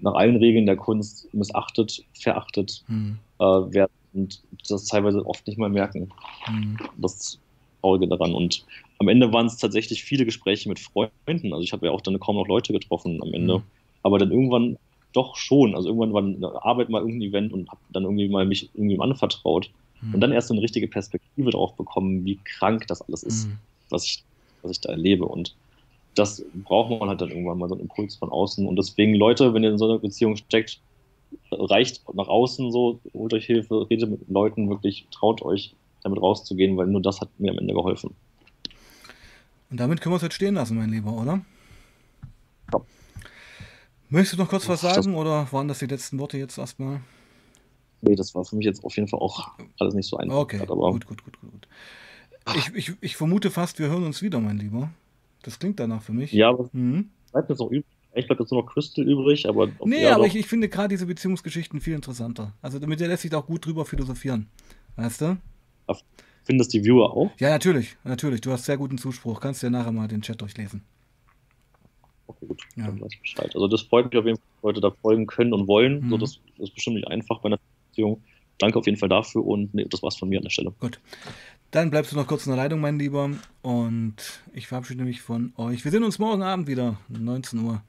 [0.00, 3.18] nach allen Regeln der Kunst missachtet, verachtet mhm.
[3.38, 6.10] äh, werden und das teilweise oft nicht mal merken.
[6.48, 6.78] Mhm.
[6.96, 7.38] Das
[7.80, 8.34] Traurige daran.
[8.34, 8.64] Und
[8.98, 11.52] am Ende waren es tatsächlich viele Gespräche mit Freunden.
[11.52, 13.58] Also ich habe ja auch dann kaum noch Leute getroffen am Ende.
[13.58, 13.62] Mhm.
[14.02, 14.78] Aber dann irgendwann
[15.12, 15.74] doch schon.
[15.74, 19.12] Also irgendwann war eine Arbeit mal irgendein Event und habe dann irgendwie mal mich irgendjemandem
[19.12, 19.70] anvertraut.
[20.00, 20.14] Mhm.
[20.14, 23.58] Und dann erst so eine richtige Perspektive drauf bekommen, wie krank das alles ist, mhm.
[23.90, 24.24] was, ich,
[24.62, 25.24] was ich da erlebe.
[25.24, 25.54] Und
[26.14, 28.66] das braucht man halt dann irgendwann mal so einen Impuls von außen.
[28.66, 30.80] Und deswegen, Leute, wenn ihr in so einer Beziehung steckt,
[31.50, 36.76] reicht nach außen so, holt euch Hilfe, redet mit Leuten, wirklich traut euch, damit rauszugehen,
[36.76, 38.14] weil nur das hat mir am Ende geholfen.
[39.70, 41.40] Und damit können wir es jetzt stehen lassen, mein Lieber, oder?
[44.12, 47.00] Möchtest du noch kurz was sagen oder waren das die letzten Worte jetzt erstmal?
[48.02, 50.36] Nee, das war für mich jetzt auf jeden Fall auch alles nicht so einfach.
[50.36, 51.66] Okay, grad, aber gut, gut, gut, gut.
[52.54, 54.90] Ich, ich, ich vermute fast, wir hören uns wieder, mein Lieber.
[55.42, 56.30] Das klingt danach für mich.
[56.30, 57.08] Ja, aber mhm.
[57.32, 57.86] bleibt jetzt auch übrig.
[58.14, 59.70] Ich glaube, jetzt nur noch Crystal übrig, aber.
[59.82, 62.52] Nee, aber ich, ich finde gerade diese Beziehungsgeschichten viel interessanter.
[62.60, 64.50] Also damit lässt sich da auch gut drüber philosophieren.
[64.96, 65.38] Weißt du?
[66.44, 67.30] Findest die Viewer auch?
[67.38, 68.42] Ja, natürlich, natürlich.
[68.42, 69.40] Du hast sehr guten Zuspruch.
[69.40, 70.82] Kannst ja nachher mal den Chat durchlesen.
[72.36, 72.62] Okay, gut.
[72.76, 72.86] Ja.
[72.86, 73.50] Dann weiß ich Bescheid.
[73.54, 76.04] Also das freut mich auf jeden Fall, dass Leute da folgen können und wollen.
[76.04, 76.10] Mhm.
[76.10, 77.58] So, das, das ist bestimmt nicht einfach bei einer
[77.90, 78.22] Beziehung.
[78.58, 80.72] Danke auf jeden Fall dafür und nee, das war's von mir an der Stelle.
[80.78, 81.00] Gut.
[81.72, 83.30] Dann bleibst du noch kurz in der Leitung, mein Lieber.
[83.62, 84.16] Und
[84.52, 85.84] ich verabschiede mich von euch.
[85.84, 87.82] Wir sehen uns morgen Abend wieder, 19 Uhr.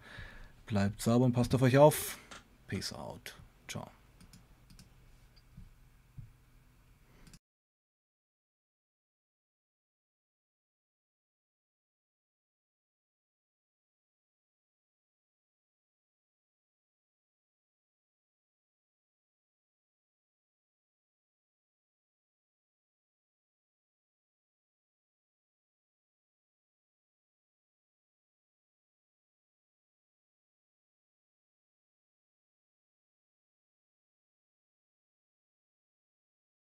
[0.66, 2.18] Bleibt sauber und passt auf euch auf.
[2.68, 3.36] Peace out.